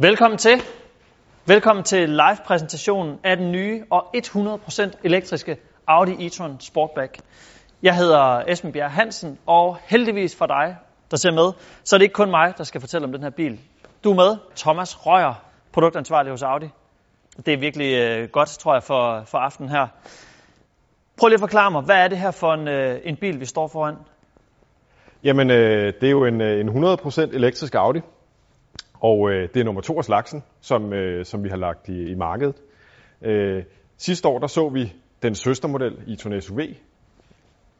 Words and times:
Velkommen 0.00 0.38
til. 0.38 0.62
Velkommen 1.46 1.84
til 1.84 2.08
live-præsentationen 2.08 3.18
af 3.24 3.36
den 3.36 3.52
nye 3.52 3.84
og 3.90 4.16
100% 4.16 4.90
elektriske 5.04 5.56
Audi 5.86 6.26
e-tron 6.26 6.60
Sportback. 6.60 7.18
Jeg 7.82 7.96
hedder 7.96 8.42
Esben 8.48 8.72
Bjerg 8.72 8.90
Hansen, 8.90 9.38
og 9.46 9.76
heldigvis 9.82 10.36
for 10.36 10.46
dig, 10.46 10.76
der 11.10 11.16
ser 11.16 11.32
med, 11.32 11.52
så 11.84 11.96
er 11.96 11.98
det 11.98 12.04
ikke 12.04 12.12
kun 12.12 12.30
mig, 12.30 12.54
der 12.58 12.64
skal 12.64 12.80
fortælle 12.80 13.06
om 13.06 13.12
den 13.12 13.22
her 13.22 13.30
bil. 13.30 13.60
Du 14.04 14.10
er 14.10 14.14
med, 14.14 14.36
Thomas 14.56 15.06
Røger, 15.06 15.34
produktansvarlig 15.72 16.30
hos 16.30 16.42
Audi. 16.42 16.68
Det 17.46 17.54
er 17.54 17.58
virkelig 17.58 17.94
øh, 17.94 18.28
godt, 18.28 18.48
tror 18.48 18.74
jeg, 18.74 18.82
for, 18.82 19.22
for 19.26 19.38
aftenen 19.38 19.70
her. 19.70 19.86
Prøv 21.16 21.28
lige 21.28 21.34
at 21.34 21.40
forklare 21.40 21.70
mig, 21.70 21.82
hvad 21.82 21.96
er 21.96 22.08
det 22.08 22.18
her 22.18 22.30
for 22.30 22.52
en, 22.54 22.68
øh, 22.68 23.00
en 23.04 23.16
bil, 23.16 23.40
vi 23.40 23.44
står 23.44 23.68
foran? 23.68 23.94
Jamen, 25.24 25.50
øh, 25.50 25.92
det 26.00 26.06
er 26.06 26.10
jo 26.10 26.24
en, 26.24 26.40
øh, 26.40 26.60
en 26.60 26.68
100% 26.68 27.20
elektrisk 27.34 27.74
Audi, 27.74 28.00
og 29.00 29.30
øh, 29.30 29.48
det 29.54 29.60
er 29.60 29.64
nummer 29.64 29.80
to 29.80 29.98
af 29.98 30.04
slagsen, 30.04 30.42
som, 30.60 30.92
øh, 30.92 31.24
som 31.24 31.44
vi 31.44 31.48
har 31.48 31.56
lagt 31.56 31.88
i, 31.88 32.10
i 32.10 32.14
markedet. 32.14 32.56
Øh, 33.22 33.62
sidste 33.96 34.28
år 34.28 34.38
der 34.38 34.46
så 34.46 34.68
vi 34.68 34.92
den 35.22 35.34
søstermodel 35.34 35.96
i 36.06 36.16
Tunes 36.16 36.50
UV 36.50 36.60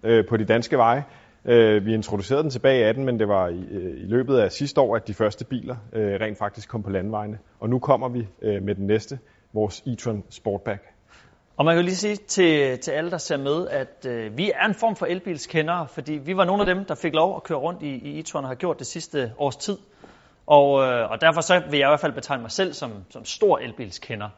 øh, 0.05 0.25
på 0.29 0.37
de 0.37 0.45
danske 0.45 0.77
veje. 0.77 1.05
Øh, 1.45 1.87
vi 1.87 1.95
introducerede 1.95 2.43
den 2.43 2.51
tilbage 2.51 2.81
i 2.81 2.83
18, 2.83 3.05
men 3.05 3.19
det 3.19 3.29
var 3.29 3.49
i, 3.49 3.61
øh, 3.71 4.01
i 4.01 4.07
løbet 4.07 4.39
af 4.39 4.53
sidste 4.53 4.81
år, 4.81 4.97
at 4.97 5.09
de 5.09 5.15
første 5.15 5.45
biler 5.45 5.77
øh, 5.93 6.21
rent 6.21 6.39
faktisk 6.39 6.69
kom 6.69 6.83
på 6.83 6.91
landvejene. 6.91 7.39
Og 7.61 7.69
nu 7.69 7.79
kommer 7.79 8.09
vi 8.09 8.29
øh, 8.43 8.63
med 8.63 8.75
den 8.75 8.87
næste, 8.87 9.19
vores 9.53 9.81
e-tron 9.87 10.23
Sportback. 10.31 10.83
Og 11.57 11.65
man 11.65 11.75
kan 11.75 11.83
jo 11.83 11.85
lige 11.85 11.97
sige 11.97 12.17
til, 12.17 12.79
til 12.79 12.91
alle, 12.91 13.11
der 13.11 13.19
ser 13.19 13.37
med, 13.37 13.69
at 13.69 14.07
øh, 14.09 14.39
vi 14.39 14.51
er 14.55 14.67
en 14.67 14.75
form 14.75 14.97
for 14.97 15.07
elbilskendere, 15.07 15.89
fordi 15.89 16.13
vi 16.13 16.37
var 16.37 16.45
nogle 16.45 16.63
af 16.63 16.75
dem, 16.75 16.85
der 16.85 16.95
fik 16.95 17.15
lov 17.15 17.37
at 17.37 17.43
køre 17.43 17.59
rundt 17.59 17.83
i, 17.83 17.89
i 17.89 18.21
e-tron 18.21 18.43
og 18.43 18.49
har 18.49 18.55
gjort 18.55 18.79
det 18.79 18.87
sidste 18.87 19.33
års 19.39 19.57
tid. 19.57 19.77
Og, 20.49 20.83
øh, 20.83 21.11
og 21.11 21.21
derfor 21.21 21.41
så 21.41 21.63
vil 21.71 21.79
jeg 21.79 21.89
i 21.89 21.91
hvert 21.91 22.01
fald 22.01 22.13
betegne 22.13 22.43
mig 22.43 22.51
selv 22.51 22.73
som, 22.73 22.93
som 23.11 23.25
stor 23.25 23.59
elbilskender. 23.59 24.29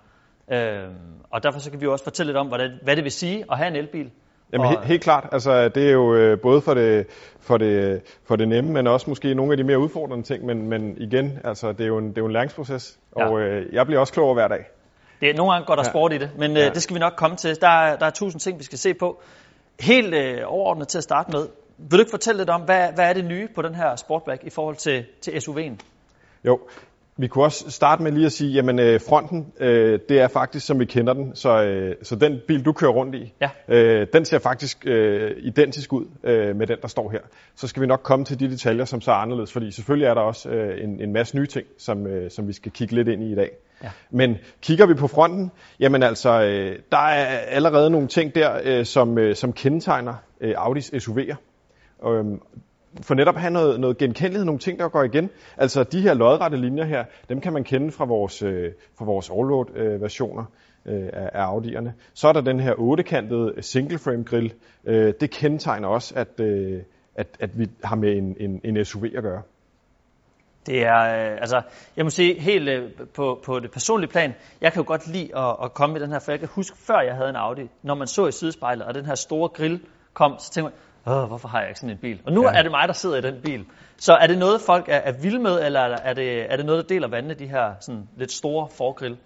Øh, 0.53 0.89
og 1.31 1.43
derfor 1.43 1.61
så 1.61 1.71
kan 1.71 1.81
vi 1.81 1.85
jo 1.85 1.93
også 1.93 2.05
fortælle 2.05 2.29
lidt 2.31 2.37
om, 2.39 2.47
hvad 2.49 2.59
det, 2.59 2.71
hvad 2.83 2.97
det 2.97 3.05
vil 3.05 3.13
sige 3.13 3.45
at 3.53 3.59
have 3.59 3.69
en 3.69 3.77
elbil. 3.77 4.11
Jamen 4.53 4.69
helt, 4.69 4.85
helt 4.85 5.03
klart, 5.03 5.29
altså 5.33 5.69
det 5.69 5.87
er 5.89 5.93
jo 5.93 6.15
øh, 6.15 6.41
både 6.43 6.61
for 6.61 6.75
det, 6.75 7.07
for, 7.41 7.57
det, 7.57 8.01
for 8.29 8.37
det 8.37 8.49
nemme, 8.49 8.73
men 8.73 8.87
også 8.87 9.11
måske 9.11 9.35
nogle 9.35 9.53
af 9.53 9.57
de 9.57 9.65
mere 9.65 9.79
udfordrende 9.79 10.25
ting, 10.25 10.45
men, 10.47 10.69
men 10.69 10.97
igen, 10.99 11.39
altså 11.45 11.73
det 11.73 11.81
er 11.81 11.87
jo 11.87 11.99
en, 11.99 12.09
det 12.09 12.19
er 12.19 12.23
jo 12.23 12.27
en 12.27 12.33
læringsproces, 12.33 12.99
og 13.13 13.41
Ja. 13.41 13.47
øh, 13.47 13.67
jeg 13.75 13.87
bliver 13.87 14.01
også 14.01 14.13
klogere 14.13 14.35
hver 14.35 14.49
dag. 14.49 14.65
Det 15.21 15.31
er 15.31 15.35
nogle 15.35 15.53
gange 15.53 15.67
går 15.67 15.75
der 15.75 15.83
Ja. 15.87 15.91
sport 15.91 16.13
i 16.13 16.19
det, 16.19 16.31
men 16.39 16.51
øh, 16.51 16.57
Ja. 16.57 16.69
det 16.71 16.83
skal 16.83 16.95
vi 16.95 17.01
nok 17.01 17.13
komme 17.17 17.37
til. 17.37 17.61
Der, 17.61 17.69
er- 17.69 17.97
der 17.97 18.07
er 18.07 18.11
tusind 18.11 18.41
ting, 18.41 18.59
vi 18.59 18.65
skal 18.65 18.79
se 18.79 18.95
på. 18.95 19.23
Helt 19.81 20.15
øh, 20.15 20.39
overordnet 20.47 20.89
til 20.89 20.99
at 20.99 21.05
starte 21.05 21.31
med. 21.33 21.49
Vil 21.79 21.91
du 21.99 21.99
ikke 21.99 22.11
fortælle 22.11 22.39
lidt 22.39 22.51
om, 22.51 22.61
hvad, 22.61 22.89
hvad 22.95 23.09
er 23.09 23.13
det 23.13 23.25
nye 23.25 23.49
på 23.55 23.63
den 23.63 23.75
her 23.75 23.97
Sportback 23.97 24.45
i 24.45 24.51
forhold 24.51 24.77
til, 24.77 25.05
til 25.21 25.31
SUV'en? 25.31 25.77
Jo, 26.45 26.61
vi 27.17 27.27
kunne 27.27 27.45
også 27.45 27.71
starte 27.71 28.03
med 28.03 28.13
lige 28.13 28.27
at 28.27 28.33
sige, 28.33 28.53
jamen 28.53 28.79
øh, 28.79 29.01
fronten, 29.01 29.53
øh, 29.61 29.99
det 30.09 30.21
er 30.21 30.29
faktisk 30.29 30.67
som 30.67 30.81
vi 30.81 30.85
kender 30.85 31.13
den, 31.13 31.35
så, 31.35 31.63
øh, 31.63 31.97
så 32.03 32.17
den 32.17 32.41
bil 32.49 32.65
du 32.65 32.73
kører 32.73 32.91
rundt 32.91 33.15
i, 33.15 33.35
Ja. 33.41 33.51
øh, 33.69 34.07
den 34.13 34.25
ser 34.25 34.39
faktisk 34.39 34.87
øh, 34.87 35.31
identisk 35.39 35.93
ud 35.93 36.05
øh, 36.25 36.57
med 36.57 36.67
den 36.67 36.79
der 36.83 36.89
står 36.89 37.11
her. 37.11 37.21
Så 37.57 37.69
skal 37.69 37.83
vi 37.83 37.87
nok 37.87 38.01
komme 38.03 38.25
til 38.25 38.41
de 38.41 38.51
detaljer, 38.51 38.85
som 38.85 39.01
så 39.01 39.11
er 39.11 39.15
anderledes, 39.17 39.53
fordi 39.53 39.71
selvfølgelig 39.71 40.07
er 40.07 40.15
der 40.15 40.21
også 40.21 40.49
øh, 40.51 40.85
en, 40.85 41.01
en 41.01 41.13
masse 41.13 41.37
nye 41.37 41.47
ting, 41.47 41.67
som, 41.79 42.07
øh, 42.07 42.31
som 42.31 42.49
vi 42.49 42.53
skal 42.53 42.73
kigge 42.73 42.95
lidt 42.95 43.09
ind 43.09 43.23
i 43.23 43.33
i 43.33 43.35
dag. 43.35 43.51
Ja. 43.83 43.91
Men 44.11 44.37
kigger 44.63 44.87
vi 44.87 44.95
på 44.95 45.07
fronten, 45.09 45.51
jamen 45.81 46.03
altså, 46.03 46.43
øh, 46.43 46.79
der 46.93 46.99
er 46.99 47.39
allerede 47.39 47.91
nogle 47.91 48.09
ting 48.09 48.35
der, 48.35 48.61
øh, 48.65 48.85
som, 48.85 49.19
øh, 49.19 49.37
som 49.37 49.53
kendetegner 49.53 50.15
øh, 50.41 50.55
Audis 50.57 50.91
SUV'er. 50.95 51.37
Øhm, 52.09 52.41
for 53.03 53.15
netop 53.15 53.35
at 53.35 53.41
have 53.41 53.53
noget, 53.53 53.81
noget 53.81 53.99
genkendelighed, 53.99 54.45
nogle 54.45 54.59
ting, 54.59 54.79
der 54.79 54.89
går 54.89 55.03
igen. 55.03 55.31
Altså 55.57 55.83
de 55.83 56.01
her 56.01 56.15
lodrette 56.15 56.57
linjer 56.57 56.85
her, 56.85 57.05
dem 57.29 57.41
kan 57.41 57.53
man 57.53 57.65
kende 57.65 57.93
fra 57.93 58.05
vores, 58.05 58.43
øh, 58.43 58.73
fra 58.99 59.05
vores 59.05 59.31
overload-versioner 59.31 60.45
øh, 60.87 61.03
øh, 61.03 61.09
af, 61.13 61.31
af 61.33 61.47
Audi'erne. 61.47 61.91
Så 62.15 62.29
er 62.29 62.33
der 62.33 62.41
den 62.41 62.61
her 62.61 62.75
ottekantede 62.79 63.55
single 63.61 63.99
frame 63.99 64.25
grill. 64.25 64.53
Øh, 64.85 65.15
det 65.21 65.31
kendetegner 65.31 65.89
også, 65.89 66.15
at, 66.17 66.41
øh, 66.41 66.83
at, 67.15 67.27
at 67.41 67.59
vi 67.59 67.67
har 67.85 67.97
med 67.97 68.17
en, 68.17 68.37
en, 68.41 68.61
en 68.65 68.85
SUV 68.85 69.05
at 69.17 69.23
gøre. 69.23 69.43
Det 70.67 70.87
er, 70.87 71.01
øh, 71.01 71.39
altså, 71.41 71.63
jeg 71.97 72.05
må 72.05 72.11
sige 72.11 72.41
helt 72.41 72.69
øh, 72.69 72.91
på, 73.15 73.41
på 73.45 73.61
det 73.61 73.71
personlige 73.71 74.11
plan, 74.11 74.35
jeg 74.61 74.73
kan 74.73 74.83
jo 74.83 74.87
godt 74.87 75.07
lide 75.07 75.37
at, 75.37 75.57
at 75.65 75.75
komme 75.75 75.99
i 75.99 76.03
den 76.03 76.11
her, 76.13 76.19
for 76.19 76.33
jeg 76.33 76.39
kan 76.39 76.49
huske, 76.49 76.77
før 76.79 77.01
jeg 77.01 77.15
havde 77.15 77.31
en 77.31 77.37
Audi, 77.37 77.69
når 77.83 77.95
man 77.95 78.07
så 78.07 78.27
i 78.27 78.33
sidespejlet, 78.33 78.87
og 78.87 78.95
den 78.95 79.07
her 79.07 79.15
store 79.15 79.49
grill 79.49 79.81
kom, 80.15 80.35
så 80.39 80.53
tænkte 80.53 80.63
man, 80.63 80.73
Åh, 81.07 81.25
hvorfor 81.29 81.49
har 81.49 81.61
jeg 81.61 81.69
ikke 81.69 81.81
sådan 81.81 81.91
en 81.91 81.99
bil? 81.99 82.21
Og 82.27 82.33
nu 82.33 82.43
ja. 82.43 82.59
Er 82.59 82.63
det 82.63 82.71
mig, 82.71 82.89
der 82.89 82.95
sidder 82.95 83.17
i 83.17 83.21
den 83.21 83.35
bil. 83.45 83.65
Så 83.97 84.13
er 84.13 84.27
det 84.27 84.39
noget, 84.39 84.61
folk 84.61 84.89
er, 84.89 84.97
er 84.97 85.13
vilde 85.23 85.39
med, 85.39 85.65
eller 85.67 85.81
er 85.81 86.15
det, 86.15 86.53
er 86.53 86.57
det 86.57 86.67
noget, 86.67 86.89
der 86.89 86.95
deler 86.95 87.09
vandene, 87.09 87.35
de 87.35 87.47
her 87.47 87.73
sådan, 87.81 88.09
lidt 88.17 88.33
store 88.33 88.69
forgrill? 88.71 89.17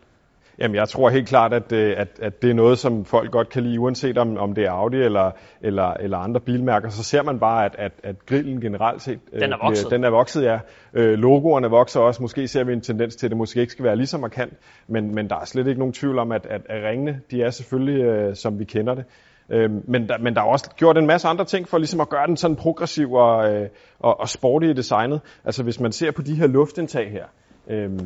Jamen, 0.59 0.75
jeg 0.75 0.89
tror 0.89 1.11
helt 1.11 1.29
klart, 1.29 1.53
at, 1.53 1.73
øh, 1.73 1.95
at, 1.99 2.09
at 2.23 2.43
det 2.43 2.51
er 2.51 2.55
noget, 2.55 2.79
som 2.79 3.05
folk 3.05 3.31
godt 3.31 3.49
kan 3.49 3.63
lide, 3.63 3.81
uanset 3.81 4.19
om, 4.19 4.37
om 4.37 4.55
det 4.55 4.65
er 4.65 4.71
Audi 4.71 4.97
eller, 4.97 5.31
eller, 5.61 5.95
eller 6.01 6.19
andre 6.19 6.41
bilmærker. 6.41 6.89
Så 6.89 7.03
ser 7.03 7.23
man 7.23 7.39
bare, 7.39 7.65
at, 7.65 7.77
at, 7.79 7.93
at 8.03 8.27
grillen 8.27 8.61
generelt 8.61 9.03
set... 9.03 9.19
øh, 9.33 9.41
Den 9.41 9.53
er 9.53 9.57
vokset. 9.63 9.87
Bliver, 9.89 9.99
den 9.99 10.05
er 10.05 10.11
vokset, 10.11 10.45
ja. 10.45 10.59
Øh, 10.95 11.19
logoerne 11.19 11.71
vokser 11.71 12.01
også. 12.01 12.23
Måske 12.23 12.49
ser 12.49 12.65
vi 12.65 12.73
en 12.73 12.81
tendens 12.81 13.17
til, 13.17 13.27
at 13.27 13.31
det 13.31 13.39
måske 13.39 13.61
ikke 13.61 13.73
skal 13.73 13.85
være 13.85 13.97
lige 13.97 14.07
så 14.07 14.19
markant. 14.19 14.53
Men, 14.89 15.15
men 15.15 15.31
der 15.31 15.37
er 15.37 15.45
slet 15.45 15.67
ikke 15.67 15.79
nogen 15.79 15.93
tvivl 15.93 16.19
om, 16.19 16.33
at, 16.33 16.47
at, 16.47 16.61
at 16.69 16.85
ringene, 16.85 17.21
de 17.31 17.43
er 17.43 17.51
selvfølgelig, 17.51 18.05
øh, 18.05 18.37
som 18.37 18.59
vi 18.59 18.65
kender 18.65 18.95
det. 18.95 19.05
Øh, 19.51 19.71
men, 19.89 20.09
der, 20.09 20.19
men 20.19 20.35
der 20.35 20.41
er 20.41 20.45
også 20.47 20.71
gjort 20.77 20.99
en 20.99 21.07
masse 21.07 21.29
andre 21.29 21.45
ting 21.45 21.69
for 21.69 21.79
ligesom 21.79 22.01
at 22.01 22.09
gøre 22.09 22.27
den 22.27 22.37
sådan 22.37 22.57
progressiv 22.57 23.13
og, 23.13 23.53
øh, 23.53 23.69
og, 23.99 24.21
og 24.21 24.29
sporty 24.29 24.67
i 24.67 24.73
designet. 24.73 25.21
Altså 25.45 25.63
hvis 25.63 25.81
man 25.81 25.93
ser 25.93 26.11
på 26.11 26.23
de 26.23 26.35
her 26.35 26.47
luftindtag 26.47 27.11
her, 27.11 27.25
øh, 27.69 27.99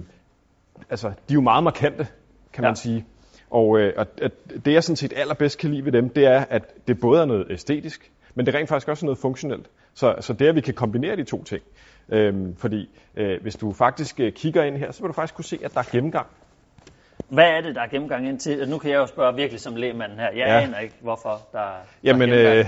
altså 0.90 1.08
de 1.08 1.14
er 1.30 1.34
jo 1.34 1.40
meget 1.40 1.64
markante, 1.64 2.06
kan 2.52 2.64
Ja. 2.64 2.68
man 2.68 2.76
sige. 2.76 3.04
Og, 3.50 3.78
øh, 3.78 3.92
og 3.96 4.06
det 4.64 4.72
jeg 4.72 4.84
sådan 4.84 4.96
set 4.96 5.12
allerbedst 5.16 5.58
kan 5.58 5.70
lide 5.70 5.84
ved 5.84 5.92
dem, 5.92 6.08
det 6.08 6.26
er, 6.26 6.44
at 6.50 6.88
det 6.88 7.00
både 7.00 7.20
er 7.20 7.24
noget 7.26 7.46
æstetisk, 7.50 8.10
men 8.34 8.46
det 8.46 8.54
er 8.54 8.58
rent 8.58 8.68
faktisk 8.68 8.88
også 8.88 9.06
noget 9.06 9.18
funktionelt. 9.18 9.66
Så, 9.94 10.14
så 10.20 10.32
det 10.32 10.44
er, 10.44 10.48
at 10.48 10.56
vi 10.56 10.60
kan 10.60 10.74
kombinere 10.74 11.16
de 11.16 11.24
to 11.24 11.44
ting. 11.44 11.62
Øhm, 12.12 12.56
fordi 12.56 12.88
øh, 13.16 13.42
hvis 13.42 13.56
du 13.56 13.72
faktisk 13.72 14.20
øh, 14.20 14.32
kigger 14.32 14.62
ind 14.64 14.76
her, 14.76 14.90
så 14.92 15.02
vil 15.02 15.08
du 15.08 15.12
faktisk 15.12 15.34
kunne 15.34 15.44
se, 15.44 15.58
at 15.64 15.74
der 15.74 15.80
er 15.80 15.90
gennemgang. 15.92 16.26
Hvad 17.28 17.44
er 17.50 17.60
det, 17.60 17.74
der 17.74 17.80
er 17.82 17.86
gennemgang 17.88 18.28
ind 18.28 18.38
til? 18.38 18.68
Nu 18.68 18.78
kan 18.78 18.90
jeg 18.90 18.96
jo 18.96 19.06
spørge 19.06 19.34
virkelig 19.36 19.60
som 19.60 19.76
lægmanden 19.76 20.18
her. 20.18 20.26
Jeg 20.26 20.36
Ja. 20.36 20.60
aner 20.60 20.78
ikke, 20.78 20.94
hvorfor 21.00 21.40
der, 21.52 21.58
der 21.58 21.64
Jamen, 22.04 22.22
er 22.22 22.26
gennemgang. 22.36 22.58
øh, 22.58 22.64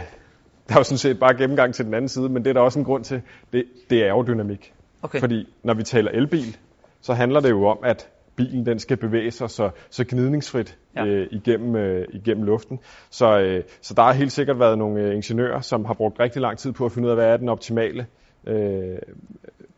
der 0.69 0.75
er 0.75 0.79
jo 0.79 0.83
sådan 0.85 0.99
set 0.99 1.19
bare 1.19 1.35
gennemgang 1.35 1.75
til 1.75 1.85
den 1.85 1.95
anden 1.95 2.09
side, 2.09 2.29
men 2.29 2.45
det 2.45 2.51
er 2.51 2.55
der 2.55 2.61
også 2.61 2.79
en 2.79 2.85
grund 2.85 3.05
til. 3.05 3.23
Det, 3.53 3.65
det 3.91 3.99
er 4.03 4.07
aerodynamik. 4.07 4.75
okay. 5.03 5.21
Fordi 5.21 5.49
når 5.65 5.75
vi 5.75 5.83
taler 5.83 6.11
elbil, 6.11 6.57
så 7.01 7.15
handler 7.15 7.41
det 7.41 7.51
jo 7.51 7.67
om, 7.67 7.79
at 7.85 8.09
bilen 8.37 8.67
den 8.67 8.79
skal 8.79 8.97
bevæge 8.97 9.31
sig 9.31 9.51
så, 9.51 9.71
så 9.91 10.05
gnidningsfrit 10.09 10.79
ja. 10.97 11.05
øh, 11.05 11.27
igennem, 11.31 11.77
øh, 11.77 12.07
igennem 12.13 12.45
luften. 12.45 12.79
Så, 13.11 13.39
øh, 13.41 13.65
så 13.81 13.95
der 13.95 14.03
har 14.03 14.13
helt 14.13 14.33
sikkert 14.33 14.59
været 14.59 14.79
nogle 14.79 15.01
øh, 15.03 15.15
ingeniører, 15.15 15.61
som 15.61 15.85
har 15.85 15.95
brugt 15.95 16.21
rigtig 16.21 16.43
lang 16.43 16.59
tid 16.59 16.73
på 16.73 16.85
at 16.85 16.93
finde 16.93 17.07
ud 17.07 17.11
af, 17.11 17.17
hvad 17.17 17.27
er 17.27 17.37
den 17.37 17.49
optimale 17.49 18.07
øh, 18.47 18.99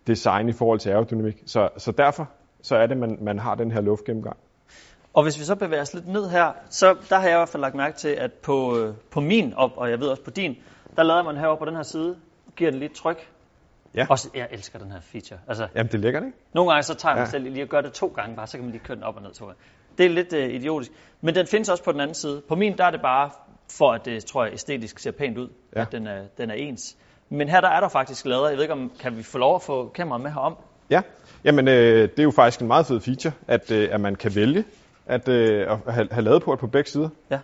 design 0.06 0.48
i 0.48 0.52
forhold 0.52 0.78
til 0.78 0.90
aerodynamik. 0.90 1.42
Så, 1.46 1.68
så 1.76 1.92
derfor 1.92 2.28
så 2.62 2.76
er 2.76 2.86
det, 2.86 2.96
man, 2.96 3.18
man 3.20 3.38
har 3.38 3.54
den 3.54 3.70
her 3.72 3.80
luftgennemgang. 3.80 4.36
Og 5.14 5.22
hvis 5.22 5.38
vi 5.38 5.44
så 5.44 5.54
bevæger 5.54 5.82
os 5.82 5.94
lidt 5.94 6.08
ned 6.08 6.28
her, 6.28 6.52
så 6.70 6.96
der 7.08 7.16
har 7.16 7.22
jeg 7.28 7.36
i 7.36 7.38
hvert 7.38 7.48
fald 7.48 7.60
lagt 7.60 7.74
mærke 7.74 7.96
til, 7.96 8.08
at 8.08 8.32
på, 8.32 8.78
øh, 8.78 8.94
på 9.10 9.20
min, 9.20 9.54
og, 9.56 9.72
og 9.76 9.90
jeg 9.90 10.00
ved 10.00 10.08
også 10.08 10.22
på 10.22 10.30
din, 10.30 10.56
der 10.96 11.02
lader 11.02 11.22
man 11.22 11.36
herovre 11.36 11.56
på 11.58 11.64
den 11.64 11.76
her 11.76 11.82
side, 11.82 12.16
giver 12.56 12.70
den 12.70 12.80
lidt 12.80 12.92
tryk. 12.94 13.28
Ja. 13.94 14.06
Også, 14.10 14.30
jeg 14.34 14.48
elsker 14.50 14.78
den 14.78 14.90
her 14.90 15.00
feature. 15.00 15.38
Altså, 15.48 15.68
Jamen, 15.74 15.86
det 15.92 15.94
er 15.94 15.98
lækkert, 16.02 16.22
ikke? 16.24 16.36
nogle 16.54 16.70
gange 16.70 16.82
så 16.82 16.94
tager 16.94 17.14
mig 17.14 17.20
Ja. 17.20 17.30
selv 17.30 17.44
lige 17.50 17.62
og 17.64 17.68
gør 17.68 17.80
det 17.80 17.92
to 17.92 18.12
gange 18.16 18.36
bare, 18.36 18.46
så 18.46 18.56
kan 18.56 18.64
man 18.64 18.72
lige 18.72 18.82
køre 18.84 18.96
den 18.96 19.04
op 19.04 19.16
og 19.16 19.22
ned 19.22 19.30
to 19.32 19.44
gange. 19.46 19.60
Det 19.98 20.06
er 20.06 20.10
lidt 20.10 20.32
øh, 20.32 20.50
idiotisk. 20.50 20.92
Men 21.20 21.34
den 21.34 21.46
findes 21.46 21.68
også 21.68 21.84
på 21.84 21.92
den 21.92 22.00
anden 22.00 22.14
side. 22.14 22.42
På 22.48 22.54
min, 22.54 22.78
der 22.78 22.84
er 22.84 22.90
det 22.90 23.00
bare 23.02 23.30
for, 23.70 23.92
at 23.92 24.04
det, 24.04 24.24
tror 24.24 24.44
jeg, 24.44 24.52
æstetisk 24.52 24.98
ser 24.98 25.10
pænt 25.10 25.38
ud. 25.38 25.48
Ja. 25.76 25.80
at 25.80 25.92
den 25.92 26.06
er, 26.06 26.22
den 26.38 26.50
er 26.50 26.54
ens. 26.54 26.96
Men 27.30 27.48
her 27.48 27.60
der 27.60 27.68
er 27.68 27.80
der 27.80 27.88
faktisk 27.88 28.26
lader. 28.26 28.48
Jeg 28.48 28.56
ved 28.56 28.62
ikke, 28.64 28.74
om 28.74 28.92
kan 29.00 29.16
vi 29.16 29.22
få 29.22 29.38
lov 29.38 29.54
at 29.54 29.62
få 29.62 29.88
kameraet 29.88 30.22
med 30.22 30.30
herom? 30.30 30.56
Ja, 30.90 31.00
jamen 31.44 31.68
øh, 31.68 32.08
det 32.08 32.18
er 32.18 32.22
jo 32.22 32.30
faktisk 32.30 32.60
en 32.60 32.66
meget 32.66 32.86
fed 32.86 33.00
feature, 33.00 33.32
at, 33.48 33.70
øh, 33.70 33.88
at 33.92 34.00
man 34.00 34.14
kan 34.14 34.34
vælge 34.34 34.64
at, 35.06 35.28
øh, 35.28 35.66
at 35.72 35.94
have, 35.94 36.08
have 36.10 36.24
lavet 36.24 36.42
på 36.42 36.56
på 36.56 36.66
begge 36.66 36.90
sider. 36.90 37.08
Ja. 37.30 37.38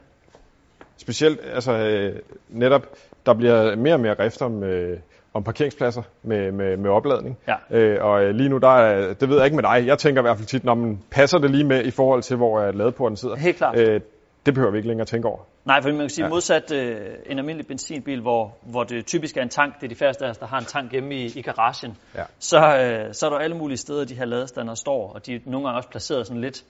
Specielt 0.97 1.41
altså, 1.55 1.73
øh, 1.73 2.17
netop, 2.49 2.83
der 3.27 3.35
bliver 3.35 3.77
mere 3.77 3.95
og 3.95 4.01
mere 4.01 4.15
rift 4.19 4.43
om, 4.43 4.63
øh, 4.63 4.99
om 5.35 5.45
parkeringspladser 5.45 6.03
med, 6.23 6.53
med, 6.53 6.77
med 6.77 6.91
opladning. 6.91 7.39
Ja. 7.49 7.79
Øh, 7.79 8.05
og 8.05 8.25
øh, 8.25 8.35
lige 8.35 8.49
nu, 8.49 8.59
der 8.59 8.69
er, 8.69 9.15
det 9.15 9.29
ved 9.29 9.37
jeg 9.37 9.45
ikke 9.45 9.57
med 9.57 9.65
dig, 9.65 9.87
jeg 9.87 9.99
tænker 9.99 10.21
i 10.21 10.25
hvert 10.25 10.37
fald 10.37 10.47
tit, 10.47 10.65
når 10.65 10.75
man 10.75 10.99
passer 11.11 11.39
det 11.39 11.51
lige 11.51 11.65
med 11.65 11.85
i 11.85 11.91
forhold 11.91 12.23
til, 12.23 12.37
hvor 12.37 12.61
øh, 12.61 12.75
ladeporten 12.75 13.17
sidder. 13.17 13.37
Helt 13.37 13.57
klart. 13.57 13.79
Øh, 13.79 14.01
det 14.47 14.55
behøver 14.55 14.73
vi 14.73 14.79
ikke 14.79 14.89
længere 14.89 15.07
tænke 15.07 15.29
over. 15.29 15.39
Nej, 15.65 15.83
for 15.83 15.89
man 15.89 15.99
kan 15.99 16.09
sige 16.09 16.25
ja. 16.25 16.27
Ja. 16.27 16.31
modsat 16.35 16.73
øh, 16.73 16.97
en 17.27 17.39
almindelig 17.39 17.67
benzinbil, 17.67 18.21
hvor, 18.21 18.57
hvor 18.63 18.85
det 18.85 19.07
typisk 19.07 19.37
er 19.37 19.43
en 19.43 19.49
tank, 19.49 19.75
det 19.81 19.85
er 19.85 19.89
de 19.89 19.95
færreste 19.95 20.25
af 20.25 20.31
os, 20.31 20.39
der 20.39 20.47
har 20.47 20.59
en 20.59 20.65
tank 20.65 20.93
hjemme 20.93 21.15
i, 21.15 21.33
i 21.37 21.43
garagen, 21.43 21.97
Ja. 22.15 22.23
så, 22.39 22.57
øh, 22.59 23.15
så 23.15 23.27
er 23.27 23.31
der 23.31 23.39
alle 23.39 23.57
mulige 23.57 23.77
steder, 23.77 24.05
de 24.05 24.15
her 24.15 24.25
ladestander 24.25 24.75
står, 24.75 25.13
og 25.13 25.27
de 25.27 25.35
er 25.35 25.39
nogle 25.45 25.67
gange 25.67 25.77
også 25.77 25.89
placeret 25.89 26.27
sådan 26.27 26.41
lidt, 26.41 26.65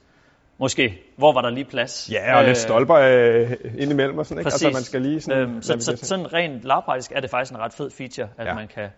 måske, 0.59 1.01
hvor 1.15 1.33
var 1.33 1.41
der 1.41 1.49
lige 1.49 1.65
plads? 1.65 2.09
Ja, 2.11 2.35
og 2.35 2.41
øh, 2.41 2.47
lidt 2.47 2.57
stolper 2.57 2.95
øh, 2.95 3.51
indimellem 3.77 4.17
og 4.17 4.25
sådan, 4.25 4.39
ikke? 4.39 4.49
Præcis. 4.49 4.65
Altså, 4.65 4.77
man 4.77 4.83
skal 4.83 5.01
lige 5.01 5.21
sådan... 5.21 5.41
øhm, 5.41 5.61
så, 5.61 5.77
så 5.79 6.05
sådan 6.05 6.33
rent 6.33 6.63
lavpraktisk 6.63 7.11
er 7.15 7.19
det 7.19 7.29
faktisk 7.29 7.51
en 7.51 7.57
ret 7.57 7.73
fed 7.73 7.89
feature, 7.91 8.27
at 8.37 8.45
ja. 8.45 8.49
Ja. 8.49 8.55
man 8.55 8.67
kan 8.67 8.89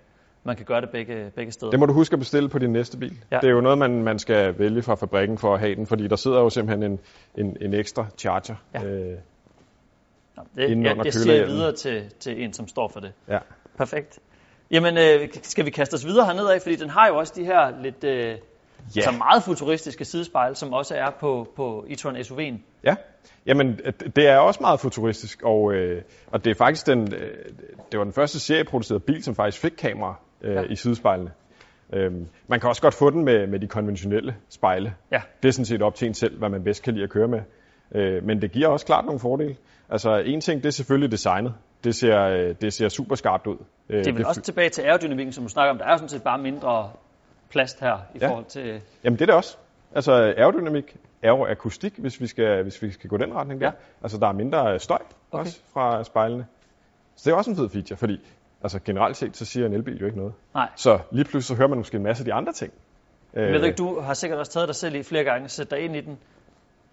man 0.43 0.55
kan 0.55 0.65
gøre 0.65 0.81
det 0.81 0.89
begge, 0.89 1.31
begge 1.35 1.51
steder. 1.51 1.69
Det 1.71 1.79
må 1.79 1.85
du 1.85 1.93
huske 1.93 2.13
at 2.13 2.19
bestille 2.19 2.49
på 2.49 2.59
din 2.59 2.69
næste 2.69 2.97
bil. 2.97 3.17
Ja. 3.31 3.37
Det 3.37 3.47
er 3.47 3.51
jo 3.51 3.61
noget, 3.61 3.77
man, 3.77 4.03
man 4.03 4.19
skal 4.19 4.59
vælge 4.59 4.81
fra 4.81 4.95
fabrikken 4.95 5.37
for 5.37 5.53
at 5.53 5.59
have 5.59 5.75
den, 5.75 5.87
fordi 5.87 6.07
der 6.07 6.15
sidder 6.15 6.39
jo 6.39 6.49
simpelthen 6.49 6.91
en, 6.91 6.99
en, 7.37 7.57
en 7.61 7.73
ekstra 7.73 8.05
charger. 8.17 8.55
Ja. 8.73 8.83
Øh, 8.83 9.17
Nå, 10.37 10.43
det, 10.55 10.63
inden 10.63 10.83
jeg, 10.83 10.91
under 10.91 11.03
jeg 11.05 11.13
siger 11.13 11.25
kølehjelmen. 11.25 11.55
videre 11.55 11.75
til, 11.75 12.03
til 12.19 12.43
en, 12.43 12.53
som 12.53 12.67
står 12.67 12.87
for 12.87 12.99
det. 12.99 13.11
ja. 13.29 13.37
Perfekt. 13.77 14.19
Jamen, 14.71 14.97
øh, 14.97 15.27
skal 15.41 15.65
vi 15.65 15.69
kaste 15.69 15.93
os 15.93 16.05
videre 16.05 16.25
hernede 16.25 16.53
af, 16.53 16.61
fordi 16.61 16.75
den 16.75 16.89
har 16.89 17.07
jo 17.07 17.17
også 17.17 17.33
de 17.35 17.45
her 17.45 17.81
lidt 17.81 18.03
øh, 18.03 18.35
Ja. 18.95 19.01
altså 19.01 19.11
meget 19.17 19.43
futuristiske 19.43 20.05
sidespejl, 20.05 20.55
som 20.55 20.73
også 20.73 20.95
er 20.95 21.09
på, 21.19 21.47
på 21.55 21.85
e-tron 21.89 22.15
SUV'en. 22.17 22.57
Ja, 22.83 22.95
jamen 23.45 23.77
det- 23.77 24.15
det 24.15 24.27
er 24.27 24.37
også 24.37 24.57
meget 24.61 24.79
futuristisk, 24.79 25.41
og, 25.43 25.73
øh, 25.73 26.01
og 26.27 26.45
det 26.45 26.51
er 26.51 26.55
faktisk 26.55 26.87
den, 26.87 27.13
øh, 27.13 27.45
det 27.91 27.97
var 27.97 28.03
den 28.03 28.13
første 28.13 28.39
serieproducerede 28.39 28.99
bil, 28.99 29.23
som 29.23 29.35
faktisk 29.35 29.61
fik 29.61 29.71
kamera 29.77 30.15
øh, 30.41 30.55
Ja. 30.55 30.61
i 30.61 30.75
sidespejlene. 30.75 31.31
Øhm, 31.93 32.27
man 32.47 32.59
kan 32.59 32.69
også 32.69 32.81
godt 32.81 32.93
få 32.93 33.09
den 33.09 33.25
med, 33.25 33.47
med 33.47 33.59
de 33.59 33.67
konventionelle 33.67 34.35
spejle. 34.49 34.93
Ja. 35.11 35.21
Det 35.43 35.49
er 35.49 35.53
sådan 35.53 35.65
set 35.65 35.81
op 35.81 35.95
til 35.95 36.07
en 36.07 36.13
selv, 36.13 36.37
hvad 36.39 36.49
man 36.49 36.63
bedst 36.63 36.83
kan 36.83 36.93
lide 36.93 37.03
at 37.03 37.09
køre 37.09 37.27
med. 37.27 37.39
Øh, 37.95 38.23
men 38.23 38.41
det 38.41 38.51
giver 38.51 38.67
også 38.67 38.85
klart 38.85 39.05
nogle 39.05 39.19
fordele. 39.19 39.55
Altså 39.89 40.17
en 40.25 40.41
ting, 40.41 40.61
det 40.63 40.67
er 40.67 40.71
selvfølgelig 40.71 41.11
designet. 41.11 41.53
Det 41.83 41.95
ser, 41.95 42.21
øh, 42.21 42.55
det 42.61 42.73
ser 42.73 42.89
super 42.89 43.15
skarpt 43.15 43.47
ud. 43.47 43.57
Øh, 43.89 43.97
Det 43.99 44.07
er 44.07 44.13
vel 44.13 44.25
også 44.25 44.41
tilbage 44.41 44.69
til 44.69 44.81
aerodynamikken, 44.81 45.33
som 45.33 45.43
du 45.43 45.49
snakker 45.49 45.71
om. 45.71 45.77
Der 45.77 45.85
er 45.85 45.91
jo 45.91 45.97
sådan 45.97 46.09
set 46.09 46.23
bare 46.23 46.37
mindre 46.37 46.89
plast 47.51 47.79
her 47.79 47.97
i 48.15 48.17
Ja. 48.21 48.29
forhold 48.29 48.45
til... 48.45 48.81
Jamen 49.03 49.19
det 49.19 49.21
er 49.21 49.25
det 49.25 49.35
også. 49.35 49.57
Altså 49.95 50.11
aerodynamik, 50.37 50.95
aeroakustik, 51.23 51.93
hvis 51.97 52.21
vi 52.21 52.27
skal, 52.27 52.63
hvis 52.63 52.81
vi 52.81 52.91
skal 52.91 53.09
gå 53.09 53.17
den 53.17 53.33
retning 53.35 53.61
der. 53.61 53.67
Ja. 53.67 53.71
Altså 54.03 54.17
der 54.17 54.27
er 54.27 54.31
mindre 54.31 54.79
støj 54.79 54.99
Okay. 55.31 55.45
også 55.45 55.59
fra 55.73 56.03
spejlene. 56.03 56.45
Så 57.15 57.29
det 57.29 57.33
er 57.33 57.37
også 57.37 57.49
en 57.51 57.55
fed 57.57 57.69
feature, 57.69 57.97
fordi 57.97 58.19
altså, 58.63 58.79
generelt 58.85 59.17
set, 59.17 59.37
så 59.37 59.45
siger 59.45 59.65
en 59.65 59.73
elbil 59.73 59.99
jo 59.99 60.05
ikke 60.05 60.17
noget. 60.17 60.33
Nej. 60.53 60.69
Så 60.75 60.99
lige 61.11 61.23
pludselig 61.25 61.43
så 61.43 61.55
hører 61.55 61.67
man 61.67 61.77
måske 61.77 61.97
en 61.97 62.03
masse 62.03 62.21
af 62.21 62.25
de 62.25 62.33
andre 62.33 62.53
ting. 62.53 62.73
Øh, 63.33 63.43
Men 63.43 63.53
jeg 63.53 63.59
ved 63.61 63.67
ikke, 63.67 63.77
du 63.77 63.99
har 63.99 64.13
sikkert 64.13 64.39
også 64.39 64.51
taget 64.51 64.67
dig 64.67 64.75
selv 64.75 64.95
i 64.95 65.03
flere 65.03 65.23
gange, 65.23 65.49
sætte 65.49 65.75
dig 65.75 65.83
ind 65.85 65.95
i 65.95 66.01
den. 66.01 66.17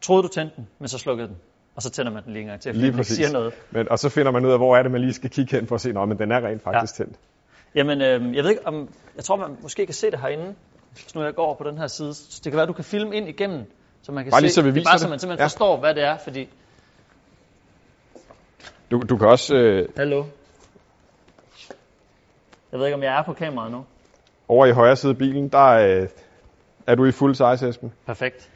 Troede 0.00 0.22
du 0.22 0.28
tændte 0.28 0.56
den, 0.56 0.68
men 0.78 0.88
så 0.88 0.98
slukkede 0.98 1.28
den. 1.28 1.36
Og 1.76 1.82
så 1.82 1.90
tænder 1.90 2.12
man 2.12 2.24
den 2.24 2.32
lige 2.32 2.40
en 2.42 2.48
gang 2.48 2.60
til, 2.60 2.72
fordi 2.72 2.84
Lige 2.84 2.92
den 2.92 3.04
siger 3.04 3.32
noget. 3.32 3.54
Men, 3.70 3.88
og 3.90 3.98
så 3.98 4.08
finder 4.08 4.32
man 4.32 4.44
ud 4.46 4.50
af, 4.50 4.58
hvor 4.58 4.76
er 4.76 4.82
det, 4.82 4.92
man 4.92 5.00
lige 5.00 5.12
skal 5.12 5.30
kigge 5.30 5.56
hen 5.56 5.66
for 5.66 5.74
at 5.74 5.80
se, 5.80 5.88
at 5.90 6.08
men 6.08 6.18
den 6.18 6.32
er 6.32 6.46
rent 6.46 6.62
faktisk 6.62 6.98
ja. 6.98 7.04
tændt. 7.04 7.18
Jamen, 7.74 8.00
øh, 8.02 8.36
jeg 8.36 8.44
ved 8.44 8.50
ikke 8.50 8.66
om... 8.66 8.88
Jeg 9.16 9.24
tror, 9.24 9.36
man 9.36 9.56
måske 9.62 9.86
kan 9.86 9.94
se 9.94 10.10
det 10.10 10.20
herinde, 10.20 10.54
hvis 10.92 11.14
nu 11.14 11.22
jeg 11.22 11.34
går 11.34 11.44
over 11.46 11.54
på 11.54 11.64
den 11.64 11.78
her 11.78 11.86
side. 11.86 12.14
Så 12.14 12.40
det 12.44 12.52
kan 12.52 12.56
være, 12.56 12.66
du 12.66 12.72
kan 12.72 12.84
filme 12.84 13.16
ind 13.16 13.28
igennem, 13.28 13.64
så 14.02 14.12
man 14.12 14.24
kan 14.24 14.30
Bare 14.30 14.40
se... 14.40 14.44
lige 14.44 14.52
så 14.52 14.62
vi 14.62 14.70
det 14.70 14.80
er 14.80 14.84
bare, 14.84 14.98
så 14.98 15.08
man 15.08 15.18
simpelthen 15.18 15.42
Ja. 15.42 15.44
forstår, 15.44 15.76
hvad 15.76 15.94
det 15.94 16.02
er, 16.02 16.16
fordi... 16.18 16.48
Du, 18.90 19.02
du 19.08 19.16
kan 19.16 19.28
også 19.28 19.54
øh, 19.56 19.88
Hallo? 19.96 20.24
Jeg 22.72 22.78
ved 22.80 22.86
ikke, 22.86 22.94
om 22.96 23.02
jeg 23.02 23.18
er 23.18 23.22
på 23.22 23.32
kameraet 23.32 23.72
nu. 23.72 23.84
over 24.48 24.66
i 24.66 24.70
højre 24.72 24.96
side 24.96 25.10
af 25.10 25.18
bilen, 25.18 25.48
der 25.48 25.66
øh, 25.68 26.08
er 26.86 26.94
du 26.94 27.04
i 27.04 27.12
fuld 27.12 27.34
size, 27.34 27.68
Esben. 27.68 27.92
Perfekt. 28.06 28.50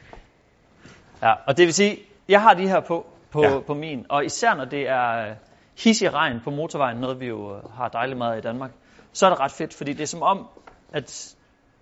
Ja, 1.21 1.33
og 1.47 1.57
det 1.57 1.65
vil 1.65 1.73
sige, 1.73 1.97
jeg 2.29 2.41
har 2.41 2.53
de 2.53 2.67
her 2.67 2.79
på, 2.79 3.05
på, 3.31 3.43
ja. 3.43 3.59
På 3.59 3.73
min, 3.73 4.05
og 4.09 4.25
især 4.25 4.55
når 4.55 4.65
det 4.65 4.89
er 4.89 5.29
øh, 5.29 5.35
hissig 5.83 6.13
regn 6.13 6.39
på 6.43 6.49
motorvejen, 6.49 6.97
noget 6.97 7.19
vi 7.19 7.25
jo 7.27 7.55
øh, 7.55 7.63
har 7.77 7.87
dejligt 7.87 8.17
meget 8.17 8.37
i 8.37 8.41
Danmark, 8.41 8.71
så 9.13 9.25
er 9.25 9.29
det 9.29 9.39
ret 9.39 9.51
fedt, 9.51 9.73
fordi 9.73 9.93
det 9.93 10.01
er 10.01 10.07
som 10.07 10.21
om, 10.21 10.47
at 10.91 11.35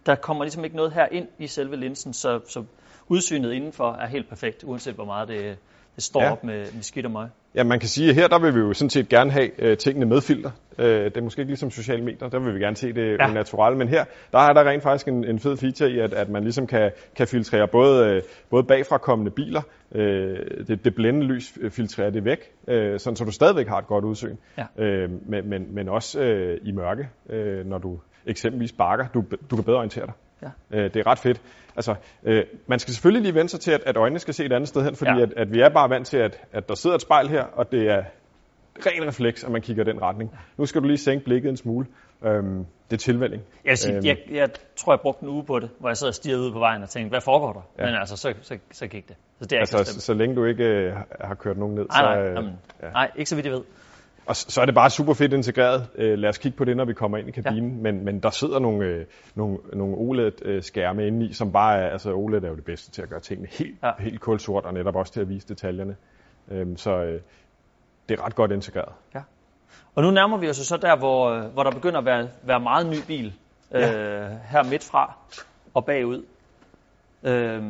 der 0.05 0.15
kommer 0.15 0.43
ligesom 0.43 0.63
ikke 0.63 0.75
noget 0.75 0.91
her 0.93 1.07
ind 1.11 1.27
i 1.37 1.47
selve 1.47 1.75
linsen, 1.75 2.13
så, 2.13 2.39
så 2.47 2.65
udsynet 3.07 3.51
indenfor 3.53 3.93
er 3.93 4.07
helt 4.07 4.29
perfekt, 4.29 4.63
uanset 4.63 4.95
hvor 4.95 5.05
meget 5.05 5.27
det, 5.27 5.57
det 5.95 6.03
står 6.03 6.23
ja. 6.23 6.31
Op 6.31 6.43
med, 6.43 6.59
med 6.73 6.81
skidt 6.83 7.05
og 7.05 7.11
møg. 7.11 7.27
Ja, 7.55 7.63
man 7.63 7.79
kan 7.79 7.89
sige, 7.89 8.09
at 8.09 8.15
her 8.15 8.27
der 8.27 8.39
vil 8.39 8.55
vi 8.55 8.59
jo 8.59 8.73
sådan 8.73 8.89
set 8.89 9.09
gerne 9.09 9.31
have 9.31 9.61
øh, 9.61 9.77
tingene 9.77 10.05
med 10.05 10.21
filter. 10.21 10.51
Øh, 10.77 11.05
det 11.05 11.17
er 11.17 11.21
måske 11.21 11.39
ikke 11.41 11.49
ligesom 11.49 11.71
sociale 11.71 12.03
medier, 12.03 12.29
der 12.29 12.39
vil 12.39 12.55
vi 12.55 12.59
gerne 12.59 12.75
se 12.75 12.93
det 12.93 13.17
Ja. 13.19 13.27
naturelle, 13.33 13.77
men 13.77 13.87
her 13.87 14.05
der 14.31 14.39
er 14.39 14.53
der 14.53 14.63
rent 14.69 14.83
faktisk 14.83 15.07
en, 15.07 15.25
en 15.25 15.39
fed 15.39 15.57
feature 15.57 15.89
i, 15.91 15.99
at, 15.99 16.13
at 16.13 16.29
man 16.29 16.43
ligesom 16.43 16.67
kan, 16.67 16.91
kan 17.15 17.27
filtrere 17.27 17.67
både, 17.67 18.05
øh, 18.09 18.21
både 18.49 18.63
bagfra 18.63 18.97
kommende 18.97 19.31
biler, 19.31 19.61
øh, 19.95 20.37
det, 20.67 20.85
det 20.85 20.95
blændende 20.95 21.27
lys 21.27 21.53
øh, 21.61 21.71
filtrerer 21.71 22.09
det 22.09 22.25
væk, 22.25 22.51
øh, 22.67 22.99
sådan, 22.99 23.15
så 23.15 23.23
du 23.25 23.31
stadigvæk 23.31 23.67
har 23.67 23.77
et 23.77 23.87
godt 23.87 24.05
udsyn, 24.05 24.35
Ja. 24.57 24.83
øh, 24.83 25.09
men, 25.29 25.49
men, 25.49 25.75
men 25.75 25.89
også 25.89 26.21
øh, 26.21 26.57
i 26.63 26.71
mørke, 26.71 27.09
øh, 27.29 27.65
når 27.65 27.77
du 27.77 27.99
eksempelvis 28.25 28.71
bakker, 28.71 29.07
du, 29.13 29.23
du 29.51 29.55
kan 29.55 29.63
bedre 29.65 29.77
orientere 29.77 30.05
dig. 30.05 30.13
Ja. 30.41 30.47
Øh, 30.71 30.83
det 30.93 30.95
er 30.95 31.07
ret 31.07 31.19
fedt. 31.19 31.41
Altså, 31.75 31.95
øh, 32.23 32.43
man 32.67 32.79
skal 32.79 32.93
selvfølgelig 32.93 33.21
lige 33.21 33.35
vende 33.35 33.49
sig 33.49 33.59
til, 33.59 33.71
at, 33.71 33.81
at 33.85 33.97
øjnene 33.97 34.19
skal 34.19 34.33
se 34.33 34.45
et 34.45 34.53
andet 34.53 34.67
sted 34.69 34.83
hen, 34.83 34.95
fordi 34.95 35.11
Ja. 35.11 35.21
at, 35.21 35.33
at 35.37 35.53
vi 35.53 35.59
er 35.61 35.69
bare 35.69 35.89
vant 35.89 36.07
til, 36.07 36.17
at, 36.17 36.39
at 36.51 36.69
der 36.69 36.75
sidder 36.75 36.95
et 36.95 37.01
spejl 37.01 37.27
her, 37.29 37.43
og 37.43 37.71
det 37.71 37.89
er 37.89 38.03
ren 38.85 39.07
refleks, 39.07 39.43
at 39.43 39.51
man 39.51 39.61
kigger 39.61 39.83
i 39.83 39.85
den 39.91 40.01
retning. 40.01 40.31
Nu 40.57 40.65
skal 40.65 40.81
du 40.81 40.87
lige 40.87 40.97
sænke 40.97 41.25
blikket 41.25 41.49
en 41.49 41.57
smule. 41.57 41.85
Øhm, 42.25 42.65
det 42.89 42.93
er 42.93 42.97
tilvælling. 42.97 43.43
Jeg, 43.65 43.77
sige, 43.77 43.95
Øhm. 43.95 44.05
jeg, 44.05 44.17
jeg 44.31 44.49
tror, 44.75 44.93
jeg 44.93 44.99
brugte 45.01 45.23
en 45.23 45.29
uge 45.29 45.43
på 45.45 45.59
det, 45.59 45.69
hvor 45.79 45.89
jeg 45.89 45.97
sad 45.97 46.07
og 46.07 46.13
stirrede 46.13 46.41
ud 46.43 46.51
på 46.51 46.59
vejen 46.59 46.83
og 46.83 46.89
tænkte, 46.89 47.09
hvad 47.09 47.21
foregår 47.21 47.53
der? 47.53 47.83
Ja. 47.85 47.91
Men 47.91 47.99
altså, 47.99 48.17
så, 48.17 48.33
så, 48.41 48.57
så 48.71 48.87
gik 48.87 49.07
det. 49.09 49.15
Så 49.39 49.45
det 49.45 49.53
er 49.55 49.59
Altså, 49.59 49.83
så 49.93 50.01
så, 50.01 50.13
længe 50.13 50.35
du 50.35 50.45
ikke 50.45 50.63
øh, 50.63 50.93
har 51.21 51.35
kørt 51.35 51.57
nogen 51.57 51.75
ned. 51.75 51.85
Nej, 51.89 52.01
nej, 52.01 52.15
så, 52.15 52.21
øh, 52.21 52.35
jamen, 52.35 52.51
ja. 52.83 52.89
nej, 52.91 53.11
ikke 53.15 53.29
så 53.29 53.35
vidt 53.35 53.45
jeg 53.45 53.53
ved. 53.53 53.61
Og 54.31 54.35
så, 54.35 54.61
er 54.61 54.65
det 54.65 54.75
bare 54.75 54.89
super 54.89 55.13
fedt 55.13 55.33
integreret. 55.33 55.87
Øh, 55.95 56.17
lad 56.19 56.29
os 56.29 56.37
kigge 56.37 56.57
på 56.57 56.65
det, 56.65 56.77
når 56.77 56.85
vi 56.85 56.93
kommer 56.93 57.17
ind 57.17 57.27
i 57.27 57.31
kabinen. 57.31 57.75
Ja. 57.75 57.81
Men, 57.91 58.05
men 58.05 58.19
der 58.19 58.29
sidder 58.29 58.59
nogle, 58.59 58.85
øh, 58.85 59.05
nogle, 59.35 59.57
nogle 59.73 59.95
OLED-skærme 59.97 61.07
inde 61.07 61.25
i, 61.25 61.33
som 61.33 61.51
bare 61.51 61.77
er, 61.79 61.89
altså 61.89 62.13
OLED 62.13 62.43
er 62.43 62.49
jo 62.49 62.55
det 62.55 62.65
bedste 62.65 62.91
til 62.91 63.01
at 63.01 63.09
gøre 63.09 63.19
tingene 63.19 63.47
helt, 63.51 63.75
Ja. 63.83 63.87
ja. 63.87 63.93
helt 64.03 64.19
kulsort, 64.21 64.65
og 64.65 64.73
netop 64.73 64.95
også 64.95 65.13
til 65.13 65.21
at 65.21 65.29
vise 65.29 65.47
detaljerne. 65.47 65.95
Øhm, 66.51 66.77
så 66.77 66.91
øh, 66.91 67.21
det 68.09 68.19
er 68.19 68.25
ret 68.25 68.35
godt 68.35 68.51
integreret. 68.51 68.93
Og 69.95 70.03
nu 70.03 70.11
nærmer 70.11 70.37
vi 70.37 70.49
os 70.49 70.55
så 70.57 70.77
der, 70.77 70.95
hvor, 70.97 71.29
øh, 71.29 71.43
hvor 71.53 71.63
der 71.63 71.71
begynder 71.71 71.99
at 71.99 72.05
være, 72.05 72.27
være 72.43 72.59
meget 72.59 72.85
ny 72.85 72.97
bil. 73.07 73.33
Øh, 73.71 73.81
her 74.51 74.63
midt 74.69 74.83
fra 74.83 75.13
og 75.73 75.85
bagud. 75.85 76.23
Øh, 77.23 77.63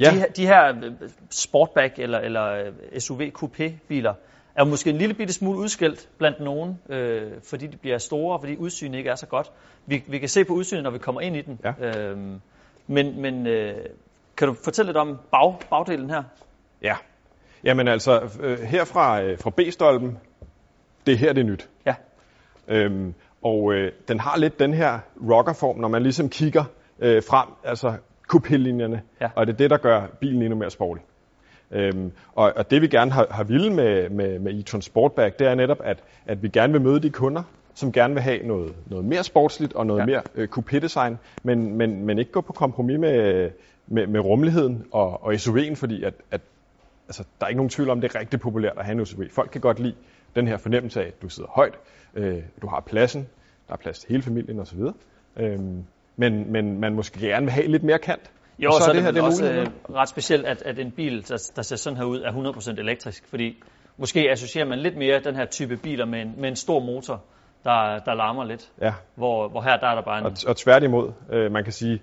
Ja. 0.00 0.10
de, 0.10 0.16
her- 0.18 0.28
de 0.36 0.46
her 0.46 0.68
øh, 0.68 0.92
Sportback 1.30 1.98
eller, 1.98 2.18
eller 2.18 2.44
øh, 2.92 3.00
SUV 3.00 3.20
Coupé 3.20 3.72
biler 3.88 4.14
er 4.56 4.64
måske 4.64 4.90
en 4.90 4.96
lille 4.98 5.14
bitte 5.14 5.32
smule 5.32 5.58
udskilt 5.58 6.08
blandt 6.18 6.40
nogen, 6.40 6.78
øh, 6.88 7.32
fordi 7.42 7.66
de 7.66 7.76
bliver 7.76 7.98
store, 7.98 8.38
fordi 8.40 8.56
udsynet 8.56 8.98
ikke 8.98 9.10
er 9.10 9.14
så 9.14 9.26
godt. 9.26 9.52
Vi, 9.86 10.04
vi 10.06 10.18
kan 10.18 10.28
se 10.28 10.44
på 10.44 10.52
udsynet, 10.52 10.82
når 10.82 10.90
vi 10.90 10.98
kommer 10.98 11.20
ind 11.20 11.36
i 11.36 11.40
den. 11.42 11.60
Ja. 11.64 11.72
Øh, 12.10 12.18
men 12.86 13.20
men 13.20 13.46
øh, 13.46 13.74
kan 14.36 14.48
du 14.48 14.54
fortælle 14.64 14.88
lidt 14.88 14.96
om 14.96 15.18
bag, 15.30 15.54
bagdelen 15.70 16.10
her? 16.10 16.22
Ja. 16.82 16.96
Jamen 17.64 17.88
altså, 17.88 18.28
øh, 18.40 18.58
her 18.58 18.84
fra, 18.84 19.22
øh, 19.22 19.38
fra 19.38 19.50
B-stolpen, 19.50 20.18
det 21.06 21.14
er 21.14 21.18
her, 21.18 21.32
det 21.32 21.40
er 21.40 21.44
nyt. 21.46 21.68
Ja. 21.86 21.94
Øhm, 22.68 23.14
og 23.42 23.72
øh, 23.74 23.92
den 24.08 24.20
har 24.20 24.36
lidt 24.38 24.58
den 24.58 24.74
her 24.74 24.98
rockerform, 25.30 25.78
når 25.78 25.88
man 25.88 26.02
ligesom 26.02 26.28
kigger 26.28 26.64
øh, 26.98 27.22
frem, 27.22 27.48
altså 27.64 27.96
coupé-linjerne, 28.32 29.00
Ja. 29.20 29.28
og 29.36 29.46
det 29.46 29.52
er 29.52 29.56
det, 29.56 29.70
der 29.70 29.76
gør 29.76 30.06
bilen 30.20 30.42
endnu 30.42 30.58
mere 30.58 30.70
sporty. 30.70 31.00
Øhm, 31.70 32.12
og, 32.34 32.52
og 32.56 32.70
det 32.70 32.82
vi 32.82 32.88
gerne 32.88 33.10
har, 33.10 33.26
har 33.30 33.44
ville 33.44 33.72
med, 33.72 34.10
med, 34.10 34.38
med 34.38 34.52
e-tron 34.52 34.80
Sportback, 34.80 35.38
det 35.38 35.46
er 35.46 35.54
netop, 35.54 35.80
at, 35.84 35.98
at 36.26 36.42
vi 36.42 36.48
gerne 36.48 36.72
vil 36.72 36.82
møde 36.82 37.00
de 37.00 37.10
kunder, 37.10 37.42
som 37.74 37.92
gerne 37.92 38.14
vil 38.14 38.22
have 38.22 38.46
noget, 38.46 38.74
noget 38.86 39.04
mere 39.04 39.24
sportsligt 39.24 39.72
og 39.72 39.86
noget 39.86 40.00
ja. 40.00 40.06
mere 40.06 40.22
øh, 40.34 40.48
coupé-design, 40.58 41.18
men, 41.42 41.76
men, 41.76 42.06
men 42.06 42.18
ikke 42.18 42.32
gå 42.32 42.40
på 42.40 42.52
kompromis 42.52 42.98
med, 42.98 43.50
med, 43.86 44.06
med 44.06 44.20
rummeligheden 44.20 44.84
og, 44.92 45.24
og 45.24 45.32
SUV'en, 45.32 45.74
fordi 45.74 46.02
at, 46.02 46.14
at 46.30 46.40
altså, 47.08 47.24
der 47.40 47.46
er 47.46 47.48
ikke 47.48 47.58
nogen 47.58 47.70
tvivl 47.70 47.90
om, 47.90 48.00
det 48.00 48.14
er 48.14 48.20
rigtig 48.20 48.40
populært 48.40 48.78
at 48.78 48.84
have 48.84 48.98
en 48.98 49.06
SUV. 49.06 49.22
Folk 49.30 49.50
kan 49.50 49.60
godt 49.60 49.78
lide 49.78 49.94
den 50.34 50.48
her 50.48 50.56
fornemmelse 50.56 51.02
af, 51.02 51.06
at 51.06 51.22
du 51.22 51.28
sidder 51.28 51.48
højt, 51.50 51.74
øh, 52.14 52.38
du 52.62 52.66
har 52.66 52.80
pladsen, 52.80 53.26
der 53.68 53.72
er 53.72 53.76
plads 53.76 53.98
til 53.98 54.08
hele 54.08 54.22
familien 54.22 54.60
osv. 54.60 54.80
Øhm, 55.36 55.84
men, 56.16 56.52
men 56.52 56.80
man 56.80 56.94
måske 56.94 57.20
gerne 57.20 57.46
vil 57.46 57.52
have 57.52 57.66
lidt 57.66 57.82
mere 57.82 57.98
kant. 57.98 58.30
Jo, 58.58 58.68
Og 58.68 58.74
så, 58.74 58.84
så 58.84 58.90
er 58.90 58.94
det, 58.94 59.02
her 59.02 59.10
det 59.10 59.22
også 59.22 59.44
øh, 59.52 59.66
ret 59.94 60.08
specielt, 60.08 60.46
at, 60.46 60.62
at 60.62 60.78
en 60.78 60.90
bil, 60.90 61.28
der, 61.28 61.50
der 61.56 61.62
ser 61.62 61.76
sådan 61.76 61.96
her 61.96 62.04
ud, 62.04 62.20
er 62.20 62.30
100% 62.76 62.80
elektrisk. 62.80 63.26
Fordi 63.28 63.62
måske 63.96 64.30
associerer 64.30 64.66
man 64.66 64.78
lidt 64.78 64.96
mere 64.96 65.20
den 65.24 65.36
her 65.36 65.44
type 65.46 65.76
biler 65.76 66.06
med 66.06 66.20
en, 66.22 66.34
med 66.38 66.48
en 66.48 66.56
stor 66.56 66.80
motor, 66.80 67.22
der, 67.64 67.98
der 67.98 68.14
larmer 68.14 68.44
lidt. 68.44 68.70
Ja, 68.80 68.92
Hvor, 69.14 69.48
hvor 69.48 69.60
her 69.60 69.76
der 69.76 69.86
er 69.86 69.94
der 69.94 70.02
bare 70.02 70.18
en... 70.18 70.24
og, 70.26 70.32
og 70.46 70.56
tværtimod, 70.56 71.12
øh, 71.32 71.52
man 71.52 71.64
kan 71.64 71.72
sige, 71.72 72.00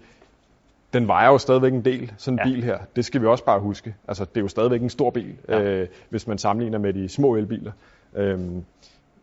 den 0.94 1.08
vejer 1.08 1.28
jo 1.32 1.38
stadigvæk 1.38 1.74
en 1.74 1.86
del, 1.86 2.14
sådan 2.18 2.34
en 2.40 2.40
Ja. 2.50 2.54
bil 2.54 2.64
her. 2.64 2.78
Det 2.96 3.06
skal 3.06 3.22
vi 3.22 3.26
også 3.28 3.46
bare 3.46 3.60
huske. 3.60 3.96
Altså, 4.08 4.26
det 4.26 4.38
er 4.38 4.42
jo 4.42 4.48
stadigvæk 4.48 4.82
en 4.82 4.90
stor 4.90 5.10
bil, 5.10 5.36
Ja. 5.50 5.62
øh, 5.62 5.88
hvis 6.10 6.28
man 6.28 6.38
sammenligner 6.38 6.80
med 6.80 6.94
de 6.94 7.10
små 7.10 7.36
elbiler. 7.36 7.72
Øhm, 8.16 8.66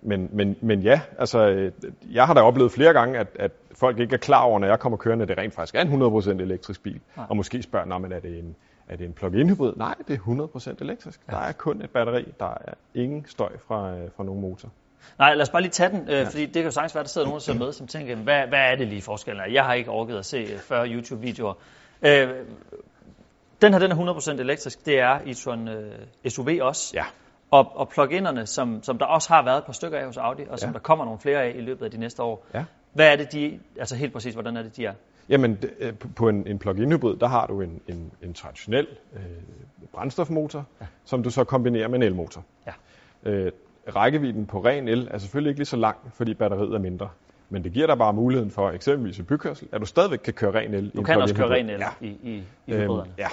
men, 0.02 0.28
men, 0.32 0.56
men 0.60 0.82
ja, 0.82 1.00
altså, 1.18 1.48
øh, 1.48 1.72
jeg 2.12 2.26
har 2.26 2.34
da 2.34 2.40
oplevet 2.40 2.72
flere 2.72 2.92
gange, 2.92 3.18
at, 3.18 3.26
at 3.34 3.50
folk 3.74 3.98
ikke 3.98 4.14
er 4.14 4.18
klar 4.18 4.42
over, 4.42 4.58
når 4.58 4.66
jeg 4.66 4.78
kommer 4.78 4.96
kørende, 4.96 5.22
at 5.22 5.28
det 5.28 5.38
rent 5.38 5.54
faktisk 5.54 5.74
er 5.74 5.80
en 5.80 6.02
100% 6.02 6.30
elektrisk 6.42 6.82
bil. 6.82 7.00
Nej. 7.16 7.26
Og 7.28 7.36
måske 7.36 7.62
spørger, 7.62 7.86
"Nå, 7.86 7.98
men 7.98 8.12
er 8.12 8.20
det 8.20 8.38
en, 8.38 8.56
er 8.88 8.96
det 8.96 9.06
en 9.06 9.12
plug-in 9.12 9.50
hybrid? 9.50 9.72
Nej, 9.76 9.94
det 10.08 10.14
er 10.14 10.18
100% 10.18 10.74
elektrisk. 10.80 11.20
Ja. 11.28 11.32
Der 11.32 11.38
er 11.40 11.52
kun 11.52 11.82
et 11.82 11.90
batteri. 11.90 12.24
Der 12.40 12.46
er 12.46 12.74
ingen 12.94 13.24
støj 13.28 13.58
fra, 13.68 13.96
øh, 13.96 14.08
fra 14.16 14.24
nogen 14.24 14.40
motor. 14.40 14.68
Nej, 15.18 15.34
lad 15.34 15.42
os 15.42 15.50
bare 15.50 15.62
lige 15.62 15.70
tage 15.70 15.90
den, 15.90 16.00
øh, 16.00 16.08
ja. 16.14 16.24
fordi 16.24 16.46
det 16.46 16.54
kan 16.54 16.64
jo 16.64 16.70
sagtens 16.70 16.94
være, 16.94 17.00
at 17.00 17.06
der 17.06 17.10
sidder 17.10 17.26
nogen, 17.26 17.38
der 17.38 17.44
ser 17.44 17.54
med, 17.54 17.72
som 17.72 17.86
tænker, 17.86 18.16
hvad, 18.16 18.46
hvad 18.48 18.58
er 18.58 18.76
det 18.76 18.88
lige 18.88 19.02
forskellen? 19.02 19.42
er? 19.46 19.52
Jeg 19.52 19.64
har 19.64 19.74
ikke 19.74 19.90
orket 19.90 20.16
at 20.18 20.24
se 20.24 20.36
øh, 20.36 20.58
40 20.58 20.88
YouTube-videoer. 20.88 21.54
Øh, 22.02 22.28
den 23.62 23.72
her, 23.72 23.78
den 23.80 23.90
er 23.90 24.14
100% 24.36 24.40
elektrisk. 24.40 24.86
Det 24.86 25.00
er 25.00 25.18
e-tron 25.18 25.68
øh, 25.68 26.30
SUV 26.30 26.48
også. 26.60 26.90
Ja. 26.94 27.04
Og, 27.50 27.76
og 27.76 27.88
plug-inerne, 27.88 28.46
som, 28.46 28.82
som 28.82 28.98
der 28.98 29.06
også 29.06 29.28
har 29.28 29.44
været 29.44 29.58
et 29.58 29.64
par 29.64 29.72
stykker 29.72 29.98
af 29.98 30.06
hos 30.06 30.16
Audi, 30.16 30.42
og 30.50 30.58
som 30.58 30.68
Ja. 30.68 30.72
der 30.72 30.78
kommer 30.78 31.04
nogle 31.04 31.20
flere 31.20 31.42
af 31.42 31.52
i 31.56 31.60
løbet 31.60 31.84
af 31.84 31.90
de 31.90 31.98
næste 31.98 32.22
år, 32.22 32.46
Ja. 32.54 32.64
Hvad 32.92 33.12
er 33.12 33.16
det, 33.16 33.32
de, 33.32 33.58
altså 33.78 33.96
helt 33.96 34.12
præcis, 34.12 34.34
hvordan 34.34 34.56
er 34.56 34.62
det, 34.62 34.76
de 34.76 34.84
er? 34.86 34.92
Jamen, 35.28 35.58
øh, 35.80 35.92
på- 36.16 36.28
en, 36.28 36.46
en 36.46 36.58
plug-in 36.58 36.92
hybrid, 36.92 37.16
der 37.16 37.26
har 37.28 37.46
du 37.46 37.60
en, 37.60 37.80
en, 37.88 38.12
en 38.22 38.34
traditionel 38.34 38.86
øh, 39.16 39.20
brændstofmotor, 39.92 40.64
ja. 40.80 40.86
som 41.04 41.22
du 41.22 41.30
så 41.30 41.44
kombinerer 41.44 41.88
med 41.88 41.96
en 41.98 42.02
elmotor. 42.02 42.44
Ja. 42.66 42.72
Øh, 43.30 43.52
rækkevidden 43.96 44.46
på 44.46 44.64
ren 44.64 44.88
el 44.88 45.08
er 45.10 45.18
selvfølgelig 45.18 45.50
ikke 45.50 45.58
lige 45.60 45.66
så 45.66 45.76
lang, 45.76 45.96
fordi 46.14 46.34
batteriet 46.34 46.74
er 46.74 46.78
mindre. 46.78 47.08
Men 47.48 47.64
det 47.64 47.72
giver 47.72 47.86
dig 47.86 47.98
bare 47.98 48.12
muligheden 48.12 48.50
for, 48.50 48.70
eksempelvis 48.70 49.18
i 49.18 49.22
bykørsel, 49.22 49.68
at 49.72 49.80
du 49.80 49.86
stadigvæk 49.86 50.18
kan 50.18 50.32
køre 50.34 50.50
ren 50.54 50.74
el. 50.74 50.86
i 50.86 50.90
Du 50.90 50.98
en 50.98 51.04
kan 51.04 51.22
også 51.22 51.34
køre 51.34 51.50
ren 51.50 51.70
el 51.70 51.80
Ja. 51.80 51.88
i, 52.00 52.08
i, 52.22 52.44
i 52.66 52.72
Øhm, 52.72 52.82
hybriderne. 52.82 53.10
ja. 53.18 53.28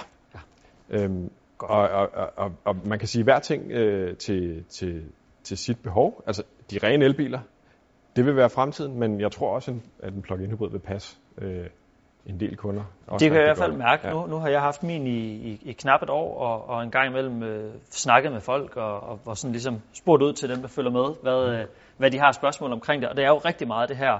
Øhm, 0.90 1.30
og, 1.58 1.88
og, 1.88 2.08
og, 2.14 2.32
og, 2.36 2.52
og 2.64 2.76
man 2.84 2.98
kan 2.98 3.08
sige 3.08 3.24
hver 3.24 3.38
ting 3.38 3.72
øh, 3.72 4.16
til, 4.16 4.64
til, 4.68 5.04
til 5.42 5.58
sit 5.58 5.82
behov. 5.82 6.22
Altså, 6.26 6.42
de 6.70 6.78
rene 6.82 7.04
elbiler, 7.04 7.40
det 8.16 8.26
vil 8.26 8.36
være 8.36 8.50
fremtiden, 8.50 8.98
men 8.98 9.20
jeg 9.20 9.32
tror 9.32 9.54
også, 9.54 9.74
at 10.02 10.12
en 10.12 10.22
plug-in 10.22 10.50
hybrid 10.50 10.70
vil 10.70 10.78
passe 10.78 11.16
øh, 11.38 11.66
en 12.26 12.40
del 12.40 12.56
kunder. 12.56 12.82
Også 13.06 13.24
Det 13.24 13.30
kan 13.30 13.36
jeg 13.36 13.44
i 13.44 13.48
hvert 13.48 13.58
fald 13.58 13.70
godt. 13.70 13.78
mærke. 13.78 14.06
Ja. 14.06 14.12
Nu, 14.12 14.26
nu 14.26 14.36
har 14.36 14.48
jeg 14.48 14.60
haft 14.60 14.82
min 14.82 15.06
i, 15.06 15.18
i, 15.20 15.60
i 15.64 15.72
knap 15.72 16.02
et 16.02 16.10
år, 16.10 16.38
og, 16.38 16.68
og 16.68 16.82
en 16.82 16.90
gang 16.90 17.06
imellem 17.10 17.42
øh, 17.42 17.72
snakket 17.90 18.32
med 18.32 18.40
folk, 18.40 18.76
og, 18.76 19.00
og, 19.00 19.20
og 19.24 19.36
sådan 19.36 19.52
ligesom 19.52 19.80
spurgt 19.92 20.22
ud 20.22 20.32
til 20.32 20.48
dem, 20.48 20.60
der 20.60 20.68
følger 20.68 20.90
med, 20.90 21.14
hvad, 21.22 21.60
øh, 21.60 21.66
hvad 21.96 22.10
de 22.10 22.18
har 22.18 22.32
spørgsmål 22.32 22.72
omkring 22.72 23.02
det. 23.02 23.10
Og 23.10 23.16
det 23.16 23.24
er 23.24 23.28
jo 23.28 23.38
rigtig 23.38 23.68
meget 23.68 23.88
det 23.88 23.96
her, 23.96 24.18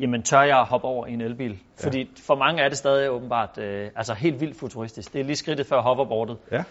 jamen 0.00 0.22
tør 0.22 0.42
jeg 0.42 0.56
hoppe 0.56 0.86
over 0.86 1.06
i 1.06 1.12
en 1.12 1.20
elbil? 1.20 1.58
Fordi 1.76 2.10
for 2.26 2.34
mange 2.34 2.62
er 2.62 2.68
det 2.68 2.78
stadig 2.78 3.10
åbenbart 3.10 3.58
øh, 3.58 3.90
altså 3.96 4.14
helt 4.14 4.40
vildt 4.40 4.56
futuristisk. 4.56 5.12
Det 5.12 5.20
er 5.20 5.24
lige 5.24 5.36
skridtet 5.36 5.66
før 5.66 5.80
hoverboardet. 5.80 6.36
Ja. 6.50 6.64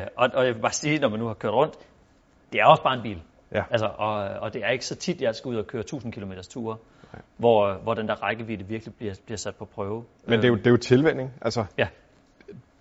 Øh, 0.00 0.06
og, 0.16 0.30
og 0.34 0.46
jeg 0.46 0.54
vil 0.54 0.60
bare 0.60 0.72
sige, 0.72 0.98
når 0.98 1.08
man 1.08 1.18
nu 1.18 1.26
har 1.26 1.34
kørt 1.34 1.52
rundt, 1.52 1.74
det 2.52 2.60
er 2.60 2.64
også 2.66 2.82
bare 2.82 2.96
en 2.96 3.02
bil. 3.02 3.22
Ja. 3.52 3.62
Altså, 3.70 3.86
og, 3.86 4.14
og 4.14 4.54
det 4.54 4.64
er 4.64 4.68
ikke 4.70 4.86
så 4.86 4.96
tit, 4.96 5.22
jeg 5.22 5.34
skal 5.34 5.48
ud 5.48 5.56
og 5.56 5.66
køre 5.66 5.80
1000 5.80 6.12
km 6.12 6.32
ture, 6.50 6.76
hvor, 7.36 7.72
hvor 7.82 7.94
den 7.94 8.08
der 8.08 8.14
rækkevidde 8.14 8.64
virkelig 8.64 8.94
bliver, 8.94 9.14
bliver 9.24 9.36
sat 9.38 9.54
på 9.56 9.64
prøve. 9.64 10.04
Men 10.26 10.38
det 10.38 10.44
er, 10.44 10.48
jo, 10.48 10.56
det 10.56 10.66
er 10.66 10.70
jo 10.70 10.76
tilvænning. 10.76 11.32
Altså, 11.42 11.64
Ja. 11.78 11.88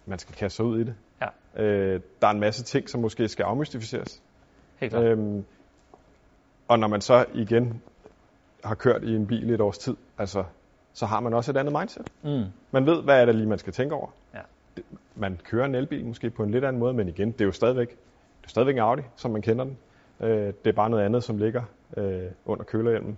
man 0.05 0.19
skal 0.19 0.35
kaste 0.35 0.55
sig 0.55 0.65
ud 0.65 0.79
i 0.79 0.83
det. 0.83 0.95
Ja, 1.21 1.27
Øh, 1.63 2.01
der 2.21 2.27
er 2.27 2.31
en 2.31 2.39
masse 2.39 2.63
ting, 2.63 2.89
som 2.89 3.01
måske 3.01 3.27
skal 3.27 3.43
afmystificeres. 3.43 4.21
helt 4.79 4.91
klart. 4.93 5.03
Øhm, 5.05 5.45
og 6.67 6.79
når 6.79 6.87
man 6.87 7.01
så 7.01 7.25
igen 7.33 7.81
har 8.63 8.75
kørt 8.75 9.03
i 9.03 9.15
en 9.15 9.27
bil 9.27 9.49
i 9.49 9.53
et 9.53 9.61
års 9.61 9.77
tid, 9.77 9.95
altså, 10.17 10.43
så 10.93 11.05
har 11.05 11.19
man 11.19 11.33
også 11.33 11.51
et 11.51 11.57
andet 11.57 11.73
mindset. 11.79 12.07
Mm. 12.23 12.43
Man 12.71 12.85
ved, 12.85 13.03
hvad 13.03 13.21
er 13.21 13.25
det 13.25 13.35
lige, 13.35 13.47
man 13.47 13.59
skal 13.59 13.73
tænke 13.73 13.95
over. 13.95 14.07
Ja. 14.33 14.39
Man 15.15 15.39
kører 15.43 15.65
en 15.65 15.75
elbil 15.75 16.05
måske 16.05 16.29
på 16.29 16.43
en 16.43 16.51
lidt 16.51 16.65
anden 16.65 16.79
måde, 16.79 16.93
men 16.93 17.07
igen, 17.07 17.31
det 17.31 17.41
er 17.41 17.45
jo 17.45 17.51
stadigvæk, 17.51 17.89
det 17.89 18.45
er 18.45 18.49
stadigvæk 18.49 18.75
en 18.75 18.81
Audi, 18.81 19.01
som 19.15 19.31
man 19.31 19.41
kender 19.41 19.65
den. 19.65 19.77
Øh, 20.19 20.29
det 20.29 20.53
er 20.65 20.71
bare 20.71 20.89
noget 20.89 21.03
andet, 21.03 21.23
som 21.23 21.37
ligger 21.37 21.61
øh, 21.97 22.23
under 22.45 22.63
kølerhjelmen. 22.63 23.17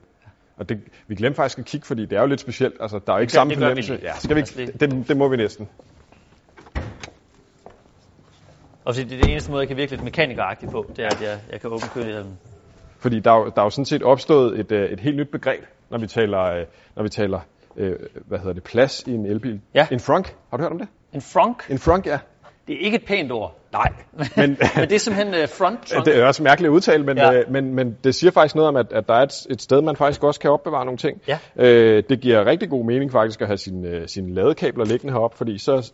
Og 0.58 0.70
det, 0.70 0.82
vi 1.08 1.16
glemte 1.16 1.36
faktisk 1.36 1.60
at 1.60 1.66
kigge, 1.66 1.88
fordi 1.88 2.06
det 2.06 2.18
er 2.18 2.22
jo 2.22 2.28
lidt 2.28 2.40
specielt. 2.40 2.76
Altså, 2.80 3.00
der 3.08 3.14
er 3.14 3.18
jo 3.18 3.22
ikke 3.22 3.32
gør- 3.32 3.36
samme 3.40 3.54
fornemmelse. 3.54 4.00
Ja, 4.04 4.14
skal 4.16 4.36
vi 4.36 4.40
ikke, 4.42 4.78
det, 4.80 5.08
det 5.08 5.18
må 5.18 5.28
vi 5.28 5.38
næsten. 5.38 5.70
Og 8.86 8.96
det 8.96 9.04
er 9.04 9.08
det 9.08 9.32
eneste 9.32 9.52
måde, 9.52 9.62
jeg 9.62 9.68
kan 9.68 9.78
virke 9.78 9.92
lidt 9.92 10.04
mekanikeragtigt 10.04 10.72
på, 10.72 10.92
det 10.96 11.06
er, 11.06 11.10
at 11.10 11.22
jeg, 11.22 11.40
jeg 11.52 11.62
kan 11.62 11.70
åbne 11.70 11.88
kølehjelmen. 11.94 12.38
Fordi 13.00 13.20
der 13.20 13.32
er, 13.32 13.38
jo, 13.38 13.52
der 13.56 13.62
er 13.62 13.66
jo 13.66 13.70
sådan 13.70 13.86
set 13.86 14.04
opstået 14.04 14.60
et, 14.60 14.72
øh, 14.72 14.90
et 14.90 15.00
helt 15.00 15.18
nyt 15.18 15.30
begreb, 15.32 15.64
når 15.90 15.98
vi 15.98 16.08
taler, 16.08 16.42
øh, 16.42 16.66
når 16.96 17.04
vi 17.04 17.10
taler 17.10 17.40
øh, 17.78 17.96
hvad 18.28 18.40
hedder 18.40 18.54
det, 18.54 18.64
plads 18.64 19.04
i 19.08 19.12
en 19.14 19.26
elbil. 19.26 19.62
Ja. 19.76 19.88
En 19.92 20.00
frunk. 20.00 20.36
Har 20.50 20.58
du 20.58 20.64
hørt 20.64 20.72
om 20.72 20.80
det? 20.80 20.88
En 21.14 21.22
frunk, 21.22 21.66
En 21.70 21.80
frunk, 21.80 22.06
ja. 22.06 22.20
det 22.68 22.76
er 22.76 22.80
ikke 22.80 22.96
et 22.98 23.06
pænt 23.06 23.32
ord. 23.32 23.56
Nej. 23.72 23.94
Men, 24.18 24.28
Men, 24.38 24.58
det 24.90 24.92
er 24.92 24.98
simpelthen 25.00 25.48
front 25.48 25.82
trunk. 25.88 26.06
det 26.06 26.18
er 26.18 26.26
også 26.26 26.44
mærkeligt 26.44 26.70
at 26.70 26.74
udtale, 26.74 27.04
men, 27.04 27.18
Ja. 27.18 27.42
men, 27.50 27.76
men 27.76 27.98
det 28.04 28.16
siger 28.16 28.32
faktisk 28.32 28.56
noget 28.56 28.68
om, 28.68 28.76
at, 28.76 28.94
at 28.94 29.08
der 29.08 29.14
er 29.14 29.22
et, 29.24 29.48
et 29.50 29.62
sted, 29.62 29.82
man 29.82 29.96
faktisk 29.96 30.24
også 30.24 30.40
kan 30.40 30.52
opbevare 30.52 30.86
nogle 30.86 30.98
ting. 30.98 31.22
Ja. 31.28 31.40
Øh, 31.56 32.04
det 32.10 32.20
giver 32.22 32.46
rigtig 32.46 32.70
god 32.70 32.86
mening 32.86 33.12
faktisk 33.12 33.42
at 33.42 33.48
have 33.48 33.58
sine, 33.58 34.08
sine 34.08 34.34
ladekabler 34.34 34.86
liggende 34.86 35.14
heroppe, 35.14 35.38
fordi 35.38 35.58
så 35.58 35.92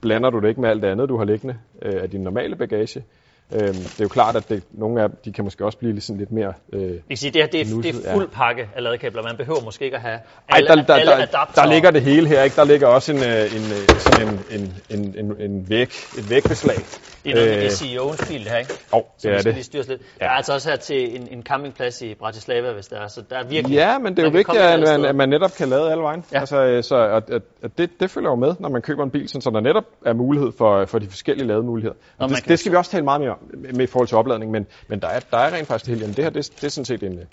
blander 0.00 0.30
du 0.30 0.40
det 0.40 0.48
ikke 0.48 0.60
med 0.60 0.70
alt 0.70 0.82
det 0.82 0.88
andet, 0.88 1.08
du 1.08 1.16
har 1.18 1.24
liggende 1.24 1.56
øh, 1.82 2.02
af 2.02 2.10
din 2.10 2.20
normale 2.20 2.56
bagage. 2.56 3.04
Øh, 3.52 3.60
det 3.60 4.00
er 4.00 4.02
jo 4.02 4.08
klart, 4.08 4.36
at 4.36 4.48
det, 4.48 4.62
nogle 4.72 5.02
af 5.02 5.08
dem, 5.08 5.18
de 5.24 5.32
kan 5.32 5.44
måske 5.44 5.64
også 5.64 5.78
blive 5.78 6.00
sådan 6.00 6.18
lidt 6.18 6.32
mere... 6.32 6.52
Øh, 6.72 6.82
Jeg 6.82 7.00
kan 7.08 7.16
sige, 7.16 7.30
det, 7.30 7.42
her, 7.42 7.48
det, 7.48 7.60
er, 7.60 7.64
det 7.64 7.74
Nusset, 7.74 8.06
er 8.06 8.10
ja. 8.10 8.16
fuld 8.16 8.28
pakke 8.28 8.68
af 8.76 8.82
ladekabler. 8.82 9.22
Man 9.22 9.36
behøver 9.36 9.60
måske 9.64 9.84
ikke 9.84 9.96
at 9.96 10.02
have 10.02 10.18
Ej, 10.48 10.56
alle, 10.56 10.68
der, 10.68 10.74
der, 10.86 10.94
alle 10.94 11.12
der, 11.12 11.16
adaptere. 11.16 11.64
der 11.66 11.72
ligger 11.72 11.90
det 11.90 12.02
hele 12.02 12.28
her, 12.28 12.42
ikke? 12.42 12.56
Der 12.56 12.64
ligger 12.64 12.86
også 12.86 13.12
en, 13.12 13.18
øh, 13.18 13.24
en, 13.24 13.32
øh, 13.32 13.98
sådan 13.98 14.28
en, 14.28 14.38
en, 14.50 14.74
en, 14.90 15.14
en, 15.18 15.40
en 15.50 15.68
væg, 15.70 15.88
et 16.18 16.30
vægbeslag. 16.30 16.76
Det 17.24 17.30
er 17.32 17.34
noget 17.34 17.48
med 17.50 17.56
Øh, 17.56 17.62
det 17.62 17.70
CEO'ens 17.82 18.28
bil, 18.28 18.44
det 18.44 18.50
her, 18.50 18.58
ikke? 18.58 18.72
Jo, 18.94 19.04
Så 19.18 19.28
det 19.28 19.30
vi 19.30 19.36
er 19.38 19.42
det. 19.42 19.54
lige 19.54 19.64
styres 19.64 19.88
lidt. 19.88 20.00
Ja. 20.20 20.24
Der 20.24 20.30
er 20.30 20.34
altså 20.34 20.52
også 20.54 20.68
her 20.68 20.76
til 20.76 21.16
en, 21.16 21.28
en 21.30 21.42
campingplads 21.42 22.02
i 22.02 22.14
Bratislava, 22.14 22.72
hvis 22.72 22.86
der 22.86 22.96
er. 23.00 23.08
Så 23.08 23.22
der 23.30 23.36
er 23.36 23.44
virkelig... 23.48 23.74
Ja, 23.74 23.98
men 23.98 24.16
det 24.16 24.22
er 24.22 24.26
jo 24.26 24.30
vigtigt, 24.32 24.58
at 24.58 24.80
man, 24.80 25.04
at 25.04 25.14
man 25.16 25.28
netop 25.28 25.50
kan 25.58 25.68
lade 25.68 25.90
alle 25.90 26.02
vejen. 26.02 26.24
Ja. 26.32 26.40
Altså, 26.40 26.64
øh, 26.64 26.82
så 26.82 26.96
at, 26.96 27.30
at, 27.30 27.42
at 27.62 27.78
det, 27.78 27.90
det 28.00 28.10
følger 28.10 28.30
jo 28.30 28.36
med, 28.36 28.54
når 28.60 28.68
man 28.68 28.82
køber 28.82 29.04
en 29.04 29.10
bil, 29.10 29.28
sådan, 29.28 29.40
så 29.40 29.50
der 29.50 29.60
netop 29.60 29.84
er 30.06 30.12
mulighed 30.12 30.52
for, 30.58 30.84
for 30.84 30.98
de 30.98 31.06
forskellige 31.08 31.46
lademuligheder. 31.48 31.94
Og 32.18 32.28
det, 32.28 32.48
det 32.48 32.58
skal 32.58 32.72
vi 32.72 32.76
også 32.76 32.90
tale 32.90 33.04
meget 33.04 33.20
mere 33.20 33.35
med 33.54 33.80
i 33.80 33.86
forhold 33.86 34.08
til 34.08 34.16
opladning, 34.16 34.50
men, 34.50 34.66
men 34.88 35.00
der, 35.02 35.08
er, 35.08 35.20
der 35.20 35.36
er 35.38 35.52
rent 35.54 35.68
faktisk. 35.68 35.90
Jamen, 35.90 36.16
det 36.16 36.24
her, 36.24 36.30
det, 36.30 36.52
det 36.56 36.64
er 36.64 36.68
sådan 36.68 36.84
set 36.84 37.02
en... 37.02 37.12
øh, 37.12 37.18
Det 37.18 37.26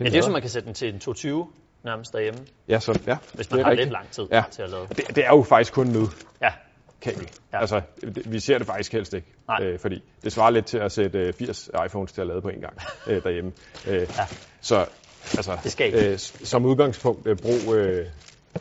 Ja, 0.00 0.04
det 0.04 0.14
er 0.16 0.22
så, 0.22 0.30
man 0.30 0.40
kan 0.40 0.50
sætte 0.50 0.66
den 0.66 0.74
til 0.74 0.88
en 0.94 0.98
220 1.00 1.46
nærmest 1.84 2.12
derhjemme, 2.12 2.40
Ja, 2.68 2.80
så, 2.80 2.98
ja, 3.06 3.16
hvis 3.34 3.46
det 3.46 3.52
man 3.52 3.60
er 3.60 3.64
har 3.64 3.70
rigtigt. 3.70 3.86
lidt 3.86 3.92
lang 3.92 4.10
tid 4.10 4.24
Ja. 4.32 4.42
til 4.50 4.62
at 4.62 4.70
lade. 4.70 4.82
Det, 4.88 5.16
det 5.16 5.24
er 5.24 5.28
jo 5.28 5.42
faktisk 5.42 5.72
kun 5.72 5.86
nød. 5.86 6.06
Ja, 6.42 6.52
kabel. 7.00 7.28
Ja. 7.52 7.60
Altså, 7.60 7.80
det, 8.00 8.32
vi 8.32 8.40
ser 8.40 8.58
det 8.58 8.66
faktisk 8.66 8.92
helst 8.92 9.14
ikke. 9.14 9.26
Nej. 9.48 9.62
Øh, 9.62 9.78
fordi 9.78 10.02
det 10.24 10.32
svarer 10.32 10.50
lidt 10.50 10.66
til 10.66 10.78
at 10.78 10.92
sætte 10.92 11.18
øh, 11.18 11.32
80 11.32 11.70
iPhones 11.86 12.12
til 12.12 12.20
at 12.20 12.26
lade 12.26 12.40
på 12.42 12.48
en 12.48 12.60
gang 12.60 12.76
øh, 13.06 13.22
derhjemme. 13.22 13.52
Øh, 13.88 14.00
Ja. 14.00 14.06
Så 14.60 14.86
altså, 15.36 15.58
Det 15.64 15.72
skal 15.72 15.86
ikke. 15.86 16.10
øh, 16.12 16.18
som 16.18 16.64
udgangspunkt 16.64 17.26
øh, 17.26 17.36
brug 17.36 17.74
øh, 17.74 18.06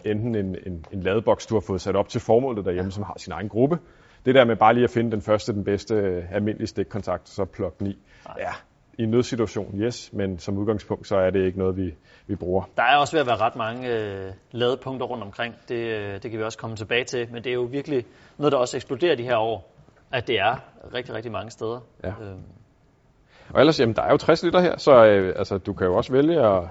enten 0.05 0.35
en, 0.35 0.55
en, 0.65 0.85
en 0.91 1.03
ladeboks, 1.03 1.45
du 1.45 1.55
har 1.55 1.61
fået 1.61 1.81
sat 1.81 1.95
op 1.95 2.09
til 2.09 2.21
formålet 2.21 2.65
derhjemme, 2.65 2.87
ja. 2.89 2.93
som 2.93 3.03
har 3.03 3.15
sin 3.17 3.33
egen 3.33 3.49
gruppe. 3.49 3.79
Det 4.27 4.35
der 4.35 4.45
med 4.45 4.55
bare 4.55 4.73
lige 4.73 4.83
at 4.83 4.89
finde 4.89 5.11
den 5.11 5.21
første, 5.21 5.53
den 5.53 5.63
bedste 5.63 5.95
øh, 5.95 6.31
almindelige 6.31 6.67
stikkontakt, 6.67 7.29
så 7.29 7.45
plug 7.45 7.79
den 7.79 7.87
i. 7.87 7.97
Ja, 8.39 8.51
i 8.97 9.03
en 9.03 9.09
nødsituation, 9.09 9.79
yes, 9.81 10.13
men 10.13 10.39
som 10.39 10.57
udgangspunkt, 10.57 11.07
så 11.07 11.17
er 11.17 11.29
det 11.29 11.45
ikke 11.45 11.57
noget, 11.57 11.77
vi, 11.77 11.93
vi 12.27 12.35
bruger. 12.35 12.63
Der 12.77 12.83
er 12.83 12.97
også 12.97 13.13
ved 13.15 13.21
at 13.21 13.27
være 13.27 13.37
ret 13.37 13.55
mange 13.55 13.89
øh, 13.89 14.31
ladepunkter 14.51 15.05
rundt 15.05 15.23
omkring. 15.23 15.55
Det, 15.69 15.75
øh, 15.75 16.13
det 16.13 16.31
kan 16.31 16.39
vi 16.39 16.43
også 16.43 16.57
komme 16.57 16.75
tilbage 16.75 17.03
til. 17.03 17.27
Men 17.31 17.43
det 17.43 17.49
er 17.49 17.53
jo 17.53 17.61
virkelig 17.61 18.05
noget, 18.37 18.51
der 18.51 18.57
også 18.57 18.77
eksploderer 18.77 19.15
de 19.15 19.23
her 19.23 19.37
år, 19.37 19.71
at 20.11 20.27
det 20.27 20.39
er 20.39 20.55
rigtig, 20.93 21.15
rigtig 21.15 21.31
mange 21.31 21.51
steder. 21.51 21.79
Ja. 22.03 22.09
Øhm, 22.09 22.43
Og 23.53 23.59
ellers, 23.59 23.79
jamen, 23.79 23.95
der 23.95 24.01
er 24.01 24.11
jo 24.11 24.17
60 24.17 24.43
liter 24.43 24.59
her, 24.61 24.77
så 24.77 25.05
øh, 25.05 25.33
altså, 25.37 25.57
du 25.57 25.73
kan 25.73 25.87
jo 25.87 25.95
også 25.95 26.11
vælge 26.11 26.39
at... 26.39 26.63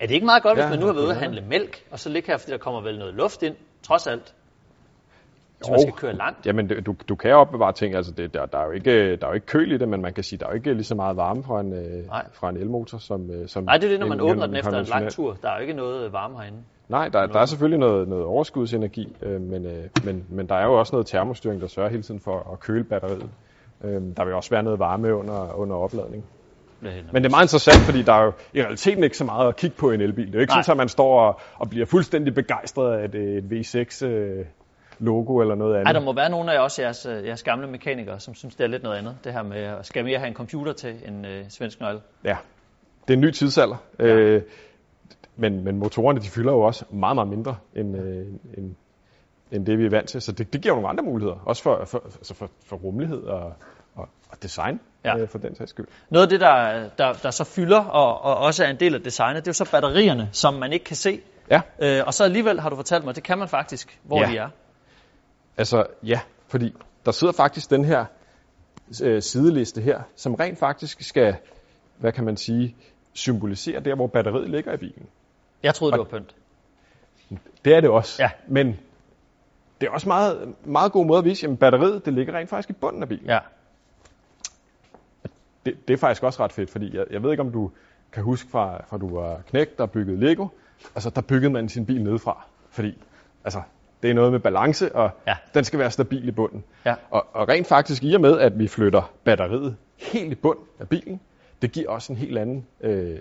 er 0.00 0.06
det 0.06 0.14
ikke 0.14 0.26
meget 0.26 0.42
godt, 0.42 0.56
hvis 0.56 0.64
Ja, 0.64 0.70
man 0.70 0.78
nu 0.78 0.86
har 0.86 0.92
været 0.92 1.04
ude 1.04 1.12
at 1.12 1.20
handle 1.20 1.40
mælk, 1.40 1.84
og 1.90 1.98
så 1.98 2.08
ligger 2.08 2.32
her, 2.32 2.38
fordi 2.38 2.52
der 2.52 2.58
kommer 2.58 2.80
vel 2.80 2.98
noget 2.98 3.14
luft 3.14 3.42
ind, 3.42 3.56
trods 3.82 4.06
alt, 4.06 4.34
hvis 5.58 5.70
man 5.70 5.80
skal 5.80 5.92
køre 5.92 6.12
langt? 6.12 6.46
Jamen, 6.46 6.68
du, 6.68 6.94
du 7.08 7.14
kan 7.14 7.32
opbevare 7.34 7.72
ting, 7.72 7.94
altså 7.94 8.12
det, 8.12 8.34
der, 8.34 8.46
der, 8.46 8.58
er 8.58 8.64
jo 8.64 8.70
ikke, 8.70 9.16
der 9.16 9.26
er 9.26 9.30
jo 9.30 9.34
ikke 9.34 9.46
køl 9.46 9.72
i 9.72 9.78
det, 9.78 9.88
men 9.88 10.02
man 10.02 10.12
kan 10.12 10.24
sige, 10.24 10.38
der 10.38 10.46
er 10.46 10.50
jo 10.50 10.54
ikke 10.54 10.74
lige 10.74 10.84
så 10.84 10.94
meget 10.94 11.16
varme 11.16 11.42
fra 11.42 11.60
en, 11.60 11.72
øh, 11.72 12.06
Nej. 12.06 12.24
fra 12.32 12.48
en 12.50 12.56
elmotor, 12.56 12.98
som, 12.98 13.30
øh, 13.30 13.48
som 13.48 13.64
Nej, 13.64 13.76
det 13.76 13.84
er 13.84 13.90
det, 13.90 14.00
når 14.00 14.06
man 14.06 14.18
en- 14.20 14.30
åbner 14.30 14.46
den 14.46 14.56
efter 14.56 14.78
en 14.78 14.86
lang 14.86 15.10
tur. 15.10 15.36
Der 15.42 15.48
er 15.50 15.54
jo 15.56 15.60
ikke 15.60 15.72
noget 15.74 16.12
varme 16.12 16.38
herinde. 16.38 16.58
Nej, 16.88 17.08
der, 17.08 17.26
der 17.26 17.38
er 17.40 17.46
selvfølgelig 17.46 17.78
noget, 17.78 18.08
noget 18.08 18.24
overskudsenergi, 18.24 19.16
øh, 19.22 19.40
men, 19.40 19.66
øh, 19.66 19.84
men, 20.04 20.24
men 20.28 20.48
der 20.48 20.54
er 20.54 20.64
jo 20.64 20.78
også 20.78 20.92
noget 20.94 21.06
termostyring, 21.06 21.60
der 21.60 21.66
sørger 21.66 21.90
hele 21.90 22.02
tiden 22.02 22.20
for 22.20 22.52
at 22.52 22.60
køle 22.60 22.84
batteriet. 22.84 23.30
Øh, 23.84 24.02
der 24.16 24.24
vil 24.24 24.34
også 24.34 24.50
være 24.50 24.62
noget 24.62 24.78
varme 24.78 25.14
under, 25.14 25.58
under 25.58 25.76
opladning. 25.76 26.24
Men 27.12 27.22
det 27.22 27.26
er 27.26 27.30
meget 27.30 27.44
interessant, 27.44 27.76
fordi 27.76 28.02
der 28.02 28.12
er 28.12 28.24
jo 28.24 28.32
i 28.54 28.62
realiteten 28.62 29.04
ikke 29.04 29.16
så 29.16 29.24
meget 29.24 29.48
at 29.48 29.56
kigge 29.56 29.76
på 29.76 29.90
en 29.90 30.00
elbil. 30.00 30.26
Det 30.26 30.34
er 30.34 30.38
jo 30.38 30.40
ikke 30.40 30.52
Nej. 30.52 30.62
sådan, 30.62 30.72
at 30.72 30.76
man 30.76 30.88
står 30.88 31.20
og, 31.20 31.40
og 31.58 31.70
bliver 31.70 31.86
fuldstændig 31.86 32.34
begejstret 32.34 32.98
af 32.98 33.04
et, 33.04 33.14
et 33.14 33.44
V6 33.52 34.06
øh, 34.06 34.44
logo 34.98 35.40
eller 35.40 35.54
noget 35.54 35.74
andet. 35.74 35.86
Ej, 35.86 35.92
der 35.92 36.00
må 36.00 36.12
være 36.12 36.30
nogle 36.30 36.52
af 36.52 36.62
også 36.62 36.82
jeres, 36.82 37.06
øh, 37.06 37.26
jeres 37.26 37.42
gamle 37.42 37.66
mekanikere, 37.66 38.20
som 38.20 38.34
synes, 38.34 38.54
det 38.54 38.64
er 38.64 38.68
lidt 38.68 38.82
noget 38.82 38.96
andet. 38.98 39.16
Det 39.24 39.32
her 39.32 39.42
med, 39.42 39.56
at 39.56 39.86
skal 39.86 40.04
mere 40.04 40.18
have 40.18 40.28
en 40.28 40.34
computer 40.34 40.72
til 40.72 40.94
en 41.08 41.24
øh, 41.24 41.44
svensk 41.48 41.80
nøgle. 41.80 42.00
Ja, 42.24 42.36
det 43.08 43.14
er 43.14 43.16
en 43.16 43.20
ny 43.20 43.30
tidsalder. 43.30 43.76
Ja. 43.98 44.04
Øh, 44.04 44.42
men, 45.36 45.64
men 45.64 45.78
motorerne, 45.78 46.20
de 46.20 46.28
fylder 46.28 46.52
jo 46.52 46.60
også 46.60 46.84
meget, 46.90 47.16
meget 47.16 47.28
mindre, 47.28 47.56
end, 47.76 47.96
øh, 47.96 48.26
end, 48.58 48.74
end 49.52 49.66
det, 49.66 49.78
vi 49.78 49.86
er 49.86 49.90
vant 49.90 50.08
til. 50.08 50.20
Så 50.20 50.32
det, 50.32 50.52
det 50.52 50.60
giver 50.60 50.74
nogle 50.74 50.88
andre 50.88 51.04
muligheder. 51.04 51.42
Også 51.46 51.62
for, 51.62 51.84
for, 51.84 52.02
altså 52.04 52.34
for, 52.34 52.50
for 52.66 52.76
rummelighed 52.76 53.22
og, 53.22 53.52
og, 53.94 54.08
og 54.30 54.42
design, 54.42 54.80
ja. 55.04 55.18
øh, 55.18 55.28
for 55.28 55.38
den 55.38 55.54
sags 55.54 55.70
skyld. 55.70 55.86
Noget 56.10 56.26
af 56.26 56.28
det, 56.28 56.40
der, 56.40 56.88
der, 56.98 57.12
der 57.12 57.30
så 57.30 57.44
fylder, 57.44 57.80
og, 57.80 58.22
og 58.22 58.36
også 58.36 58.64
er 58.64 58.68
en 58.68 58.80
del 58.80 58.94
af 58.94 59.00
designet, 59.00 59.36
det 59.36 59.48
er 59.48 59.50
jo 59.50 59.64
så 59.64 59.70
batterierne, 59.70 60.28
som 60.32 60.54
man 60.54 60.72
ikke 60.72 60.84
kan 60.84 60.96
se. 60.96 61.20
Ja, 61.50 61.60
Øh, 61.78 62.02
og 62.06 62.14
så 62.14 62.24
alligevel 62.24 62.60
har 62.60 62.70
du 62.70 62.76
fortalt 62.76 63.04
mig, 63.04 63.14
det 63.14 63.22
kan 63.22 63.38
man 63.38 63.48
faktisk, 63.48 64.00
hvor 64.02 64.20
Ja. 64.20 64.26
de 64.30 64.36
er. 64.36 64.48
Altså 65.56 65.86
ja, 66.02 66.20
fordi 66.46 66.74
der 67.06 67.12
sidder 67.12 67.32
faktisk 67.32 67.70
den 67.70 67.84
her 67.84 68.04
øh, 69.02 69.22
sideliste 69.22 69.80
her, 69.80 70.02
som 70.16 70.34
rent 70.34 70.58
faktisk 70.58 71.02
skal, 71.02 71.36
hvad 71.98 72.12
kan 72.12 72.24
man 72.24 72.36
sige, 72.36 72.76
symbolisere 73.12 73.80
der, 73.80 73.94
hvor 73.94 74.06
batteriet 74.06 74.50
ligger 74.50 74.72
i 74.72 74.76
bilen. 74.76 75.06
Jeg 75.62 75.74
troede, 75.74 75.92
det 75.92 75.98
var 75.98 76.18
pynt. 76.18 76.34
Det 77.64 77.74
er 77.74 77.80
det 77.80 77.90
også. 77.90 78.22
Ja. 78.22 78.30
Men 78.48 78.66
det 79.80 79.86
er 79.86 79.90
også 79.90 80.08
meget, 80.08 80.54
meget 80.64 80.92
god 80.92 81.06
måde 81.06 81.18
at 81.18 81.24
vise, 81.24 81.46
at 81.46 81.58
batteriet 81.58 82.04
det 82.04 82.14
ligger 82.14 82.34
rent 82.34 82.50
faktisk 82.50 82.70
i 82.70 82.72
bunden 82.72 83.02
af 83.02 83.08
bilen. 83.08 83.26
Ja. 83.26 83.38
Det, 85.66 85.88
det 85.88 85.94
er 85.94 85.98
faktisk 85.98 86.22
også 86.22 86.44
ret 86.44 86.52
fedt, 86.52 86.70
fordi 86.70 86.96
jeg, 86.96 87.04
jeg 87.10 87.22
ved 87.22 87.30
ikke, 87.30 87.40
om 87.40 87.52
du 87.52 87.70
kan 88.12 88.22
huske 88.22 88.50
fra, 88.50 88.84
fra 88.86 88.98
du 88.98 89.18
var 89.18 89.42
knægt 89.48 89.80
og 89.80 89.90
byggede 89.90 90.20
Lego, 90.20 90.48
altså 90.94 91.10
der 91.10 91.20
byggede 91.20 91.52
man 91.52 91.68
sin 91.68 91.86
bil 91.86 92.02
nedefra, 92.02 92.46
fordi 92.70 93.02
altså, 93.44 93.62
det 94.04 94.10
er 94.10 94.14
noget 94.14 94.32
med 94.32 94.40
balance, 94.40 94.94
og 94.94 95.10
Ja. 95.26 95.36
den 95.54 95.64
skal 95.64 95.78
være 95.78 95.90
stabil 95.90 96.28
i 96.28 96.30
bunden. 96.30 96.64
Ja. 96.86 96.94
Og, 97.10 97.26
og 97.32 97.48
rent 97.48 97.66
faktisk 97.66 98.04
i 98.04 98.14
og 98.14 98.20
med, 98.20 98.38
at 98.38 98.58
vi 98.58 98.68
flytter 98.68 99.12
batteriet 99.24 99.76
helt 99.98 100.32
i 100.32 100.34
bund 100.34 100.58
af 100.80 100.88
bilen, 100.88 101.20
det 101.62 101.72
giver 101.72 101.90
også 101.90 102.12
en 102.12 102.18
helt 102.18 102.38
anden 102.38 102.66
øh, 102.80 103.18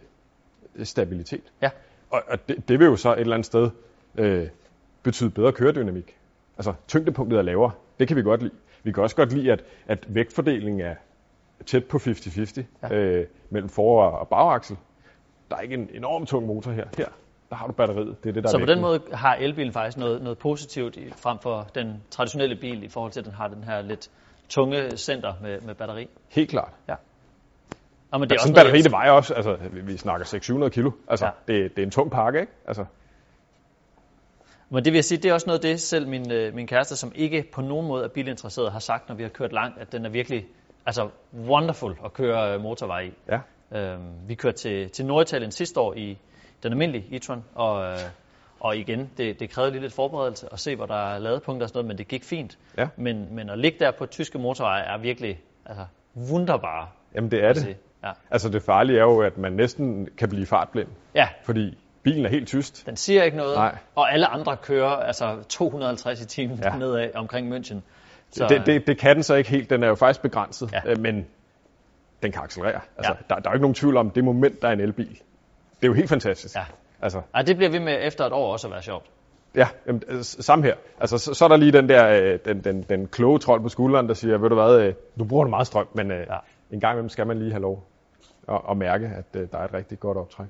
stabilitet. 0.84 1.44
Ja. 1.62 1.70
Og, 2.10 2.22
og 2.28 2.48
det, 2.48 2.68
det 2.70 2.80
vil 2.80 2.86
jo 2.86 2.96
så 2.96 3.14
et 3.14 3.20
eller 3.20 3.34
andet 3.34 3.46
sted 3.46 3.70
øh, 4.18 4.48
betyde 5.04 5.30
bedre 5.30 5.52
køredynamik. 5.52 6.16
Altså 6.58 6.74
tyngdepunktet 6.88 7.38
er 7.40 7.42
lavere. 7.44 7.72
Det 8.00 8.08
kan 8.08 8.18
vi 8.18 8.22
godt 8.24 8.42
lide. 8.42 8.54
Vi 8.84 8.92
kan 8.92 9.04
også 9.04 9.16
godt 9.16 9.34
lide, 9.34 9.52
at, 9.52 9.64
at 9.88 10.06
vægtfordelingen 10.08 10.82
er 10.82 10.96
tæt 11.66 11.86
på 11.86 11.98
50-50 11.98 12.62
Ja. 12.84 12.96
øh, 12.96 13.28
mellem 13.50 13.70
for- 13.70 14.04
og 14.06 14.28
bagaksel. 14.28 14.78
Der 15.50 15.56
er 15.56 15.62
ikke 15.62 15.74
en 15.76 15.90
enorm 15.94 16.26
tung 16.26 16.46
motor 16.48 16.72
her. 16.72 16.86
Her, 16.98 17.06
der 17.54 17.58
har 17.60 17.68
du 17.68 17.74
batteriet. 17.74 18.24
Det 18.24 18.30
er 18.30 18.34
det, 18.34 18.44
der 18.44 18.50
Så 18.50 18.58
er 18.58 18.62
på 18.62 18.66
den 18.66 18.82
måde 18.82 19.02
har 19.14 19.36
elbilen 19.36 19.74
faktisk 19.74 19.98
noget, 19.98 20.22
noget 20.22 20.38
positivt 20.38 20.96
i, 20.98 21.12
frem 21.18 21.40
for 21.40 21.68
den 21.76 22.04
traditionelle 22.12 22.56
bil, 22.56 22.84
i 22.84 22.88
forhold 22.90 23.12
til 23.12 23.20
at 23.20 23.26
den 23.26 23.34
har 23.34 23.48
den 23.48 23.64
her 23.64 23.82
lidt 23.82 24.10
tunge 24.50 24.98
center 24.98 25.34
med, 25.42 25.62
med 25.62 25.76
batteri. 25.76 26.08
Helt 26.30 26.50
klart. 26.50 26.72
Og 28.12 28.20
men 28.20 28.30
det 28.30 28.36
er 28.36 28.40
Sådan 28.40 28.42
også 28.42 28.50
en 28.50 28.56
batteri, 28.56 28.82
det 28.82 28.92
vejer 28.92 29.12
også, 29.12 29.34
altså 29.34 29.58
vi- 29.72 29.98
snakker 29.98 30.26
600 30.26 30.70
kilo. 30.70 30.92
Altså, 31.08 31.26
Ja. 31.26 31.32
ja. 31.48 31.54
det, 31.64 31.76
det 31.76 31.82
er 31.82 31.86
en 31.86 31.92
tung 31.92 32.12
pakke, 32.12 32.40
ikke? 32.40 32.52
Altså, 32.68 32.86
Men 34.70 34.86
det 34.86 34.94
vil 34.94 34.98
jeg 34.98 35.06
sige, 35.06 35.18
det 35.18 35.30
er 35.30 35.34
også 35.34 35.48
noget 35.48 35.60
af 35.60 35.70
det, 35.72 35.82
selv 35.82 36.08
min, 36.08 36.32
øh, 36.32 36.56
min 36.56 36.68
kæreste, 36.68 36.96
som 36.96 37.12
ikke 37.16 37.44
på 37.54 37.62
nogen 37.62 37.88
måde 37.88 38.04
er 38.04 38.08
bilinteresseret, 38.08 38.72
har 38.72 38.80
sagt, 38.80 39.10
når 39.10 39.16
vi 39.16 39.24
har 39.24 39.30
kørt 39.30 39.54
langt, 39.54 39.78
at 39.80 39.92
den 39.92 40.06
er 40.06 40.10
virkelig 40.10 40.46
altså, 40.86 41.10
wonderful 41.48 41.96
at 42.06 42.14
køre 42.14 42.54
øh, 42.54 42.62
motorvej 42.62 43.00
i. 43.02 43.12
ja. 43.32 43.40
Øhm, 43.76 44.02
vi 44.28 44.36
kørte 44.36 44.58
til, 44.58 44.90
til 44.90 45.06
Norditalien 45.06 45.52
sidste 45.52 45.80
år 45.80 45.94
i 45.94 46.18
den 46.64 46.72
almindelige 46.72 47.16
e-tron, 47.16 47.40
og, 47.56 47.86
øh, 47.86 47.98
og 48.60 48.78
igen, 48.78 49.10
det, 49.18 49.40
det 49.40 49.50
krævede 49.50 49.72
lige 49.72 49.82
lidt 49.82 49.94
forberedelse 49.94 50.48
at 50.52 50.60
se, 50.60 50.76
hvor 50.76 50.86
der 50.86 51.14
er 51.14 51.20
ladepunkter 51.20 51.66
og 51.66 51.70
sådan 51.70 51.78
noget, 51.78 51.88
men 51.88 51.98
det 51.98 52.08
gik 52.08 52.24
fint. 52.24 52.58
Ja. 52.78 52.88
Men, 52.98 53.28
men 53.36 53.50
at 53.50 53.60
ligge 53.60 53.80
der 53.80 53.92
på 53.92 54.06
tyske 54.06 54.40
motorveje 54.40 54.82
er 54.84 54.98
virkelig 54.98 55.42
altså, 55.66 55.86
wunderbar. 56.32 56.92
Jamen 57.16 57.32
det 57.32 57.44
er 57.44 57.54
det. 57.54 57.78
Ja. 58.04 58.12
Altså 58.32 58.50
det 58.50 58.62
farlige 58.64 58.98
er 59.00 59.04
jo, 59.04 59.22
at 59.22 59.38
man 59.38 59.52
næsten 59.54 60.08
kan 60.18 60.30
blive 60.30 60.46
fartblind, 60.46 60.88
ja, 61.16 61.28
fordi 61.44 61.78
bilen 62.04 62.26
er 62.26 62.30
helt 62.30 62.48
tyst. 62.48 62.84
den 62.86 62.96
siger 62.98 63.24
ikke 63.24 63.38
noget, 63.38 63.56
Nej. 63.56 63.78
og 63.96 64.14
alle 64.14 64.28
andre 64.28 64.58
kører 64.58 64.90
altså 64.90 65.38
250 65.50 66.22
i 66.22 66.26
timen 66.26 66.60
ja. 66.64 66.76
Nedad 66.78 67.10
omkring 67.16 67.58
München. 67.58 67.76
Så, 68.32 68.48
Det, 68.48 68.66
det, 68.66 68.88
det 68.88 68.98
kan 68.98 69.16
den 69.16 69.24
så 69.24 69.36
ikke 69.36 69.50
helt. 69.50 69.70
Den 69.70 69.84
er 69.84 69.88
jo 69.88 69.96
faktisk 69.96 70.22
begrænset, 70.22 70.72
Ja. 70.74 70.82
ja. 70.86 70.96
men 70.96 71.26
den 72.24 72.32
kan 72.32 72.42
accelerere. 72.44 72.82
Altså, 72.98 73.12
Ja. 73.30 73.36
der, 73.36 73.42
der 73.42 73.50
er 73.50 73.52
jo 73.52 73.56
ikke 73.56 73.62
nogen 73.62 73.76
tvivl 73.76 73.98
om, 73.98 74.10
det 74.10 74.24
moment, 74.24 74.62
der 74.62 74.68
er 74.68 74.72
en 74.72 74.80
elbil. 74.80 75.20
Det 75.84 75.88
er 75.90 75.92
jo 75.92 75.96
helt 75.96 76.10
fantastisk. 76.10 76.56
Ja. 76.56 76.64
Altså, 77.02 77.22
Ej, 77.34 77.42
det 77.42 77.56
bliver 77.58 77.70
vi 77.70 77.80
med 77.80 77.98
efter 78.02 78.26
et 78.26 78.34
år 78.34 78.52
også 78.52 78.68
at 78.68 78.72
være 78.74 78.82
sjovt. 78.82 79.06
ja, 79.56 79.68
jamen, 79.88 80.04
øh, 80.08 80.24
samme 80.24 80.66
her. 80.66 80.76
Altså, 81.00 81.18
så, 81.18 81.34
så 81.34 81.46
er 81.46 81.50
der 81.50 81.58
lige 81.58 81.72
den 81.72 81.90
der, 81.90 82.08
øh, 82.34 82.40
den, 82.46 82.64
den, 82.64 82.86
den 82.90 83.08
kloge 83.08 83.40
trold 83.40 83.62
på 83.62 83.70
skulderen, 83.70 84.08
der 84.08 84.14
siger, 84.14 84.38
ved 84.38 84.50
du 84.50 84.56
hvad, 84.56 84.80
øh, 84.80 84.94
du 85.20 85.24
bruger 85.26 85.48
meget 85.48 85.68
strøm, 85.68 85.88
men 85.94 86.12
øh, 86.12 86.18
Ja. 86.18 86.34
ja. 86.34 86.40
en 86.72 86.80
gang 86.80 86.94
imellem 86.94 87.10
skal 87.10 87.28
man 87.28 87.40
lige 87.40 87.52
have 87.52 87.62
lov 87.62 87.84
at, 88.50 88.62
at 88.72 88.78
mærke, 88.78 89.06
at 89.08 89.42
øh, 89.42 89.48
der 89.52 89.58
er 89.58 89.64
et 89.66 89.74
rigtig 89.74 90.00
godt 90.00 90.18
optræk. 90.18 90.48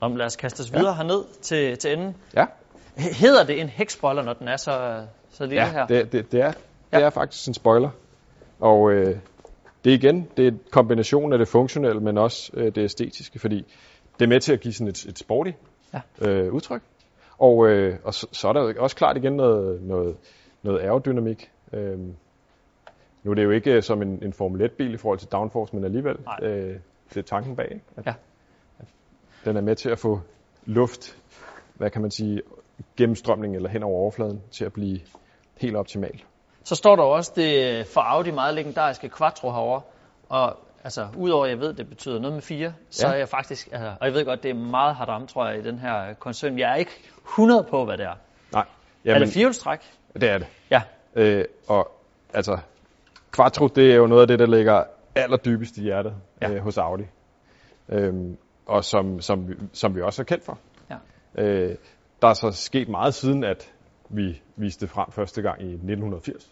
Nå, 0.00 0.08
lad 0.08 0.26
os 0.26 0.36
kaste 0.36 0.60
os 0.60 0.72
videre 0.72 0.88
ja. 0.90 0.94
herned 0.96 1.24
til, 1.42 1.78
til 1.78 1.92
enden. 1.92 2.16
Ja, 2.36 2.44
Hedder 2.96 3.44
det 3.44 3.60
en 3.60 3.68
hækspoiler, 3.68 4.22
når 4.22 4.32
den 4.32 4.48
er 4.48 4.56
så, 4.56 5.04
så 5.30 5.46
lille 5.46 5.64
her? 5.66 5.86
ja 5.90 5.94
det, 5.98 6.12
det, 6.12 6.32
det, 6.32 6.40
er, 6.40 6.50
det 6.50 6.58
Ja. 6.92 7.00
er 7.00 7.10
faktisk 7.10 7.48
en 7.48 7.54
spoiler. 7.54 7.90
Og 8.60 8.90
øh, 8.92 9.16
det 9.84 9.90
er 9.92 9.94
igen, 9.96 10.28
det 10.36 10.44
er 10.46 10.50
en 10.50 10.60
kombination 10.70 11.32
af 11.32 11.38
det 11.38 11.48
funktionelle, 11.48 12.00
men 12.00 12.18
også 12.18 12.50
øh, 12.54 12.66
det 12.74 12.78
æstetiske, 12.78 13.38
fordi 13.38 13.64
det 14.18 14.24
er 14.24 14.28
med 14.28 14.40
til 14.40 14.52
at 14.52 14.60
give 14.60 14.74
sådan 14.74 14.88
et, 14.88 15.04
et 15.04 15.18
sporty 15.18 15.50
Ja. 15.94 16.28
øh, 16.28 16.52
udtryk. 16.52 16.82
Og, 17.38 17.66
øh, 17.68 17.98
og 18.04 18.14
så, 18.14 18.26
så 18.32 18.48
er 18.48 18.52
der 18.52 18.80
også 18.80 18.96
klart 18.96 19.16
igen 19.16 19.32
noget, 19.32 19.82
noget, 19.82 20.16
noget 20.62 20.80
aerodynamik. 20.80 21.50
Øhm, 21.72 22.14
nu 23.22 23.30
er 23.30 23.34
det 23.34 23.44
jo 23.44 23.50
ikke 23.50 23.72
øh, 23.72 23.82
som 23.82 24.02
en, 24.02 24.24
en 24.24 24.32
Formel 24.32 24.70
1-bil 24.70 24.94
i 24.94 24.96
forhold 24.96 25.18
til 25.18 25.28
downforce, 25.28 25.76
men 25.76 25.84
alligevel 25.84 26.16
Nej. 26.24 26.38
øh, 26.50 26.76
det 27.08 27.16
er 27.16 27.22
tanken 27.22 27.56
bag. 27.56 27.68
Ikke? 27.70 27.84
At, 27.96 28.06
Ja. 28.06 28.14
at 28.78 28.86
den 29.44 29.56
er 29.56 29.60
med 29.60 29.76
til 29.76 29.90
at 29.90 29.98
få 29.98 30.20
luft, 30.64 31.16
hvad 31.74 31.90
kan 31.90 32.02
man 32.02 32.10
sige, 32.10 32.42
gennemstrømning 32.96 33.56
eller 33.56 33.68
hen 33.68 33.82
over 33.82 34.00
overfladen 34.00 34.42
til 34.50 34.64
at 34.64 34.72
blive 34.72 35.00
helt 35.60 35.76
optimal. 35.76 36.22
Så 36.64 36.74
står 36.74 36.96
der 36.96 37.02
også 37.02 37.32
det 37.36 37.86
for 37.86 38.00
Audi 38.00 38.30
meget 38.30 38.54
legendariske 38.54 39.10
Quattro 39.18 39.50
herovre. 39.50 39.80
Og 40.28 40.56
altså, 40.88 41.08
udover 41.16 41.44
at 41.44 41.50
jeg 41.50 41.60
ved, 41.60 41.72
det 41.74 41.88
betyder 41.88 42.18
noget 42.20 42.32
med 42.34 42.42
fire, 42.42 42.72
så 42.90 43.06
Ja. 43.06 43.12
er 43.12 43.16
jeg 43.18 43.28
faktisk, 43.28 43.68
altså, 43.72 43.92
og 44.00 44.06
jeg 44.06 44.14
ved 44.14 44.24
godt, 44.24 44.42
det 44.42 44.50
er 44.50 44.54
meget 44.54 44.94
haram, 44.96 45.26
tror 45.26 45.48
jeg, 45.48 45.58
i 45.58 45.62
den 45.62 45.78
her 45.78 46.14
koncern. 46.14 46.58
Jeg 46.58 46.70
er 46.70 46.74
ikke 46.74 46.90
100 47.24 47.66
på, 47.70 47.84
hvad 47.84 47.96
det 47.98 48.06
er. 48.06 48.14
Nej, 48.52 48.64
er 49.04 49.18
det 49.18 49.28
firehjulstræk? 49.28 49.78
det 50.14 50.22
er 50.30 50.38
det. 50.38 50.46
Ja. 50.70 50.82
Øh, 51.14 51.44
og 51.68 51.90
altså, 52.34 52.58
Quattro, 53.36 53.66
det 53.66 53.92
er 53.92 53.96
jo 53.96 54.06
noget 54.06 54.20
af 54.22 54.26
det, 54.28 54.38
der 54.38 54.46
ligger 54.46 54.84
allerdybest 55.14 55.76
i 55.78 55.82
hjertet 55.82 56.14
Ja. 56.42 56.50
øh, 56.50 56.58
hos 56.62 56.78
Audi. 56.78 57.04
Øhm, 57.88 58.36
og 58.66 58.84
som, 58.84 59.20
som, 59.20 59.48
vi- 59.48 59.54
som 59.72 59.94
vi 59.96 60.02
også 60.02 60.22
er 60.22 60.24
kendt 60.24 60.44
for. 60.44 60.58
Ja. 60.90 60.96
Øh, 61.42 61.76
der 62.22 62.28
er 62.28 62.34
så 62.34 62.50
sket 62.50 62.88
meget 62.88 63.14
siden, 63.14 63.44
at 63.44 63.72
vi 64.08 64.42
viste 64.56 64.80
det 64.86 64.90
frem 64.90 65.10
første 65.12 65.42
gang 65.42 65.60
i 65.62 65.72
1980 65.72 66.50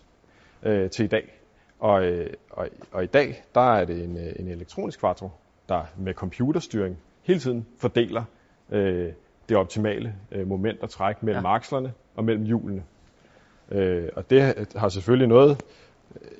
øh, 0.63 0.91
til 0.91 1.05
i 1.05 1.09
dag. 1.09 1.33
Og, 1.81 2.05
øh, 2.05 2.31
og, 2.51 2.69
og 2.93 3.05
i 3.05 3.07
dag, 3.07 3.45
der 3.55 3.75
er 3.75 3.85
det 3.85 4.05
en, 4.05 4.17
øh, 4.17 4.33
en 4.39 4.49
elektronisk 4.49 5.01
Quattro, 5.01 5.31
der 5.69 5.85
med 5.97 6.15
computerstyring 6.15 6.99
hele 7.23 7.41
tiden 7.41 7.67
fordeler 7.79 8.25
øh, 8.71 9.13
det 9.49 9.57
optimale 9.57 10.15
øh, 10.33 10.49
moment 10.49 10.81
og 10.81 10.91
træk 10.91 11.23
mellem 11.23 11.45
ja. 11.45 11.55
akslerne 11.55 11.93
og 12.17 12.25
mellem 12.25 12.45
hjulene. 12.45 12.83
Øh, 13.71 14.09
og 14.17 14.31
det 14.31 14.69
har 14.77 14.89
selvfølgelig 14.89 15.29
noget, 15.29 15.65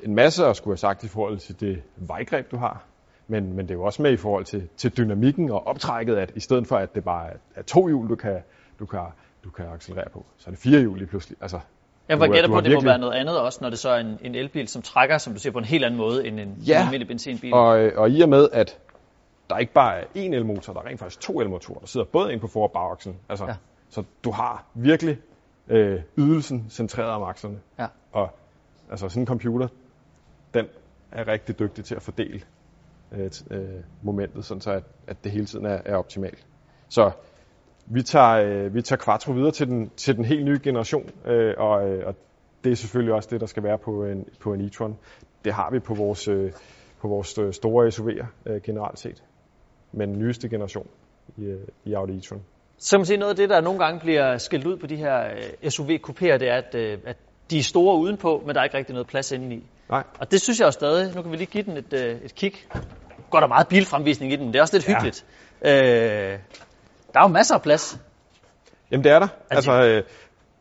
en 0.03 0.15
masse 0.15 0.47
at 0.47 0.57
skulle 0.57 0.73
have 0.73 0.79
sagt 0.79 1.05
i 1.05 1.09
forhold 1.09 1.39
til 1.39 1.61
det 1.61 1.83
vejgreb, 1.97 2.51
du 2.51 2.57
har. 2.57 2.85
Men, 3.29 3.53
men 3.53 3.67
det 3.67 3.71
er 3.71 3.79
jo 3.79 3.83
også 3.83 4.03
med 4.03 4.13
i 4.13 4.17
forhold 4.17 4.45
til, 4.45 4.69
til 4.77 4.97
dynamikken 4.97 5.51
og 5.51 5.67
optrækket, 5.67 6.17
at 6.17 6.33
i 6.35 6.41
stedet 6.41 6.67
for, 6.67 6.77
at 6.77 6.95
det 6.95 7.05
bare 7.05 7.29
er, 7.29 7.37
er 7.55 7.63
to 7.63 7.89
hjul, 7.89 8.09
du 8.09 8.17
kan, 8.17 8.43
du, 8.79 8.87
kan, 8.87 9.01
du 9.45 9.51
kan 9.51 9.67
accelerere 9.67 10.11
på, 10.11 10.27
så 10.37 10.51
er 10.51 10.51
det 10.51 10.59
fire 10.59 10.81
hjul 10.81 10.99
lige 10.99 11.09
pludselig. 11.09 11.39
Altså, 11.41 11.61
Jeg 12.09 12.21
var 12.21 12.27
er- 12.27 12.33
gætter 12.33 12.51
på, 12.51 12.57
at 12.59 12.65
det 12.65 12.71
må 12.71 12.75
virkelig- 12.75 12.89
være 12.89 12.99
noget 12.99 13.15
andet 13.15 13.41
også, 13.41 13.59
når 13.63 13.71
det 13.71 13.79
så 13.79 13.89
er 13.91 13.99
en, 14.01 14.19
en 14.23 14.35
elbil, 14.35 14.69
som 14.69 14.83
trækker, 14.83 15.19
som 15.19 15.33
du 15.33 15.39
siger, 15.41 15.53
på 15.53 15.59
en 15.59 15.65
helt 15.65 15.85
anden 15.85 15.99
måde 15.99 16.27
end 16.27 16.41
en, 16.41 16.63
Ja. 16.67 16.77
en 16.81 16.85
almindelig 16.87 17.09
benzinbil. 17.09 17.55
og, 17.55 17.79
øh, 17.79 17.93
og 18.01 18.11
i 18.11 18.21
og 18.21 18.29
med, 18.29 18.49
at 18.53 18.79
der 19.51 19.59
ikke 19.59 19.73
bare 19.73 19.99
er 20.01 20.05
én 20.17 20.35
elmotor, 20.35 20.73
der 20.73 20.81
er 20.81 20.87
rent 20.87 20.99
faktisk 21.01 21.21
to 21.21 21.41
elmotorer, 21.41 21.79
der 21.79 21.87
sidder 21.87 22.07
både 22.07 22.33
ind 22.33 22.41
på 22.41 22.47
for- 22.47 22.63
og 22.63 22.73
bagakslen. 22.73 23.17
Altså, 23.29 23.45
Ja. 23.47 23.55
Så 23.91 24.03
du 24.25 24.31
har 24.31 24.65
virkelig 24.75 25.19
øh, 25.69 26.01
ydelsen 26.19 26.67
centreret 26.71 27.11
om 27.11 27.23
akslerne. 27.23 27.59
Ja. 27.79 27.87
Og 28.13 28.31
altså 28.91 29.09
sådan 29.09 29.23
en 29.23 29.27
computer, 29.27 29.69
den 30.55 30.67
er 31.13 31.29
rigtig 31.29 31.59
dygtig 31.59 31.85
til 31.85 31.95
at 31.95 32.03
fordele 32.03 32.41
øh, 33.13 33.31
øh, 33.51 33.61
momentet, 34.03 34.45
sådan 34.45 34.61
så 34.61 34.71
at, 34.71 34.83
at 35.07 35.25
det 35.25 35.33
hele 35.33 35.47
tiden 35.47 35.67
er, 35.67 35.79
er 35.85 35.97
optimalt. 35.97 36.47
Så 36.89 37.11
vi 37.87 38.03
tager, 38.03 38.33
øh, 38.33 38.75
vi 38.75 38.83
tager 38.83 39.03
Quattro 39.05 39.33
videre 39.33 39.51
til 39.51 39.67
den, 39.67 39.91
til 39.97 40.17
den 40.17 40.25
helt 40.25 40.45
nye 40.45 40.61
generation, 40.63 41.11
øh, 41.27 41.55
og, 41.59 41.89
øh, 41.89 42.07
og 42.07 42.15
det 42.65 42.73
er 42.73 42.77
selvfølgelig 42.77 43.15
også 43.15 43.29
det, 43.33 43.41
der 43.41 43.47
skal 43.47 43.63
være 43.63 43.79
på 43.79 44.05
en, 44.05 44.25
på 44.41 44.53
en 44.53 44.61
e-tron. 44.61 44.93
Det 45.45 45.53
har 45.53 45.71
vi 45.73 45.79
på 45.79 45.95
vores, 45.95 46.29
øh, 46.29 46.53
på 47.01 47.09
vores 47.09 47.39
øh, 47.39 47.53
store 47.53 47.89
SUV'er 47.89 48.27
øh, 48.47 48.63
generelt 48.63 48.99
set, 48.99 49.23
men 49.93 50.09
den 50.09 50.19
nyeste 50.19 50.49
generation 50.49 50.87
i, 51.37 51.45
øh, 51.45 51.61
i 51.85 51.93
Audi 51.93 52.19
e-tron. 52.19 52.41
Så 52.79 52.91
kan 52.97 53.01
man 53.01 53.07
sige, 53.07 53.17
noget 53.19 53.31
af 53.31 53.37
det, 53.37 53.49
der 53.51 53.61
nogle 53.61 53.79
gange 53.85 54.01
bliver 54.01 54.37
skilt 54.39 54.67
ud 54.67 54.77
på 54.77 54.87
de 54.87 54.97
her 54.97 55.25
øh, 55.25 55.71
SUV-kupéer, 55.71 56.39
det 56.39 56.49
er, 56.49 56.55
at, 56.57 56.75
øh, 56.75 56.99
at 57.07 57.17
de 57.51 57.59
er 57.59 57.63
store 57.63 57.99
udenpå, 57.99 58.43
men 58.47 58.55
der 58.55 58.61
er 58.61 58.65
ikke 58.65 58.77
rigtig 58.77 58.93
noget 58.93 59.07
plads 59.07 59.33
indeni. 59.33 59.65
Nej, 59.91 60.03
Og 60.21 60.31
det 60.31 60.41
synes 60.41 60.61
jeg 60.61 60.67
jo 60.67 60.71
stadig, 60.71 61.15
nu 61.17 61.23
kan 61.23 61.31
vi 61.33 61.37
lige 61.37 61.47
give 61.47 61.65
den 61.65 61.77
et, 61.77 61.93
et 62.25 62.35
kig. 62.35 62.53
Går 63.31 63.41
der 63.41 63.47
meget 63.47 63.69
bilfremvisning 63.69 64.33
i 64.33 64.37
den, 64.37 64.47
det 64.47 64.57
er 64.57 64.61
også 64.63 64.77
lidt 64.77 64.89
Ja. 64.89 64.95
hyggeligt. 64.95 65.25
Øh, 65.63 66.39
der 67.17 67.23
er 67.23 67.29
jo 67.29 67.33
masser 67.33 67.55
af 67.55 67.63
plads. 67.63 67.99
jamen 68.91 69.05
det 69.05 69.13
er 69.13 69.19
der. 69.19 69.29
Altså- 69.51 69.71
Altså, 69.73 69.89
øh, 69.97 70.03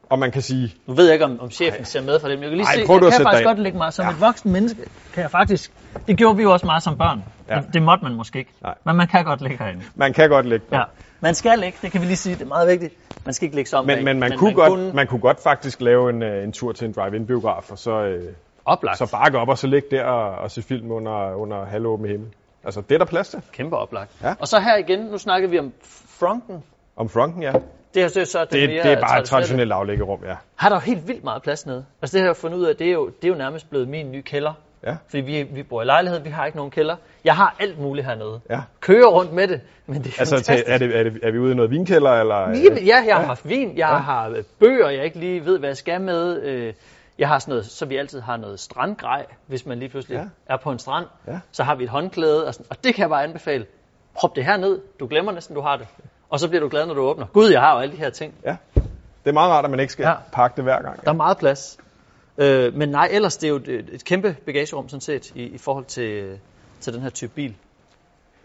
og 0.09 0.19
man 0.19 0.31
kan 0.31 0.41
sige, 0.41 0.75
Nu 0.87 0.93
ved 0.93 1.05
jeg 1.05 1.13
ikke, 1.13 1.25
om, 1.25 1.39
om 1.39 1.51
chefen 1.51 1.85
ser 1.85 2.01
med 2.01 2.19
for 2.19 2.27
det, 2.27 2.37
men 2.37 2.43
jeg 2.43 2.49
kan 2.51 2.57
lige 2.57 2.67
Ej, 2.67 2.75
se, 2.75 2.85
prøv 2.85 2.99
jeg 3.03 3.11
kan 3.11 3.21
faktisk 3.21 3.37
dig 3.37 3.45
godt 3.45 3.59
lægge 3.59 3.77
mig 3.77 3.93
som 3.93 4.05
Ja. 4.05 4.11
et 4.11 4.21
voksen 4.21 4.51
menneske. 4.51 4.81
Kan 5.13 5.21
jeg 5.21 5.31
faktisk, 5.31 5.71
det 6.07 6.17
gjorde 6.17 6.37
vi 6.37 6.43
jo 6.43 6.51
også 6.53 6.65
meget 6.65 6.83
som 6.83 6.97
børn. 6.97 7.23
Ja. 7.49 7.55
Det, 7.55 7.73
det 7.73 7.81
måtte 7.81 8.03
man 8.03 8.13
måske 8.13 8.39
ikke. 8.39 8.51
Nej. 8.61 8.75
Men 8.85 8.95
man 8.95 9.07
kan 9.07 9.25
godt 9.25 9.41
ligge 9.41 9.57
herinde. 9.63 9.81
man 9.95 10.13
kan 10.13 10.29
godt 10.29 10.45
lægge 10.45 10.65
der. 10.69 10.77
Ja. 10.77 10.83
Man 11.19 11.35
skal 11.35 11.59
ligge, 11.59 11.77
det 11.81 11.91
kan 11.91 12.01
vi 12.01 12.05
lige 12.05 12.17
sige, 12.17 12.35
det 12.35 12.41
er 12.41 12.45
meget 12.47 12.67
vigtigt. 12.67 12.93
Man 13.25 13.33
skal 13.33 13.45
ikke 13.45 13.55
ligge 13.55 13.69
sig 13.69 13.79
om 13.79 13.85
Men, 13.85 13.95
bag. 13.95 14.03
men, 14.05 14.19
man, 14.19 14.37
kunne 14.37 14.53
godt, 14.53 14.93
man 14.95 15.07
kunne 15.07 15.21
godt 15.21 15.43
faktisk 15.43 15.81
lave 15.81 16.09
en, 16.09 16.23
øh, 16.23 16.43
en 16.43 16.51
tur 16.51 16.71
til 16.71 16.85
en 16.87 16.91
drive-in-biograf, 16.93 17.71
og 17.71 17.77
så, 17.79 17.91
øh, 18.03 18.33
Oplagt. 18.65 18.97
så 18.97 19.05
bakke 19.11 19.37
op 19.37 19.49
og 19.49 19.57
så 19.57 19.67
ligge 19.67 19.87
der 19.91 20.03
og, 20.03 20.35
og 20.35 20.51
se 20.51 20.61
film 20.61 20.91
under, 20.91 21.33
under 21.35 21.65
halvåben 21.65 22.05
himmel. 22.09 22.27
Altså, 22.63 22.81
det 22.81 22.95
er 22.95 22.97
der 22.99 23.05
plads 23.05 23.29
til. 23.29 23.41
Kæmpe 23.51 23.77
oplagt. 23.77 24.11
Ja. 24.23 24.33
Og 24.39 24.47
så 24.47 24.59
her 24.59 24.77
igen, 24.77 24.99
nu 24.99 25.17
snakkede 25.17 25.51
vi 25.51 25.59
om 25.59 25.73
fronten. 26.19 26.63
Om 26.95 27.09
fronten, 27.09 27.43
ja. 27.43 27.51
Det 27.93 28.01
her 28.03 28.07
så 28.07 28.19
er 28.19 28.23
så 28.23 28.45
den 28.51 28.59
Det, 28.61 28.69
mere 28.69 28.83
det 28.83 28.91
er 28.91 29.01
bare 29.01 29.19
et 29.19 29.25
traditionelt 29.25 29.71
aflæggerum, 29.71 30.19
ja. 30.25 30.35
Har 30.55 30.69
der 30.69 30.75
jo 30.75 30.79
helt 30.79 31.07
vildt 31.07 31.23
meget 31.23 31.43
plads 31.43 31.65
nede. 31.65 31.85
Altså 32.01 32.17
det 32.17 32.21
har 32.21 32.27
jeg 32.29 32.35
fundet 32.35 32.57
ud 32.57 32.63
af, 32.65 32.75
det 32.75 32.87
er 32.87 32.91
jo, 32.91 33.05
det 33.05 33.23
er 33.23 33.27
jo 33.31 33.35
nærmest 33.37 33.69
blevet 33.69 33.87
min 33.87 34.11
nye 34.11 34.21
kælder. 34.21 34.53
Ja. 34.85 34.95
Fordi 35.07 35.21
vi, 35.21 35.43
vi 35.43 35.63
bor 35.63 35.81
i 35.81 35.85
lejlighed, 35.85 36.19
vi 36.19 36.29
har 36.29 36.45
ikke 36.45 36.57
nogen 36.57 36.71
kælder. 36.71 36.95
Jeg 37.25 37.35
har 37.35 37.55
alt 37.59 37.79
muligt 37.79 38.07
hernede. 38.07 38.39
Ja. 38.49 38.61
Kører 38.79 39.07
rundt 39.07 39.33
med 39.33 39.47
det, 39.47 39.61
men 39.85 40.03
det 40.03 40.13
er 40.15 40.19
Altså, 40.19 40.35
fantastisk. 40.35 40.69
er, 40.69 40.77
det, 40.77 40.95
er, 40.99 41.03
det, 41.03 41.19
er 41.23 41.31
vi 41.31 41.39
ude 41.39 41.51
i 41.51 41.55
noget 41.55 41.71
vinkælder, 41.71 42.11
eller? 42.11 42.35
Jamen, 42.39 42.77
ja, 42.77 42.95
jeg 43.05 43.15
har 43.15 43.21
Ja. 43.21 43.25
haft 43.27 43.49
vin, 43.49 43.77
jeg 43.77 43.87
har 43.87 44.29
øh, 44.29 44.43
bøger, 44.59 44.89
jeg 44.89 45.03
ikke 45.05 45.19
lige 45.19 45.45
ved, 45.45 45.59
hvad 45.59 45.69
jeg 45.69 45.77
skal 45.77 46.01
med. 46.01 46.41
Øh, 46.43 46.73
Jeg 47.19 47.27
har 47.27 47.39
sådan 47.39 47.51
noget, 47.51 47.65
så 47.65 47.85
vi 47.85 47.97
altid 47.97 48.19
har 48.21 48.37
noget 48.37 48.59
strandgrej, 48.59 49.25
hvis 49.47 49.65
man 49.65 49.79
lige 49.79 49.89
pludselig 49.89 50.15
Ja. 50.15 50.21
ja. 50.21 50.27
er 50.53 50.57
på 50.57 50.71
en 50.71 50.79
strand. 50.79 51.05
Ja. 51.27 51.39
Så 51.51 51.63
har 51.63 51.75
vi 51.75 51.83
et 51.83 51.89
håndklæde, 51.89 52.47
og, 52.47 52.53
sådan, 52.53 52.65
og 52.69 52.83
det 52.83 52.95
kan 52.95 53.01
jeg 53.01 53.09
bare 53.09 53.23
anbefale. 53.23 53.65
Prop 54.15 54.35
det 54.35 54.45
her 54.45 54.57
ned, 54.57 54.81
du 54.99 55.07
glemmer 55.07 55.31
næsten, 55.31 55.55
du 55.55 55.61
har 55.61 55.77
det. 55.77 55.87
Og 56.29 56.39
så 56.39 56.47
bliver 56.47 56.61
du 56.61 56.69
glad, 56.69 56.85
når 56.85 56.93
du 56.93 57.01
åbner. 57.01 57.25
Gud, 57.33 57.49
jeg 57.51 57.61
har 57.61 57.73
jo 57.75 57.79
alle 57.79 57.91
de 57.91 57.97
her 57.97 58.09
ting. 58.09 58.33
Ja. 58.45 58.55
Det 58.75 59.29
er 59.29 59.33
meget 59.33 59.51
rart, 59.51 59.65
at 59.65 59.71
man 59.71 59.79
ikke 59.79 59.93
skal 59.93 60.03
ja. 60.03 60.09
Ja. 60.09 60.15
pakke 60.31 60.55
det 60.55 60.63
hver 60.63 60.81
gang. 60.81 61.03
Der 61.03 61.09
er 61.11 61.15
meget 61.15 61.37
plads. 61.37 61.77
Øh, 62.37 62.73
men 62.73 62.89
nej, 62.89 63.09
ellers 63.11 63.37
det 63.37 63.47
er 63.47 63.49
jo 63.49 63.55
et, 63.55 63.89
et 63.91 64.05
kæmpe 64.05 64.35
bagagerum 64.45 64.89
sådan 64.89 65.01
set 65.01 65.31
i, 65.35 65.43
i 65.43 65.57
forhold 65.57 65.85
til, 65.85 66.39
til 66.79 66.93
den 66.93 67.01
her 67.01 67.09
type 67.09 67.31
bil. 67.35 67.55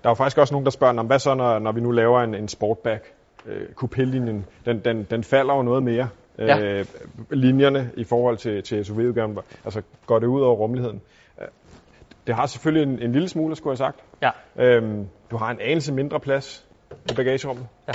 Der 0.02 0.08
er 0.08 0.10
jo 0.10 0.14
faktisk 0.14 0.38
også 0.38 0.54
nogen, 0.54 0.64
der 0.64 0.70
spørger, 0.70 0.92
"Nå, 0.92 1.02
hvad 1.02 1.18
så, 1.18 1.34
når, 1.34 1.58
når 1.58 1.72
vi 1.72 1.80
nu 1.80 1.90
laver 1.90 2.20
en, 2.20 2.34
en 2.34 2.48
sportback? 2.48 3.12
Øh, 3.46 3.66
Coupé-linjen, 3.82 4.46
den, 4.66 4.78
den, 4.84 5.06
den 5.10 5.24
falder 5.24 5.54
jo 5.54 5.62
noget 5.62 5.82
mere. 5.82 6.08
Ja. 6.38 6.58
Øh, 6.58 6.86
linjerne 7.30 7.90
i 7.96 8.04
forhold 8.04 8.36
til, 8.36 8.62
til 8.62 8.84
SUV-udgaven, 8.84 9.38
altså 9.64 9.82
går 10.06 10.18
det 10.18 10.26
ud 10.26 10.40
over 10.42 10.56
rummeligheden? 10.56 11.00
Det 12.30 12.36
har 12.36 12.46
selvfølgelig 12.46 12.92
en, 12.92 13.02
en 13.02 13.12
lille 13.12 13.28
smule, 13.28 13.56
skulle 13.56 13.76
jeg 13.78 13.86
have 13.86 13.92
sagt. 14.22 14.34
Ja, 14.56 14.66
Øhm, 14.76 15.08
du 15.30 15.36
har 15.36 15.50
en 15.50 15.60
anelse 15.60 15.92
mindre 15.94 16.20
plads 16.20 16.66
i 17.10 17.14
bagagerummet. 17.16 17.66
Ja. 17.88 17.92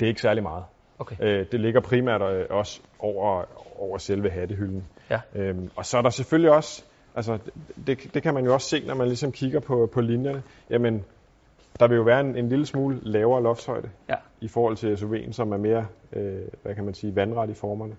Det 0.00 0.06
er 0.06 0.08
ikke 0.08 0.20
særlig 0.20 0.42
meget. 0.42 0.64
okay. 0.98 1.16
Øh, 1.20 1.46
det 1.52 1.60
ligger 1.60 1.80
primært 1.80 2.22
øh, 2.22 2.46
også 2.50 2.80
over, 2.98 3.44
over 3.78 3.98
selve 3.98 4.30
hattehylden. 4.30 4.84
Ja. 5.10 5.20
Øhm, 5.34 5.70
og 5.76 5.86
så 5.86 5.98
er 5.98 6.02
der 6.02 6.10
selvfølgelig 6.10 6.50
også, 6.52 6.84
altså 7.14 7.38
det, 7.86 8.14
det 8.14 8.22
kan 8.22 8.34
man 8.34 8.44
jo 8.44 8.54
også 8.54 8.68
se, 8.68 8.86
når 8.86 8.94
man 8.94 9.06
ligesom 9.06 9.32
kigger 9.32 9.60
på, 9.60 9.88
på 9.94 10.00
linjerne, 10.00 10.42
jamen 10.70 11.04
der 11.80 11.88
vil 11.88 11.96
jo 11.96 12.02
være 12.02 12.20
en, 12.20 12.36
en 12.36 12.48
lille 12.48 12.66
smule 12.66 12.98
lavere 13.02 13.42
loftshøjde 13.42 13.90
Ja. 14.08 14.14
i 14.40 14.48
forhold 14.48 14.76
til 14.76 14.94
SUV'en, 14.94 15.32
som 15.32 15.52
er 15.52 15.56
mere, 15.56 15.86
øh, 16.12 16.42
hvad 16.62 16.74
kan 16.74 16.84
man 16.84 16.94
sige, 16.94 17.16
vandret 17.16 17.50
i 17.50 17.54
formerne. 17.54 17.96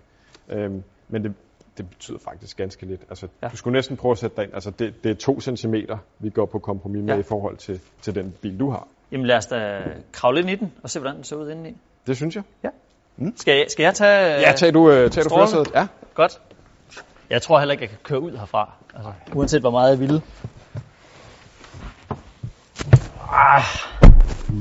Øhm, 0.48 0.82
men 1.08 1.24
det, 1.24 1.34
det 1.78 1.90
betyder 1.90 2.18
faktisk 2.24 2.56
ganske 2.56 2.86
lidt. 2.86 3.00
Altså, 3.10 3.26
ja. 3.42 3.46
Ja. 3.46 3.50
Du 3.52 3.56
skulle 3.56 3.72
næsten 3.78 3.96
prøve 3.96 4.12
at 4.12 4.18
sætte 4.18 4.36
dig 4.36 4.44
ind. 4.44 4.54
Altså, 4.54 4.70
det, 4.70 5.04
det 5.04 5.10
er 5.10 5.14
to 5.14 5.40
centimeter, 5.40 5.98
vi 6.18 6.30
går 6.30 6.46
på 6.46 6.58
kompromis 6.58 7.02
med 7.04 7.14
Ja. 7.14 7.20
i 7.20 7.22
forhold 7.22 7.56
til, 7.56 7.80
til 8.02 8.14
den 8.14 8.34
bil, 8.42 8.58
du 8.60 8.70
har. 8.70 8.88
Jamen 9.12 9.26
lad 9.26 9.36
os 9.36 9.46
da 9.46 9.80
kravle 10.12 10.40
ind 10.40 10.50
i 10.50 10.54
den 10.54 10.72
og 10.82 10.90
se, 10.90 10.98
hvordan 11.00 11.16
den 11.16 11.24
ser 11.24 11.36
ud 11.36 11.50
indeni. 11.50 11.76
Det 12.06 12.16
synes 12.16 12.36
jeg. 12.36 12.42
Skal 13.36 13.56
jeg, 13.56 13.66
skal 13.68 13.82
jeg 13.82 13.94
tage... 13.94 14.40
Ja, 14.40 14.52
tag 14.52 14.74
du, 14.74 14.90
øh, 14.90 15.10
tag 15.10 15.24
du 15.24 15.28
førersædet. 15.28 15.70
Ja. 15.74 15.86
Godt. 16.14 16.40
Jeg 17.30 17.42
tror 17.42 17.58
heller 17.58 17.72
ikke, 17.72 17.82
jeg 17.82 17.88
kan 17.90 17.98
køre 18.02 18.20
ud 18.20 18.36
herfra. 18.36 18.72
Altså, 18.94 19.12
uanset 19.34 19.60
hvor 19.60 19.70
meget 19.70 19.90
jeg 19.90 20.00
vil. 20.00 20.22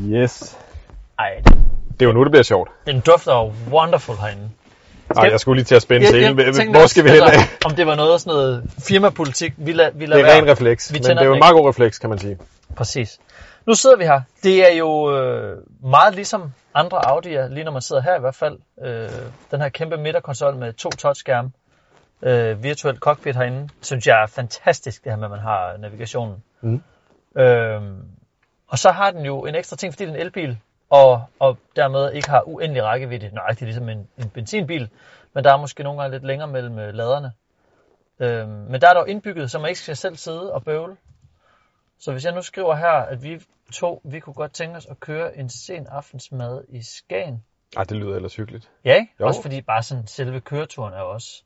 Yes. 0.07 0.57
Ej, 1.19 1.41
Det 1.99 2.01
er 2.01 2.05
jo 2.05 2.11
nu, 2.11 2.23
det 2.23 2.31
bliver 2.31 2.43
sjovt. 2.43 2.69
den 2.85 2.99
dufter 3.01 3.51
wonderful 3.71 4.15
herinde. 4.15 4.49
Ej, 5.15 5.29
jeg 5.31 5.39
skulle 5.39 5.57
lige 5.57 5.65
til 5.65 5.75
at 5.75 5.81
spænde 5.81 6.07
tænkte 6.11 6.71
Hvor 6.71 6.87
skal 6.87 7.03
vi 7.03 7.09
hen 7.09 7.21
af? 7.21 7.29
Om 7.65 7.75
det 7.75 7.87
var 7.87 7.95
noget 7.95 8.21
sådan 8.21 8.33
noget 8.33 8.63
firmapolitik, 8.87 9.53
vi 9.57 9.73
lader, 9.73 9.91
vi 9.93 10.05
lader 10.05 10.21
Det 10.21 10.29
er 10.29 10.33
være. 10.33 10.41
ren 10.41 10.51
refleks, 10.51 10.93
Vi 10.93 10.99
men 10.99 11.03
det 11.03 11.21
er 11.21 11.25
jo 11.25 11.33
en 11.33 11.39
meget 11.39 11.53
god 11.53 11.69
refleks, 11.69 11.99
kan 11.99 12.09
man 12.09 12.19
sige. 12.19 12.37
Præcis. 12.75 13.19
Nu 13.67 13.73
sidder 13.73 13.97
vi 13.97 14.03
her. 14.03 14.21
Det 14.43 14.71
er 14.71 14.77
jo 14.77 15.17
øh, 15.17 15.57
meget 15.83 16.15
ligesom 16.15 16.51
andre 16.73 16.97
Audi'er, 16.97 17.47
lige 17.53 17.63
når 17.63 17.71
man 17.71 17.81
sidder 17.81 18.01
her 18.01 18.17
i 18.17 18.19
hvert 18.19 18.35
fald. 18.35 18.57
Øh, 18.85 19.09
den 19.51 19.61
her 19.61 19.69
kæmpe 19.69 19.97
midterkonsol 19.97 20.55
med 20.55 20.73
to 20.73 20.89
touchskærme. 20.89 21.51
Øh, 22.23 22.63
virtuelt 22.63 22.99
cockpit 22.99 23.35
herinde. 23.35 23.69
Synes 23.81 24.07
jeg 24.07 24.23
er 24.23 24.27
fantastisk, 24.27 25.03
det 25.03 25.11
her 25.11 25.17
med, 25.17 25.25
at 25.25 25.31
man 25.31 25.39
har 25.39 25.77
navigationen. 25.79 26.35
Mhm. 26.61 26.83
Øh, 27.37 27.81
og 28.67 28.79
så 28.79 28.91
har 28.91 29.11
den 29.11 29.25
jo 29.25 29.45
en 29.45 29.55
ekstra 29.55 29.75
ting, 29.75 29.93
fordi 29.93 30.05
det 30.05 30.11
er 30.11 30.15
en 30.15 30.21
elbil, 30.21 30.57
og, 30.89 31.25
og 31.39 31.57
dermed 31.75 32.13
ikke 32.13 32.29
har 32.29 32.43
uendelig 32.47 32.83
rækkevidde. 32.83 33.29
Nøjagtigt 33.33 33.67
ligesom 33.67 33.89
en, 33.89 34.07
en 34.17 34.29
benzinbil, 34.29 34.89
men 35.33 35.43
der 35.43 35.53
er 35.53 35.57
måske 35.57 35.83
nogle 35.83 36.01
gange 36.01 36.15
lidt 36.15 36.25
længere 36.25 36.47
mellem 36.47 36.79
øh, 36.79 36.93
laderne. 36.93 37.31
Øh, 38.19 38.47
men 38.47 38.81
der 38.81 38.89
er 38.89 38.93
dog 38.93 39.09
indbygget, 39.09 39.51
så 39.51 39.59
man 39.59 39.69
ikke 39.69 39.79
skal 39.79 39.97
selv 39.97 40.15
sidde 40.15 40.53
og 40.53 40.63
bøvle. 40.63 40.97
Så 41.99 42.11
hvis 42.11 42.25
jeg 42.25 42.33
nu 42.33 42.41
skriver 42.41 42.75
her, 42.75 42.91
at 42.91 43.23
vi 43.23 43.41
to, 43.73 44.01
vi 44.03 44.19
kunne 44.19 44.33
godt 44.33 44.53
tænke 44.53 44.77
os 44.77 44.85
at 44.85 44.99
køre 44.99 45.37
en 45.37 45.49
sen 45.49 45.87
aftensmad 45.87 46.63
i 46.69 46.81
Skagen. 46.81 47.43
Ej, 47.77 47.83
det 47.83 47.97
lyder 47.97 48.15
ellers 48.15 48.35
hyggeligt. 48.35 48.69
Ja, 48.85 48.95
ikke? 48.95 49.13
Jo. 49.19 49.27
Også 49.27 49.41
fordi 49.41 49.61
bare 49.61 49.83
sådan 49.83 50.07
selve 50.07 50.41
køreturen 50.41 50.93
er 50.93 51.01
også... 51.01 51.43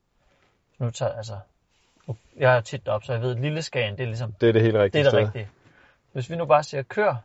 Nu 0.79 0.89
tager, 0.89 1.13
altså... 1.13 1.37
Jeg 2.37 2.57
er 2.57 2.61
tit 2.61 2.85
deroppe, 2.85 3.05
så 3.05 3.13
jeg 3.13 3.21
ved, 3.21 3.35
at 3.35 3.41
lille 3.41 3.61
Skagen, 3.61 3.97
det 3.97 4.03
er 4.03 4.07
ligesom... 4.07 4.31
Det 4.31 4.49
er 4.49 4.53
det 4.53 4.61
helt 4.61 4.73
Det 4.73 4.81
rigtige 4.81 5.05
er 5.05 5.09
det 5.09 5.19
rigtige. 5.19 5.49
Hvis 6.11 6.29
vi 6.29 6.35
nu 6.35 6.45
bare 6.45 6.63
siger 6.63 6.83
kør, 6.83 7.15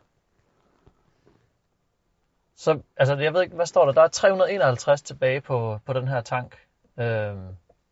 så, 2.56 2.80
altså 2.96 3.16
jeg 3.16 3.34
ved 3.34 3.42
ikke, 3.42 3.54
hvad 3.56 3.66
står 3.66 3.84
der? 3.84 3.92
Der 3.92 4.02
er 4.02 4.08
351 4.08 5.02
tilbage 5.02 5.40
på, 5.40 5.78
på 5.86 5.92
den 5.92 6.08
her 6.08 6.20
tank. 6.20 6.58
Øhm, 6.98 7.46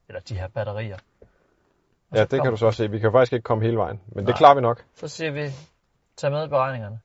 eller 0.08 0.20
de 0.28 0.38
her 0.38 0.48
batterier. 0.48 0.96
Og 2.10 2.16
Ja, 2.18 2.24
det 2.24 2.42
kan 2.42 2.50
du 2.50 2.56
så 2.56 2.66
også 2.66 2.76
se. 2.76 2.90
Vi 2.90 2.98
kan 2.98 3.12
faktisk 3.12 3.32
ikke 3.32 3.42
komme 3.44 3.64
hele 3.64 3.76
vejen, 3.76 4.00
men 4.06 4.18
det 4.18 4.28
Nej. 4.28 4.36
klarer 4.38 4.54
vi 4.54 4.60
nok. 4.60 4.84
Så 4.94 5.08
siger 5.08 5.30
vi, 5.30 5.50
tag 6.16 6.30
med 6.32 6.44
i 6.44 6.48
beregningerne. 6.48 7.00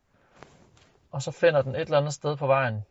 Og 1.12 1.22
så 1.22 1.32
finder 1.32 1.62
den 1.62 1.76
et 1.76 1.82
eller 1.82 1.98
andet 1.98 2.14
sted 2.14 2.36
på 2.38 2.48
vejen. 2.48 2.86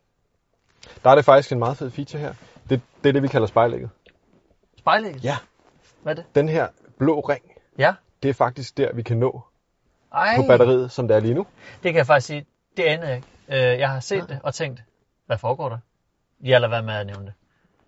Der 1.05 1.11
er 1.11 1.15
det 1.15 1.25
faktisk 1.25 1.53
en 1.53 1.59
meget 1.59 1.77
fed 1.77 1.91
feature 1.91 2.21
her. 2.23 2.35
Det, 2.71 2.81
det 3.03 3.09
er 3.09 3.13
det, 3.13 3.23
vi 3.23 3.29
kalder 3.29 3.47
spejlægget. 3.47 3.91
Spejlægget? 4.79 5.25
Ja. 5.25 5.37
Hvad 6.03 6.13
er 6.13 6.23
det? 6.23 6.35
Den 6.35 6.49
her 6.49 6.69
blå 6.99 7.21
ring, 7.21 7.45
Ja. 7.79 7.95
det 8.23 8.29
er 8.29 8.35
faktisk 8.35 8.77
der, 8.77 8.93
vi 8.93 9.03
kan 9.03 9.17
nå 9.17 9.43
Ej, 10.13 10.37
på 10.37 10.43
batteriet, 10.49 10.91
som 10.93 11.09
det 11.09 11.17
er 11.17 11.21
lige 11.21 11.35
nu. 11.35 11.47
det 11.83 11.93
kan 11.93 11.95
jeg 11.97 12.07
faktisk 12.07 12.27
sige, 12.27 12.47
det 12.77 12.83
anede 12.83 13.09
jeg 13.09 13.17
ikke. 13.17 13.29
Øh, 13.49 13.59
jeg 13.59 13.91
har 13.91 14.01
set 14.01 14.29
det 14.29 14.41
og 14.43 14.55
tænkt, 14.55 14.83
hvad 15.27 15.39
foregår 15.39 15.69
der? 15.69 15.79
Jeg 16.45 16.61
lader 16.61 16.71
være 16.71 16.83
med 16.83 16.95
at 16.95 17.07
nævne 17.07 17.25
det. 17.27 17.33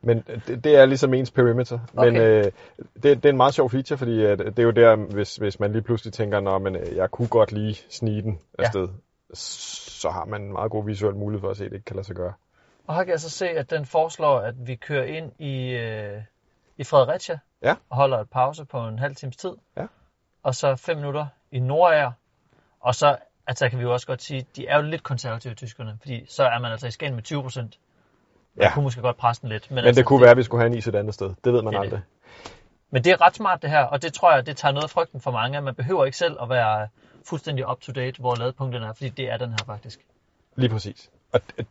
Men 0.00 0.24
det, 0.46 0.64
det 0.64 0.76
er 0.76 0.86
ligesom 0.86 1.14
ens 1.14 1.30
perimeter. 1.30 1.78
Men 1.92 2.08
Okay. 2.16 2.44
øh, 2.46 2.52
det, 2.94 3.02
det 3.02 3.24
er 3.24 3.28
en 3.30 3.36
meget 3.36 3.54
sjov 3.54 3.70
feature, 3.70 3.98
fordi 3.98 4.24
at 4.24 4.38
det 4.38 4.58
er 4.58 4.62
jo 4.62 4.70
der, 4.70 4.96
hvis, 4.96 5.36
hvis 5.36 5.60
man 5.60 5.72
lige 5.72 5.82
pludselig 5.82 6.12
tænker, 6.12 6.40
Nå, 6.40 6.58
men 6.58 6.76
øh, 6.76 6.96
jeg 6.96 7.10
kunne 7.10 7.28
godt 7.28 7.52
lige 7.52 7.74
snige 7.90 8.22
den 8.22 8.38
Ja. 8.58 8.64
afsted, 8.64 8.88
så 9.34 10.10
har 10.10 10.24
man 10.24 10.42
en 10.42 10.52
meget 10.52 10.70
god 10.70 10.84
visuel 10.84 11.14
mulighed 11.16 11.40
for 11.40 11.50
at 11.50 11.56
se, 11.56 11.64
at 11.64 11.70
det 11.70 11.76
ikke 11.76 11.84
kan 11.84 11.96
lade 11.96 12.06
sig 12.06 12.16
gøre. 12.16 12.32
Og 12.86 12.94
her 12.96 13.04
kan 13.04 13.10
jeg 13.10 13.20
så 13.20 13.30
se, 13.30 13.48
at 13.48 13.70
den 13.70 13.86
foreslår, 13.86 14.38
at 14.38 14.54
vi 14.66 14.74
kører 14.76 15.04
ind 15.04 15.32
i, 15.38 15.70
øh, 15.70 16.22
i 16.76 16.84
Fredericia 16.84 17.38
Ja. 17.62 17.74
og 17.90 17.96
holder 17.96 18.18
et 18.18 18.30
pause 18.30 18.64
på 18.64 18.88
en 18.88 18.98
halv 18.98 19.16
times 19.16 19.36
tid. 19.36 19.52
Ja. 19.76 19.86
Og 20.42 20.54
så 20.54 20.76
fem 20.76 20.96
minutter 20.96 21.26
i 21.52 21.58
Nordager. 21.60 22.12
Og 22.80 22.94
så 22.94 23.16
altså, 23.48 23.68
kan 23.68 23.78
vi 23.78 23.82
jo 23.82 23.92
også 23.92 24.06
godt 24.06 24.22
sige, 24.22 24.46
de 24.56 24.66
er 24.66 24.76
jo 24.76 24.82
lidt 24.82 25.02
konservative, 25.02 25.54
tyskerne, 25.54 25.96
fordi 26.00 26.26
så 26.28 26.42
er 26.44 26.58
man 26.58 26.72
altså 26.72 26.86
i 26.86 26.90
Skagen 26.90 27.14
med 27.14 27.22
20 27.22 27.42
procent. 27.42 27.78
Ja. 28.56 28.70
kunne 28.74 28.82
måske 28.82 29.00
godt 29.00 29.16
presse 29.16 29.42
den 29.42 29.48
lidt. 29.50 29.70
Men, 29.70 29.74
Men 29.74 29.84
altså, 29.84 30.00
det 30.00 30.06
kunne 30.06 30.20
være, 30.22 30.30
at 30.30 30.36
vi 30.36 30.42
skulle 30.42 30.60
have 30.60 30.66
en 30.72 30.78
is 30.78 30.86
et 30.88 30.94
andet 30.94 31.14
sted. 31.14 31.34
Det 31.44 31.52
ved 31.52 31.62
man 31.62 31.72
Det 31.74 31.80
aldrig. 31.80 32.00
Men 32.90 33.04
det 33.04 33.12
er 33.12 33.20
ret 33.20 33.34
smart 33.36 33.62
det 33.62 33.70
her, 33.70 33.82
og 33.84 34.02
det 34.02 34.12
tror 34.12 34.34
jeg, 34.34 34.46
det 34.46 34.56
tager 34.56 34.72
noget 34.72 34.84
af 34.84 34.90
frygten 34.90 35.20
for 35.20 35.30
mange. 35.30 35.60
Man 35.60 35.74
behøver 35.74 36.04
ikke 36.04 36.16
selv 36.16 36.36
at 36.42 36.48
være 36.48 36.88
fuldstændig 37.28 37.70
up 37.70 37.80
to 37.80 37.92
date, 37.92 38.20
hvor 38.20 38.34
ladepunkten 38.36 38.82
er, 38.82 38.92
fordi 38.92 39.08
det 39.08 39.30
er 39.30 39.36
den 39.36 39.50
her 39.50 39.58
faktisk. 39.66 40.00
Lige 40.56 40.70
præcis. 40.70 41.10
Og 41.32 41.40
det, 41.46 41.56
det 41.56 41.64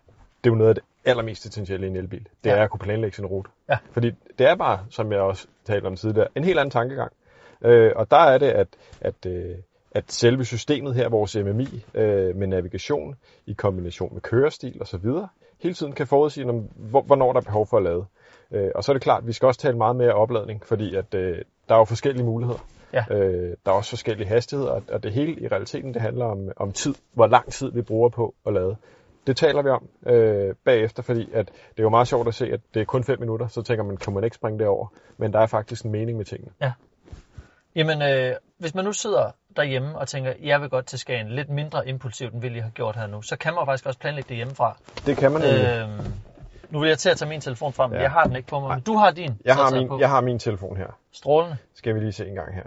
er 0.43 0.47
jo 0.49 0.55
noget 0.55 0.69
af 0.69 0.75
det 0.75 0.83
allermest 1.05 1.45
essentielle 1.45 1.87
i 1.87 1.89
en 1.89 1.95
elbil. 1.95 2.27
Det 2.43 2.49
Ja. 2.49 2.55
er 2.55 2.63
at 2.63 2.69
kunne 2.69 2.79
planlægge 2.79 3.15
sin 3.15 3.25
rute. 3.25 3.49
Ja. 3.69 3.77
Fordi 3.91 4.11
det 4.39 4.47
er 4.49 4.55
bare, 4.55 4.85
som 4.89 5.11
jeg 5.11 5.19
også 5.19 5.47
talte 5.65 5.85
om 5.85 5.95
tidligere, 5.95 6.27
en 6.35 6.43
helt 6.43 6.59
anden 6.59 6.71
tankegang. 6.71 7.11
Øh, 7.61 7.91
og 7.95 8.11
der 8.11 8.17
er 8.17 8.37
det, 8.37 8.47
at, 8.49 8.67
at, 9.01 9.25
øh, 9.25 9.55
at 9.91 10.11
selve 10.11 10.45
systemet 10.45 10.95
her, 10.95 11.09
vores 11.09 11.35
MMI, 11.35 11.85
øh, 11.93 12.35
med 12.35 12.47
navigation 12.47 13.15
i 13.45 13.53
kombination 13.53 14.13
med 14.13 14.21
kørestil 14.21 14.81
osv., 14.81 15.05
hele 15.59 15.73
tiden 15.73 15.93
kan 15.93 16.07
forudsige, 16.07 16.49
om, 16.49 16.59
hvor, 16.75 17.01
hvornår 17.01 17.33
der 17.33 17.39
er 17.39 17.43
behov 17.43 17.67
for 17.67 17.77
at 17.77 17.83
lade. 17.83 18.05
Øh, 18.51 18.71
og 18.75 18.83
så 18.83 18.91
er 18.91 18.93
det 18.93 19.03
klart, 19.03 19.21
at 19.21 19.27
vi 19.27 19.33
skal 19.33 19.45
også 19.45 19.59
tale 19.59 19.77
meget 19.77 19.95
mere 19.95 20.13
opladning, 20.13 20.65
fordi 20.65 20.95
at, 20.95 21.13
øh, 21.13 21.37
der 21.69 21.75
er 21.75 21.79
jo 21.79 21.85
forskellige 21.85 22.25
muligheder. 22.25 22.59
Ja. 22.93 23.05
Øh, 23.11 23.55
der 23.65 23.71
er 23.71 23.75
også 23.75 23.89
forskellige 23.89 24.27
hastigheder, 24.27 24.81
og- 24.91 25.03
det 25.03 25.11
hele 25.13 25.41
i 25.41 25.47
realiteten, 25.47 25.93
det 25.93 26.01
handler 26.01 26.25
om, 26.25 26.49
om 26.57 26.71
tid, 26.71 26.95
hvor 27.13 27.27
lang 27.27 27.51
tid 27.51 27.71
vi 27.71 27.81
bruger 27.81 28.09
på 28.09 28.35
at 28.45 28.53
lade. 28.53 28.75
Det 29.27 29.37
taler 29.37 29.61
vi 29.61 29.69
om 29.69 29.87
øh, 30.07 30.55
bagefter, 30.65 31.03
fordi 31.03 31.29
at 31.33 31.47
det 31.47 31.79
er 31.79 31.83
jo 31.83 31.89
meget 31.89 32.07
sjovt 32.07 32.27
at 32.27 32.33
se, 32.33 32.45
at 32.53 32.59
det 32.73 32.81
er 32.81 32.85
kun 32.85 33.03
5 33.03 33.19
minutter, 33.19 33.47
så 33.47 33.61
tænker 33.61 33.83
man, 33.83 33.97
kan 33.97 34.13
man 34.13 34.23
ikke 34.23 34.35
springe 34.35 34.59
det 34.59 34.67
over? 34.67 34.87
Men 35.17 35.33
der 35.33 35.39
er 35.39 35.45
faktisk 35.45 35.85
en 35.85 35.91
mening 35.91 36.17
med 36.17 36.25
tingene. 36.25 36.51
Jamen, 37.75 38.01
øh, 38.01 38.35
hvis 38.57 38.75
man 38.75 38.85
nu 38.85 38.93
sidder 38.93 39.31
derhjemme 39.57 39.97
og 39.97 40.07
tænker, 40.07 40.33
jeg 40.43 40.61
vil 40.61 40.69
godt 40.69 40.85
til 40.85 40.99
Skagen 40.99 41.29
lidt 41.29 41.49
mindre 41.49 41.87
impulsivt, 41.87 42.33
end 42.33 42.41
vi 42.41 42.49
lige 42.49 42.61
har 42.61 42.69
gjort 42.69 42.95
her 42.95 43.07
nu, 43.07 43.21
så 43.21 43.35
kan 43.37 43.53
man 43.53 43.65
faktisk 43.65 43.85
også 43.85 43.99
planlægge 43.99 44.27
det 44.29 44.35
hjemmefra. 44.37 44.77
Det 45.05 45.17
kan 45.17 45.31
man. 45.31 45.43
Øh, 45.43 45.89
nu 46.69 46.79
vil 46.79 46.87
jeg 46.89 46.97
til 46.97 47.09
at 47.09 47.17
tage 47.17 47.29
min 47.29 47.41
telefon 47.41 47.73
frem, 47.73 47.93
Ja. 47.93 48.01
jeg 48.01 48.11
har 48.11 48.23
den 48.23 48.35
ikke 48.35 48.47
på 48.47 48.59
mig. 48.59 48.69
Men 48.69 48.81
du 48.83 48.95
har 48.95 49.11
din. 49.11 49.37
Jeg 49.45 49.55
har, 49.55 49.71
min, 49.71 49.87
på. 49.87 49.99
jeg 49.99 50.09
har 50.09 50.21
min 50.21 50.39
telefon 50.39 50.77
her. 50.77 50.87
Strålende. 51.13 51.57
Skal 51.75 51.95
vi 51.95 51.99
lige 51.99 52.11
se 52.11 52.27
en 52.27 52.35
gang 52.35 52.55
her. 52.55 52.63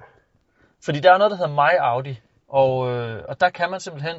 Fordi 0.85 1.00
der 1.00 1.12
er 1.12 1.18
noget, 1.18 1.31
der 1.31 1.37
hedder 1.37 1.53
My 1.53 1.79
Audi, 1.81 2.20
og, 2.48 2.90
øh, 2.92 3.22
og 3.29 3.40
der 3.40 3.50
kan 3.50 3.70
man 3.70 3.81
simpelthen 3.81 4.16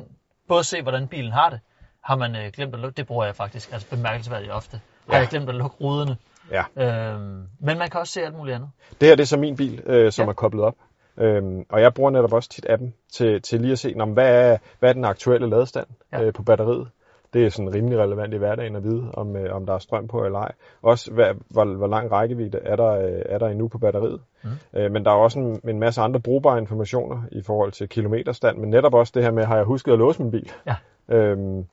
både 0.47 0.63
se, 0.63 0.81
hvordan 0.81 1.07
bilen 1.07 1.31
har 1.31 1.49
det. 1.49 1.59
Har 2.03 2.15
man 2.15 2.35
øh, 2.35 2.51
glemt 2.53 2.73
at 2.73 2.79
lukke, 2.79 2.97
det 2.97 3.07
bruger 3.07 3.25
jeg 3.25 3.35
faktisk 3.35 3.73
altså 3.73 3.89
bemærkelsesværdigt 3.89 4.51
ofte. 4.51 4.79
Har 5.09 5.13
Ja. 5.15 5.19
jeg 5.19 5.27
glemt 5.27 5.49
at 5.49 5.55
lukke 5.55 5.75
ruderne. 5.81 6.17
Ja. 6.51 6.63
Øhm, 6.75 7.47
men 7.59 7.77
man 7.77 7.89
kan 7.89 7.99
også 7.99 8.13
se 8.13 8.21
alt 8.21 8.35
muligt 8.37 8.55
andet. 8.55 8.69
Det 9.01 9.07
her 9.07 9.15
det 9.15 9.23
er 9.23 9.27
så 9.27 9.37
min 9.37 9.55
bil, 9.55 9.81
øh, 9.85 10.11
som 10.11 10.25
Ja. 10.25 10.29
er 10.29 10.33
koblet 10.33 10.63
op. 10.63 10.75
Øhm, 11.21 11.65
og 11.69 11.81
jeg 11.81 11.93
bruger 11.93 12.11
netop 12.11 12.33
også 12.33 12.49
tit 12.49 12.65
appen 12.69 12.93
til, 13.13 13.41
til 13.41 13.61
lige 13.61 13.71
at 13.71 13.79
se, 13.79 13.95
om 13.99 14.09
hvad 14.13 14.51
er, 14.51 14.57
hvad 14.79 14.89
er 14.89 14.93
den 14.93 15.05
aktuelle 15.05 15.49
ladestand 15.49 15.87
Ja. 16.11 16.19
ja. 16.19 16.25
øh, 16.25 16.33
på 16.33 16.43
batteriet. 16.43 16.87
Det 17.33 17.45
er 17.45 17.49
sådan 17.49 17.73
rimelig 17.75 17.99
relevant 17.99 18.33
i 18.33 18.37
hverdagen 18.37 18.75
at 18.75 18.83
vide, 18.83 19.11
om, 19.13 19.35
øh, 19.35 19.55
om 19.55 19.65
der 19.65 19.73
er 19.73 19.79
strøm 19.79 20.07
på 20.07 20.25
eller 20.25 20.39
ej. 20.39 20.51
Også 20.81 21.11
hvad, 21.13 21.25
hvor, 21.49 21.65
hvor 21.65 21.87
lang 21.87 22.11
rækkevidde 22.11 22.59
er 22.63 22.75
der, 22.75 22.87
øh, 22.87 23.21
er 23.25 23.37
der 23.37 23.47
endnu 23.47 23.67
på 23.67 23.77
batteriet. 23.77 24.21
Mm. 24.43 24.49
Øh, 24.73 24.91
men 24.91 25.05
der 25.05 25.11
er 25.11 25.15
også 25.15 25.39
en, 25.39 25.61
en 25.69 25.79
masse 25.79 26.01
andre 26.01 26.19
brugbare 26.19 26.57
informationer 26.57 27.23
i 27.31 27.41
forhold 27.43 27.71
til 27.71 27.89
kilometerstand, 27.89 28.57
men 28.57 28.69
netop 28.69 28.93
også 28.93 29.11
det 29.15 29.23
her 29.23 29.31
med, 29.31 29.43
har 29.43 29.55
jeg 29.55 29.65
husket 29.65 29.91
at 29.91 29.99
låse 29.99 30.21
min 30.21 30.31
bil? 30.31 30.51
Ja. 30.67 30.75
Øhm, 31.15 31.65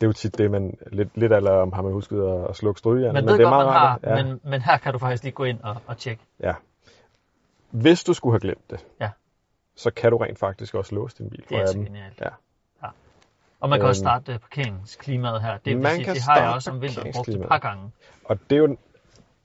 det 0.00 0.06
er 0.06 0.06
jo 0.06 0.12
tit 0.12 0.38
det, 0.38 0.50
man 0.50 0.78
lidt, 0.92 1.08
lidt 1.16 1.32
eller 1.32 1.50
om 1.52 1.72
har 1.72 1.82
man 1.82 1.92
husket 1.92 2.22
at, 2.22 2.46
at 2.48 2.56
slukke 2.56 2.78
strygejernet. 2.78 3.14
Man 3.14 3.24
men 3.24 3.30
ved 3.32 3.38
det 3.38 3.44
er 3.46 3.50
godt, 3.50 3.66
meget 3.66 3.66
man 3.66 3.74
har, 3.74 3.98
at- 4.02 4.26
men, 4.26 4.40
men 4.44 4.60
her 4.62 4.76
kan 4.76 4.92
du 4.92 4.98
faktisk 4.98 5.22
lige 5.22 5.32
gå 5.34 5.44
ind 5.44 5.58
og, 5.62 5.76
og 5.86 5.96
tjekke. 5.96 6.22
Ja. 6.40 6.52
Hvis 7.72 8.04
du 8.04 8.14
skulle 8.14 8.32
have 8.32 8.40
glemt 8.40 8.70
det, 8.70 8.86
Ja. 9.00 9.10
så 9.76 9.90
kan 9.90 10.10
du 10.10 10.16
rent 10.16 10.38
faktisk 10.38 10.74
også 10.74 10.94
låse 10.94 11.18
din 11.18 11.30
bil. 11.30 11.44
Det 11.48 11.58
er 11.58 11.66
så 11.66 11.78
genialt. 11.78 12.20
Ja. 12.20 12.28
Og 13.60 13.68
man 13.68 13.78
kan 13.80 13.88
også 13.88 14.00
Øhm, 14.02 14.04
starte 14.04 14.32
uh, 14.34 14.38
parkeringsklimaet 14.40 15.42
her. 15.42 15.58
Det, 15.58 15.76
man 15.78 15.94
sige, 15.94 16.04
kan 16.04 16.14
det 16.14 16.22
har 16.22 16.40
jeg 16.40 16.50
også 16.54 16.70
om 16.70 16.80
vinteren 16.82 17.12
brugt 17.12 17.28
et 17.28 17.48
par 17.48 17.58
gange. 17.58 17.90
Og 18.24 18.38
det 18.50 18.56
er, 18.56 18.60
jo, 18.60 18.66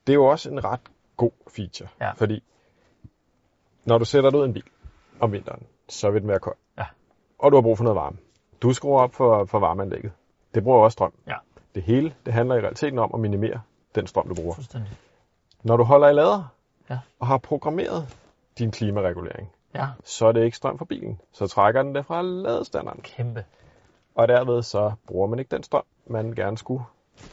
det 0.06 0.12
er 0.12 0.14
jo 0.14 0.24
også 0.24 0.50
en 0.50 0.64
ret 0.64 0.80
god 1.16 1.30
feature. 1.48 1.88
Ja. 2.00 2.10
Fordi 2.10 2.42
når 3.84 3.98
du 3.98 4.04
sætter 4.04 4.30
dig 4.30 4.38
ud 4.38 4.44
i 4.44 4.48
en 4.48 4.54
bil 4.54 4.64
om 5.20 5.32
vinteren, 5.32 5.62
så 5.88 6.10
vil 6.10 6.20
den 6.20 6.28
være 6.28 6.38
kold. 6.38 6.56
Ja. 6.78 6.84
Og 7.38 7.50
du 7.52 7.56
har 7.56 7.62
brug 7.62 7.76
for 7.76 7.84
noget 7.84 7.96
varme. 7.96 8.16
Du 8.62 8.72
skruer 8.72 9.00
op 9.02 9.14
for, 9.14 9.44
for 9.44 9.58
varmeanlægget. 9.58 10.12
Det 10.54 10.62
bruger 10.62 10.84
også 10.84 10.92
strøm. 10.92 11.12
Ja. 11.26 11.36
Det 11.74 11.82
hele 11.82 12.14
det 12.26 12.34
handler 12.34 12.54
i 12.54 12.60
realiteten 12.60 12.98
om 12.98 13.10
at 13.14 13.20
minimere 13.20 13.60
den 13.94 14.06
strøm, 14.06 14.28
du 14.28 14.34
bruger. 14.34 14.54
Når 15.62 15.76
du 15.76 15.84
holder 15.84 16.08
i 16.08 16.12
lader 16.12 16.54
Ja. 16.90 16.98
og 17.18 17.26
har 17.26 17.38
programmeret 17.38 18.16
din 18.58 18.70
klimaregulering, 18.70 19.50
Ja, 19.74 19.86
så 20.04 20.26
er 20.26 20.32
det 20.32 20.44
ikke 20.44 20.56
strøm 20.56 20.78
fra 20.78 20.84
bilen. 20.84 21.20
Så 21.32 21.46
trækker 21.46 21.82
den 21.82 21.94
det 21.94 22.06
fra 22.06 22.22
ladestanderen. 22.22 23.00
kæmpe. 23.02 23.44
Og 24.14 24.28
derved 24.28 24.62
så 24.62 24.92
bruger 25.06 25.26
man 25.26 25.38
ikke 25.38 25.56
den 25.56 25.62
strøm, 25.62 25.84
man 26.06 26.32
gerne 26.34 26.58
skulle 26.58 26.84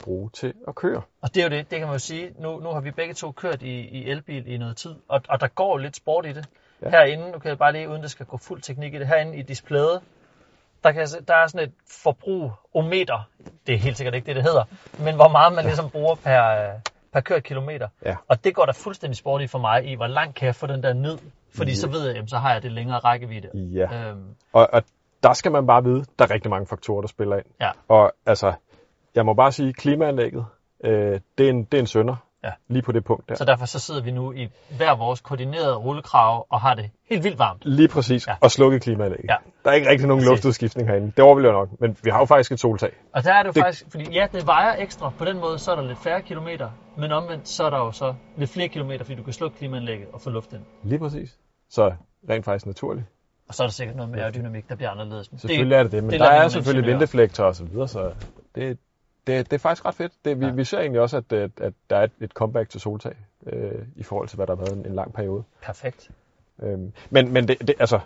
bruge 0.03 0.29
til 0.29 0.53
at 0.67 0.75
køre. 0.75 1.01
Og 1.21 1.35
det 1.35 1.41
er 1.41 1.43
jo 1.43 1.49
det, 1.49 1.71
det 1.71 1.79
kan 1.79 1.87
man 1.87 1.95
jo 1.95 1.99
sige. 1.99 2.31
Nu, 2.39 2.59
nu 2.59 2.69
har 2.69 2.79
vi 2.79 2.91
begge 2.91 3.13
to 3.13 3.31
kørt 3.31 3.61
i, 3.61 3.79
i 3.79 4.09
elbil 4.09 4.47
i 4.47 4.57
noget 4.57 4.77
tid, 4.77 4.95
og, 5.07 5.21
og 5.29 5.39
der 5.39 5.47
går 5.47 5.77
lidt 5.77 5.95
sport 5.95 6.25
i 6.25 6.33
det. 6.33 6.47
Ja. 6.81 6.89
Herinde, 6.89 7.31
nu 7.31 7.39
kan 7.39 7.49
jeg 7.49 7.57
bare 7.57 7.71
lige, 7.71 7.89
uden 7.89 8.01
det 8.01 8.11
skal 8.11 8.25
gå 8.25 8.37
fuld 8.37 8.61
teknik 8.61 8.93
i 8.93 8.99
det, 8.99 9.07
herinde 9.07 9.37
i 9.37 9.41
displayet, 9.41 10.01
der, 10.83 10.91
kan, 10.91 11.07
der 11.27 11.35
er 11.35 11.47
sådan 11.47 11.67
et 11.67 11.73
forbrugometer, 11.89 13.29
det 13.67 13.75
er 13.75 13.79
helt 13.79 13.97
sikkert 13.97 14.13
ikke 14.15 14.25
det, 14.25 14.35
det 14.35 14.43
hedder, 14.43 14.63
men 14.99 15.15
hvor 15.15 15.27
meget 15.27 15.53
man 15.53 15.65
ligesom 15.65 15.89
bruger 15.89 16.15
per, 16.15 16.45
øh, 16.45 16.79
per 17.15 17.21
kørt 17.21 17.43
kilometer. 17.43 17.87
Ja. 18.05 18.15
Og 18.27 18.43
det 18.43 18.55
går 18.55 18.65
der 18.65 18.73
fuldstændig 18.73 19.17
sport 19.17 19.41
i 19.41 19.47
for 19.47 19.59
mig, 19.59 19.85
i 19.91 19.95
hvor 19.95 20.07
langt 20.07 20.35
kan 20.35 20.45
jeg 20.45 20.55
få 20.55 20.67
den 20.67 20.83
der 20.83 20.93
ned, 20.93 21.17
fordi 21.57 21.75
så 21.75 21.89
ved 21.89 22.05
jeg, 22.05 22.15
jamen, 22.15 22.27
så 22.27 22.37
har 22.37 22.53
jeg 22.53 22.63
det 22.63 22.71
længere 22.71 22.99
rækkevidde. 22.99 23.49
Ja. 23.53 24.09
Øhm, 24.09 24.35
Og, 24.53 24.69
og 24.73 24.83
der 25.23 25.33
skal 25.33 25.51
man 25.51 25.67
bare 25.67 25.83
vide, 25.83 26.05
der 26.19 26.25
er 26.25 26.31
rigtig 26.31 26.49
mange 26.51 26.67
faktorer, 26.67 27.01
der 27.01 27.07
spiller 27.07 27.35
ind. 27.35 27.45
ja, 27.61 27.71
Og 27.87 28.11
altså, 28.25 28.53
jeg 29.15 29.25
må 29.25 29.33
bare 29.33 29.51
sige, 29.51 29.73
klimaanlægget, 29.73 30.45
øh, 30.83 31.19
det, 31.37 31.45
er 31.45 31.49
en, 31.49 31.63
det 31.63 31.77
er 31.77 31.81
en 31.81 31.87
sønder. 31.87 32.15
Ja. 32.45 32.51
Lige 32.67 32.81
på 32.83 32.91
det 32.91 33.03
punkt 33.03 33.29
der. 33.29 33.35
så 33.35 33.45
derfor 33.45 33.65
så 33.65 33.79
sidder 33.79 34.01
vi 34.01 34.11
nu 34.11 34.31
i 34.33 34.47
hver 34.77 34.95
vores 34.95 35.21
koordinerede 35.21 35.75
rullekrav 35.75 36.45
og 36.49 36.61
har 36.61 36.73
det 36.75 36.89
helt 37.09 37.23
vildt 37.23 37.39
varmt. 37.39 37.61
Lige 37.65 37.87
præcis. 37.87 38.27
Ja. 38.27 38.35
Og 38.41 38.51
slukket 38.51 38.81
klimaanlægget. 38.81 39.29
Ja. 39.29 39.35
Der 39.63 39.69
er 39.69 39.73
ikke 39.73 39.89
rigtig 39.89 40.07
nogen 40.07 40.21
Præcis. 40.21 40.29
luftudskiftning 40.29 40.89
herinde. 40.89 41.11
Det 41.17 41.19
overlever 41.19 41.53
nok. 41.53 41.69
Men 41.79 41.97
vi 42.03 42.09
har 42.09 42.19
jo 42.19 42.25
faktisk 42.25 42.51
et 42.51 42.59
soltag. 42.59 42.91
Og 43.13 43.23
der 43.23 43.33
er 43.33 43.43
det 43.43 43.47
jo 43.47 43.51
Det- 43.53 43.63
faktisk, 43.63 43.85
fordi 43.91 44.11
ja, 44.13 44.27
det 44.31 44.47
vejer 44.47 44.75
ekstra. 44.81 45.09
På 45.17 45.25
den 45.25 45.39
måde, 45.39 45.59
så 45.59 45.71
er 45.71 45.75
der 45.75 45.83
lidt 45.83 45.99
færre 45.99 46.21
kilometer, 46.21 46.69
men 46.97 47.11
omvendt, 47.11 47.47
så 47.47 47.63
er 47.63 47.69
der 47.69 47.77
jo 47.77 47.91
så 47.91 48.13
lidt 48.37 48.49
flere 48.49 48.67
kilometer, 48.67 49.03
fordi 49.05 49.15
du 49.17 49.23
kan 49.23 49.33
slukke 49.33 49.57
klimaanlægget 49.57 50.07
og 50.13 50.21
få 50.21 50.29
luft 50.29 50.53
ind. 50.53 50.61
Lige 50.83 50.99
præcis. 50.99 51.37
Så 51.69 51.93
rent 52.29 52.45
faktisk 52.45 52.65
naturligt. 52.65 53.05
Og 53.47 53.53
så 53.55 53.63
er 53.63 53.67
der 53.67 53.71
sikkert 53.71 53.95
noget 53.95 54.11
med 54.11 54.19
aerodynamik, 54.19 54.69
der 54.69 54.75
bliver 54.75 54.89
anderledes. 54.89 55.31
Men 55.31 55.39
Selvfølgelig 55.39 55.75
er 55.75 55.83
det 55.83 55.91
det, 55.91 56.03
men 56.03 56.11
det 56.11 56.19
der 56.19 56.25
er 56.25 56.37
nogle 56.37 56.51
selvfølgelig 56.51 56.79
ingeniører. 56.79 56.97
vindeflektor 56.97 57.43
og 57.43 57.55
så 57.55 57.63
videre, 57.63 57.87
så 57.87 58.11
det, 58.55 58.77
det, 59.27 59.51
det 59.51 59.53
er 59.53 59.59
faktisk 59.59 59.85
ret 59.85 59.95
fedt. 59.95 60.11
Det, 60.25 60.39
vi, 60.39 60.45
Ja. 60.45 60.51
vi 60.51 60.63
ser 60.63 60.79
egentlig 60.79 61.01
også, 61.01 61.17
at, 61.17 61.33
at, 61.33 61.51
at 61.61 61.73
der 61.89 61.95
er 61.97 62.03
et, 62.03 62.11
et 62.21 62.31
comeback 62.31 62.69
til 62.69 62.81
soltag 62.81 63.15
øh, 63.47 63.81
i 63.95 64.03
forhold 64.03 64.27
til, 64.27 64.35
hvad 64.35 64.47
der 64.47 64.55
har 64.55 64.63
været 64.63 64.77
en, 64.77 64.85
en 64.85 64.95
lang 64.95 65.13
periode. 65.13 65.43
Perfekt. 65.61 66.11
Øhm, 66.63 66.91
men 67.09 67.33
men 67.33 67.47
det, 67.47 67.59
det, 67.67 67.75
altså, 67.79 67.99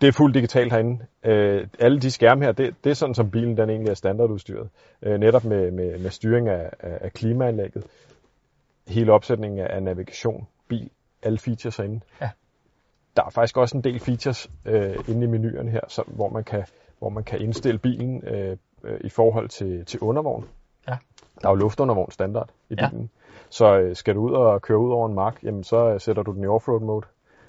det 0.00 0.08
er 0.08 0.12
fuldt 0.12 0.34
digitalt 0.34 0.72
herinde. 0.72 1.06
Øh, 1.24 1.66
alle 1.78 2.00
de 2.00 2.10
skærme 2.10 2.44
her, 2.44 2.52
det, 2.52 2.74
det 2.84 2.90
er 2.90 2.94
sådan, 2.94 3.14
som 3.14 3.30
bilen 3.30 3.56
den 3.56 3.70
egentlig 3.70 3.90
er 3.90 3.94
standardudstyret. 3.94 4.68
Øh, 5.02 5.18
netop 5.20 5.44
med, 5.44 5.70
med, 5.70 5.98
med 5.98 6.10
styring 6.10 6.48
af, 6.48 6.70
af, 6.80 6.98
af 7.00 7.12
klimaanlægget, 7.12 7.84
hele 8.88 9.12
opsætningen 9.12 9.60
af, 9.60 9.66
af 9.76 9.82
navigation, 9.82 10.46
bil, 10.68 10.90
alle 11.22 11.38
features 11.38 11.76
herinde. 11.76 12.00
Ja. 12.20 12.30
Der 13.16 13.24
er 13.24 13.30
faktisk 13.30 13.56
også 13.56 13.76
en 13.76 13.84
del 13.84 14.00
features 14.00 14.50
øh, 14.66 14.96
inde 15.08 15.24
i 15.24 15.26
menuerne 15.26 15.70
her, 15.70 15.80
så, 15.88 16.02
hvor, 16.06 16.28
man 16.28 16.44
kan, 16.44 16.64
hvor 16.98 17.08
man 17.08 17.24
kan 17.24 17.40
indstille 17.40 17.78
bilen 17.78 18.24
øh, 18.26 18.56
øh, 18.84 19.00
i 19.00 19.08
forhold 19.08 19.48
til, 19.48 19.84
til 19.84 20.00
undervogn. 20.00 20.44
Ja. 20.88 20.96
Der 21.42 21.48
er 21.48 21.52
jo 21.52 21.56
luftundervogn 21.56 22.10
standard 22.10 22.48
i 22.70 22.74
Ja. 22.78 22.88
bilen. 22.88 23.10
Så 23.50 23.78
øh, 23.78 23.96
skal 23.96 24.14
du 24.14 24.20
ud 24.20 24.32
og 24.32 24.62
køre 24.62 24.78
ud 24.78 24.92
over 24.92 25.08
en 25.08 25.14
mark, 25.14 25.38
jamen 25.42 25.64
så 25.64 25.88
øh, 25.88 26.00
sætter 26.00 26.22
du 26.22 26.32
den 26.32 26.44
i 26.44 26.46
offroad 26.46 26.80
mode. 26.80 27.06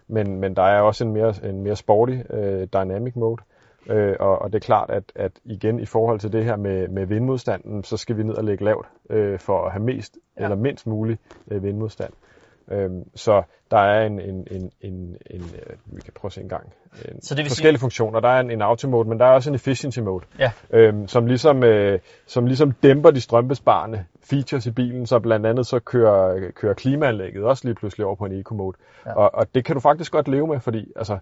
Men, 0.08 0.40
men 0.40 0.56
der 0.56 0.64
er 0.64 0.82
også 0.82 1.04
en 1.06 1.14
mere, 1.14 1.34
en 1.44 1.62
mere 1.62 1.76
sporty 1.76 2.18
øh, 2.30 2.68
dynamic 2.74 3.16
mode. 3.16 3.42
Øh, 3.90 4.16
og, 4.20 4.40
og 4.42 4.54
det 4.54 4.56
er 4.60 4.66
klart, 4.66 4.90
at, 4.90 5.04
at 5.16 5.32
igen 5.46 5.80
i 5.80 5.86
forhold 5.86 6.20
til 6.20 6.34
det 6.34 6.46
her 6.46 6.56
med, 6.56 6.88
med 6.88 7.06
vindmodstanden, 7.06 7.84
så 7.84 7.98
skal 7.98 8.18
vi 8.18 8.24
ned 8.24 8.36
og 8.36 8.44
lægge 8.44 8.64
lavt 8.66 8.88
øh, 9.10 9.40
for 9.40 9.66
at 9.66 9.72
have 9.72 9.84
mest 9.84 10.18
Ja. 10.38 10.42
ja. 10.42 10.46
eller 10.46 10.56
mindst 10.64 10.88
mulig 10.88 11.18
øh, 11.52 11.64
vindmodstand. 11.64 12.14
Øhm, 12.72 13.04
så 13.16 13.44
der 13.72 13.78
er 13.78 14.06
en, 14.06 14.20
en, 14.20 14.48
en, 14.52 14.72
en, 14.82 15.18
en 15.30 15.42
øh, 15.42 15.76
vi 15.86 16.02
kan 16.02 16.14
prøve 16.16 16.30
at 16.30 16.34
se 16.34 16.42
en 16.42 16.50
gang, 16.50 16.74
en 17.06 17.22
Så 17.22 17.36
det 17.36 17.44
vil 17.44 17.50
forskellige 17.50 17.80
funktioner. 17.80 18.20
Der 18.20 18.30
er 18.30 18.40
en, 18.40 18.52
en 18.52 18.62
auto 18.62 18.88
mode, 18.90 19.10
men 19.10 19.20
der 19.20 19.26
er 19.26 19.30
også 19.32 19.50
en 19.50 19.56
efficiency 19.56 20.00
mode, 20.00 20.26
Ja. 20.40 20.52
øhm, 20.70 21.08
som, 21.08 21.26
ligesom, 21.26 21.64
øh, 21.64 22.00
som 22.28 22.46
ligesom 22.46 22.72
dæmper 22.72 23.12
de 23.12 23.22
strømbesparende 23.22 24.06
features 24.24 24.66
i 24.66 24.72
bilen, 24.72 25.06
så 25.06 25.20
blandt 25.20 25.46
andet 25.46 25.66
så 25.68 25.80
kører, 25.80 26.52
kører 26.52 26.74
klimaanlægget 26.74 27.44
også 27.44 27.68
lige 27.68 27.76
pludselig 27.76 28.06
over 28.06 28.16
på 28.16 28.26
en 28.26 28.32
eco 28.40 28.54
mode. 28.56 28.78
Ja. 29.06 29.14
Og, 29.14 29.36
og 29.36 29.56
det 29.56 29.66
kan 29.66 29.76
du 29.76 29.80
faktisk 29.80 30.12
godt 30.12 30.28
leve 30.28 30.48
med, 30.48 30.60
fordi 30.60 30.92
altså, 30.96 31.18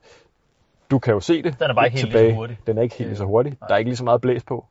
du 0.92 1.00
kan 1.00 1.14
jo 1.14 1.20
se 1.20 1.42
det 1.42 1.60
Den 1.60 1.70
er 1.70 1.74
bare 1.74 1.86
ikke 1.88 1.98
helt 1.98 2.06
lige 2.08 2.14
så 2.14 2.18
tilbage. 2.20 2.36
hurtig. 2.36 2.60
Den 2.68 2.78
er 2.78 2.82
ikke 2.82 2.96
helt 2.96 3.10
lige 3.10 3.18
så 3.18 3.24
Øh, 3.24 3.28
hurtig. 3.30 3.58
nej. 3.62 3.68
Der 3.68 3.74
er 3.74 3.78
ikke 3.78 3.90
lige 3.90 3.98
så 3.98 4.04
meget 4.04 4.22
blæs 4.22 4.44
på, 4.44 4.66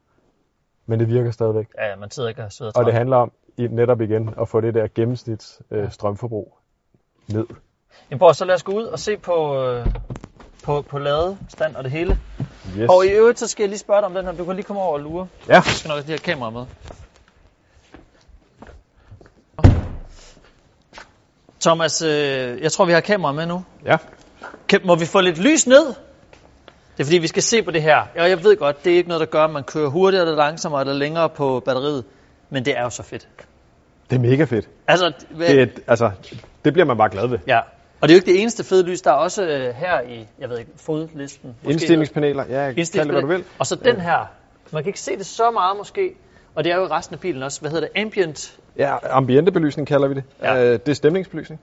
men 0.87 1.01
det 1.01 1.09
virker 1.09 1.31
stadigvæk. 1.31 1.67
Ja, 1.79 1.97
man 1.97 2.11
sidder 2.11 2.29
ikke 2.29 2.45
og 2.45 2.53
sidder 2.53 2.73
Og 2.75 2.85
det 2.85 2.93
handler 2.93 3.17
om 3.17 3.33
netop 3.59 4.01
igen 4.01 4.35
at 4.41 4.49
få 4.49 4.61
det 4.61 4.75
der 4.75 4.87
gennemsnits 4.95 5.63
øh, 5.71 5.91
strømforbrug 5.91 6.59
ned. 7.29 7.47
Jamen, 8.11 8.19
prøv, 8.19 8.35
så 8.35 8.45
lad 8.45 8.55
os 8.55 8.63
gå 8.63 8.73
ud 8.73 8.85
og 8.85 8.99
se 8.99 9.17
på, 9.17 9.63
øh, 9.65 9.87
på, 10.65 10.83
på 10.83 10.99
ladestand 10.99 11.77
og 11.77 11.85
det 11.85 11.93
hele. 11.93 12.19
Yes. 12.79 12.89
Og 12.91 13.07
i 13.07 13.09
øvrigt, 13.09 13.39
så 13.39 13.47
skal 13.49 13.63
jeg 13.63 13.69
lige 13.69 13.79
spørge 13.79 13.99
dig 14.01 14.07
om 14.07 14.15
den 14.15 14.25
her. 14.25 14.33
Du 14.33 14.45
kan 14.45 14.55
lige 14.57 14.65
komme 14.65 14.83
over 14.83 14.93
og 14.93 15.01
lure. 15.01 15.27
Ja, 15.49 15.55
Jeg 15.55 15.63
skal 15.65 15.89
nok 15.89 15.97
have 15.97 16.07
de 16.07 16.11
her 16.13 16.19
kameraer 16.19 16.51
med. 16.51 16.67
Thomas, 21.61 22.03
øh, 22.03 22.63
jeg 22.63 22.73
tror, 22.73 22.85
vi 22.85 22.93
har 22.93 23.01
kamera 23.01 23.33
med 23.33 23.47
nu. 23.47 23.65
ja. 23.85 23.97
Kan, 24.69 24.81
må 24.85 24.95
vi 24.95 25.07
få 25.07 25.21
lidt 25.21 25.39
lys 25.39 25.67
ned? 25.67 25.87
Det 25.87 27.03
er 27.03 27.05
fordi, 27.05 27.19
vi 27.19 27.27
skal 27.27 27.43
se 27.43 27.63
på 27.63 27.71
det 27.71 27.83
her. 27.83 27.97
Og 28.19 28.31
jeg 28.31 28.45
ved 28.45 28.57
godt, 28.57 28.85
det 28.85 28.93
er 28.93 28.97
ikke 28.97 29.09
noget, 29.09 29.21
der 29.21 29.27
gør, 29.27 29.45
at 29.45 29.51
man 29.51 29.65
kører 29.65 29.89
hurtigere 29.89 30.25
eller 30.27 30.37
langsommere 30.37 30.81
eller 30.81 30.95
længere 30.95 31.29
på 31.29 31.63
batteriet. 31.65 32.05
Men 32.51 32.65
det 32.65 32.79
er 32.79 32.83
jo 32.83 32.91
så 32.91 33.03
fedt. 33.03 33.29
Det 34.11 34.17
er 34.17 34.21
mega 34.21 34.45
fedt. 34.45 34.69
Altså, 34.89 35.13
Det, 35.39 35.61
er, 35.63 35.67
altså, 35.87 36.11
det 36.67 36.73
bliver 36.73 36.87
man 36.87 36.97
bare 36.97 37.09
glad 37.11 37.27
ved. 37.29 37.39
ja. 37.47 37.61
Og 38.01 38.09
det 38.09 38.15
er 38.15 38.17
jo 38.17 38.19
ikke 38.19 38.33
det 38.33 38.41
eneste 38.41 38.65
fede 38.65 38.83
lys. 38.87 39.03
Der 39.03 39.11
er 39.11 39.15
også 39.15 39.47
øh, 39.47 39.75
her 39.75 40.01
i, 40.01 40.27
jeg 40.39 40.49
ved 40.51 40.59
ikke, 40.59 40.71
fodlisten. 40.77 41.55
måske 41.63 41.73
Indstillingspaneler, 41.73 42.43
ja, 42.43 42.49
kald 42.49 42.55
det 42.55 42.63
hvad 42.65 42.73
du 42.75 42.79
Indstillingspaneler. 42.81 43.37
vil. 43.37 43.45
Og 43.59 43.67
så 43.67 43.77
den 43.77 44.01
her. 44.01 44.31
Man 44.73 44.83
kan 44.83 44.89
ikke 44.89 45.01
se 45.01 45.17
det 45.19 45.27
så 45.27 45.51
meget 45.51 45.77
måske. 45.77 46.15
Og 46.55 46.65
det 46.65 46.73
er 46.73 46.77
jo 46.77 46.87
resten 46.87 47.15
af 47.15 47.21
bilen 47.21 47.43
også. 47.43 47.61
Hvad 47.61 47.71
hedder 47.71 47.89
det? 47.95 48.01
Ambient. 48.01 48.59
Ja, 48.79 48.97
ambientebelysning 49.11 49.89
kalder 49.89 50.09
vi 50.09 50.15
det. 50.15 50.25
Ja. 50.43 50.65
Øh, 50.65 50.73
det 50.73 50.89
er 50.89 50.93
stemningsbelysning. 50.95 51.61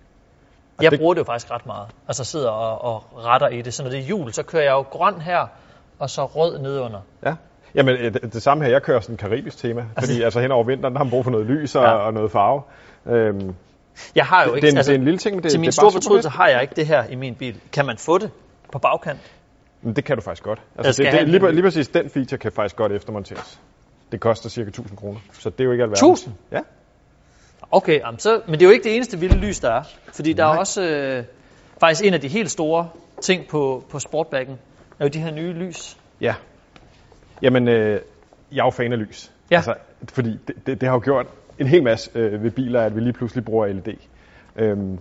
Jeg 0.81 0.91
det- 0.91 0.99
bruger 0.99 1.13
det 1.13 1.19
jo 1.19 1.25
faktisk 1.25 1.51
ret 1.51 1.65
meget. 1.65 1.87
Altså 2.07 2.23
sidder 2.23 2.49
og, 2.49 2.93
og 2.95 3.25
retter 3.25 3.47
i 3.47 3.61
det. 3.61 3.73
Så 3.73 3.83
når 3.83 3.89
det 3.89 3.99
er 3.99 4.03
jul, 4.03 4.33
så 4.33 4.43
kører 4.43 4.63
jeg 4.63 4.71
jo 4.71 4.81
grøn 4.81 5.21
her, 5.21 5.47
og 5.99 6.09
så 6.09 6.25
rød 6.25 6.59
nedenunder. 6.59 6.99
Ja. 7.25 7.35
Jamen, 7.75 7.95
øh, 7.95 8.13
det, 8.13 8.33
det 8.33 8.41
samme 8.41 8.63
her, 8.63 8.71
jeg 8.71 8.81
kører 8.81 8.99
sådan 8.99 9.13
et 9.13 9.19
karibisk 9.19 9.57
tema, 9.57 9.85
fordi 9.99 10.21
altså 10.21 10.39
hen 10.39 10.51
over 10.51 10.63
vinteren, 10.63 10.93
der 10.93 10.99
har 10.99 11.03
man 11.05 11.11
brug 11.11 11.23
for 11.23 11.31
noget 11.31 11.45
lys 11.47 11.75
og, 11.75 11.83
ja. 11.83 11.91
og 11.91 12.13
noget 12.13 12.31
farve. 12.31 12.61
Øhm, 13.05 13.55
Jeg 14.15 14.25
har 14.25 14.43
jo 14.43 14.49
det, 14.49 14.55
ikke, 14.55 14.69
en, 14.69 14.77
altså, 14.77 14.91
det 14.91 14.95
er 14.95 14.99
en 14.99 15.05
lille 15.05 15.17
ting, 15.17 15.35
men 15.35 15.43
det, 15.43 15.51
til 15.51 15.57
det 15.57 15.59
min 15.59 15.67
er 15.67 15.71
store 15.71 15.91
fortrydelse 15.91 16.29
har 16.29 16.47
jeg 16.47 16.61
ikke 16.61 16.75
det 16.75 16.87
her 16.87 17.03
i 17.05 17.15
min 17.15 17.35
bil. 17.35 17.59
Kan 17.71 17.85
man 17.85 17.97
få 17.97 18.17
det 18.17 18.31
på 18.71 18.79
bagkant? 18.79 19.19
Men 19.81 19.95
det 19.95 20.05
kan 20.05 20.15
du 20.15 20.21
faktisk 20.21 20.43
godt. 20.43 20.61
Altså, 20.77 20.93
skal 20.93 21.05
det, 21.05 21.19
det, 21.19 21.29
lige, 21.29 21.51
lige 21.51 21.63
præcis 21.63 21.87
den 21.87 22.09
feature 22.09 22.37
kan 22.37 22.51
faktisk 22.51 22.75
godt 22.75 22.91
eftermonteres. 22.91 23.59
Det 24.11 24.19
koster 24.19 24.49
cirka 24.49 24.67
1000 24.67 24.97
kroner, 24.97 25.19
så 25.33 25.49
det 25.49 25.59
er 25.59 25.63
jo 25.63 25.71
ikke 25.71 25.83
alverden. 25.83 26.09
1000? 26.11 26.33
Ja. 26.51 26.59
Okay, 27.71 27.99
jamen 27.99 28.19
så, 28.19 28.41
men 28.45 28.53
det 28.53 28.61
er 28.61 28.65
jo 28.65 28.71
ikke 28.71 28.83
det 28.83 28.95
eneste 28.95 29.19
vilde 29.19 29.37
lys, 29.37 29.59
der 29.59 29.71
er. 29.71 29.83
Fordi 30.13 30.33
der 30.33 30.43
er 30.43 30.47
Nej. 30.47 30.57
også 30.57 30.81
øh, 30.83 31.23
faktisk 31.79 32.05
en 32.05 32.13
af 32.13 32.21
de 32.21 32.27
helt 32.27 32.51
store 32.51 32.89
ting 33.21 33.47
på, 33.47 33.83
på 33.89 33.99
sportbacken, 33.99 34.59
er 34.99 35.05
jo 35.05 35.09
de 35.09 35.19
her 35.19 35.31
nye 35.31 35.53
lys. 35.53 35.97
Ja. 36.21 36.35
Jamen, 37.41 37.67
øh, 37.67 38.01
jeg 38.51 38.59
er 38.59 38.65
jo 38.65 38.69
fan 38.69 38.93
af 38.93 38.99
lys. 38.99 39.31
Ja. 39.51 39.55
Altså, 39.55 39.73
fordi 40.13 40.39
det, 40.47 40.55
det, 40.65 40.81
det 40.81 40.89
har 40.89 40.95
jo 40.95 41.01
gjort 41.03 41.27
en 41.59 41.67
hel 41.67 41.83
masse 41.83 42.11
øh, 42.15 42.43
ved 42.43 42.51
biler, 42.51 42.81
at 42.81 42.95
vi 42.95 43.01
lige 43.01 43.13
pludselig 43.13 43.45
bruger 43.45 43.67
LED. 43.67 43.93
Øhm, 44.55 44.99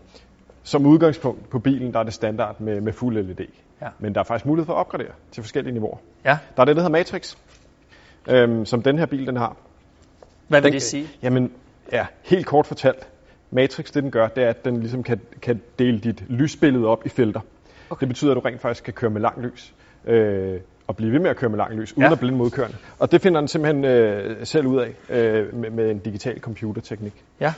som 0.62 0.86
udgangspunkt 0.86 1.50
på 1.50 1.58
bilen, 1.58 1.92
der 1.92 1.98
er 1.98 2.02
det 2.02 2.12
standard 2.14 2.60
med, 2.60 2.80
med 2.80 2.92
fuld 2.92 3.16
LED. 3.22 3.46
Ja. 3.82 3.88
Men 3.98 4.14
der 4.14 4.20
er 4.20 4.24
faktisk 4.24 4.46
mulighed 4.46 4.66
for 4.66 4.72
at 4.72 4.78
opgradere 4.78 5.12
til 5.32 5.42
forskellige 5.42 5.72
niveauer. 5.74 5.96
Ja, 6.24 6.38
Der 6.56 6.60
er 6.60 6.64
det, 6.64 6.76
der 6.76 6.82
hedder 6.82 6.98
Matrix, 6.98 7.36
øhm, 8.28 8.64
som 8.64 8.82
den 8.82 8.98
her 8.98 9.06
bil 9.06 9.26
den 9.26 9.36
har. 9.36 9.56
hvad 10.48 10.60
vil 10.60 10.64
Den, 10.66 10.72
det 10.72 10.82
sige? 10.82 11.08
Jamen, 11.22 11.52
ja, 11.92 12.06
helt 12.22 12.46
kort 12.46 12.66
fortalt. 12.66 13.08
Matrix, 13.50 13.92
det 13.92 14.02
den 14.02 14.10
gør, 14.10 14.28
det 14.28 14.44
er, 14.44 14.48
at 14.48 14.64
den 14.64 14.80
ligesom 14.80 15.02
kan, 15.02 15.20
kan 15.42 15.62
dele 15.78 15.98
dit 16.00 16.24
lysbillede 16.28 16.86
op 16.86 17.06
i 17.06 17.08
felter. 17.08 17.40
Okay. 17.90 18.00
Det 18.00 18.08
betyder, 18.08 18.30
at 18.30 18.34
du 18.36 18.40
rent 18.40 18.60
faktisk 18.60 18.84
kan 18.84 18.92
køre 18.92 19.10
med 19.10 19.20
lang 19.20 19.42
lys. 19.42 19.74
Øh, 20.04 20.60
og 20.86 20.96
blive 20.96 21.12
ved 21.12 21.20
med 21.20 21.30
at 21.30 21.36
køre 21.36 21.50
med 21.50 21.58
lang 21.58 21.74
lys, 21.74 21.92
uden 21.92 22.02
Ja. 22.02 22.12
at 22.12 22.18
blinde 22.18 22.38
modkørende. 22.38 22.76
Og 22.98 23.12
det 23.12 23.20
finder 23.20 23.40
den 23.40 23.48
simpelthen 23.48 23.84
øh, 23.84 24.46
selv 24.46 24.66
ud 24.66 24.78
af 24.80 24.94
øh, 25.08 25.54
med, 25.54 25.70
med 25.70 25.90
en 25.90 25.98
digital 25.98 26.40
computerteknik. 26.40 27.24
Ja. 27.40 27.54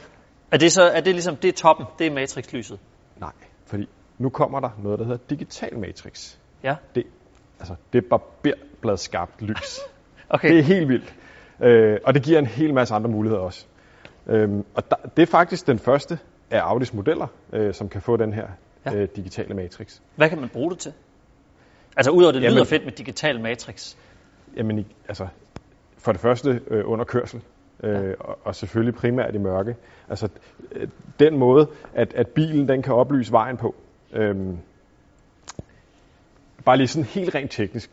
Er 0.51 0.57
det 0.59 0.73
så 0.73 0.83
er 0.83 1.01
det 1.01 1.15
ligesom 1.15 1.37
det 1.37 1.49
er 1.49 1.53
toppen, 1.53 1.87
det 1.99 2.07
er 2.07 2.11
matrixlyset? 2.11 2.79
Nej, 3.21 3.33
fordi 3.67 3.89
nu 4.19 4.29
kommer 4.29 4.61
der 4.61 4.71
noget, 4.83 4.99
der 4.99 5.05
hedder 5.05 5.21
digital 5.31 5.79
matrix. 5.79 6.37
Ja. 6.63 6.75
Det, 6.95 7.05
altså, 7.61 7.75
det 7.93 8.05
er 8.05 8.09
barberblad 8.11 8.97
skarpt 8.97 9.43
lys. 9.43 9.79
Okay. 10.29 10.49
Det 10.49 10.59
er 10.59 10.63
helt 10.63 10.89
vildt. 10.89 11.15
Øh, 11.63 11.99
og 12.05 12.15
det 12.15 12.23
giver 12.23 12.39
en 12.39 12.47
hel 12.47 12.75
masse 12.75 12.95
andre 12.95 13.11
muligheder 13.11 13.43
også. 13.43 13.67
Øhm, 14.27 14.65
og 14.75 14.91
der, 14.91 14.97
det 15.17 15.23
er 15.23 15.27
faktisk 15.27 15.67
den 15.67 15.79
første 15.79 16.19
af 16.51 16.61
Audis 16.61 16.95
modeller, 16.95 17.27
øh, 17.53 17.75
som 17.75 17.89
kan 17.89 18.03
få 18.03 18.17
den 18.17 18.33
her 18.33 18.47
ja. 18.87 18.95
øh, 18.95 19.09
digitale 19.17 19.55
matrix. 19.55 20.01
Hvad 20.17 20.29
kan 20.29 20.41
man 20.41 20.49
bruge 20.49 20.71
det 20.71 20.79
til? 20.79 20.93
Altså 21.97 22.11
udover 22.11 22.33
det 22.33 22.43
Jamen- 22.43 22.55
lyder 22.55 22.65
fedt 22.65 22.85
med 22.85 22.93
digital 22.93 23.41
matrix. 23.41 23.97
Jamen, 24.57 24.87
altså, 25.09 25.27
for 25.99 26.13
det 26.13 26.21
første 26.21 26.61
øh, 26.67 26.83
under 26.91 27.05
kørsel, 27.05 27.43
øh, 27.83 27.91
Ja. 28.05 28.13
og, 28.21 28.39
og 28.45 28.55
selvfølgelig 28.55 28.95
primært 28.95 29.35
i 29.35 29.39
mørke. 29.39 29.77
Altså, 30.09 30.29
øh, 30.73 30.89
den 31.19 31.39
måde, 31.39 31.69
at, 31.95 32.15
at 32.15 32.29
bilen 32.29 32.69
den 32.69 32.83
kan 32.83 32.95
oplyse 32.95 33.33
vejen 33.33 33.57
på. 33.57 33.75
Øhm, 34.13 34.59
bare 36.65 36.77
lige 36.77 36.89
sådan 36.89 37.05
helt 37.05 37.35
rent 37.35 37.51
teknisk. 37.51 37.91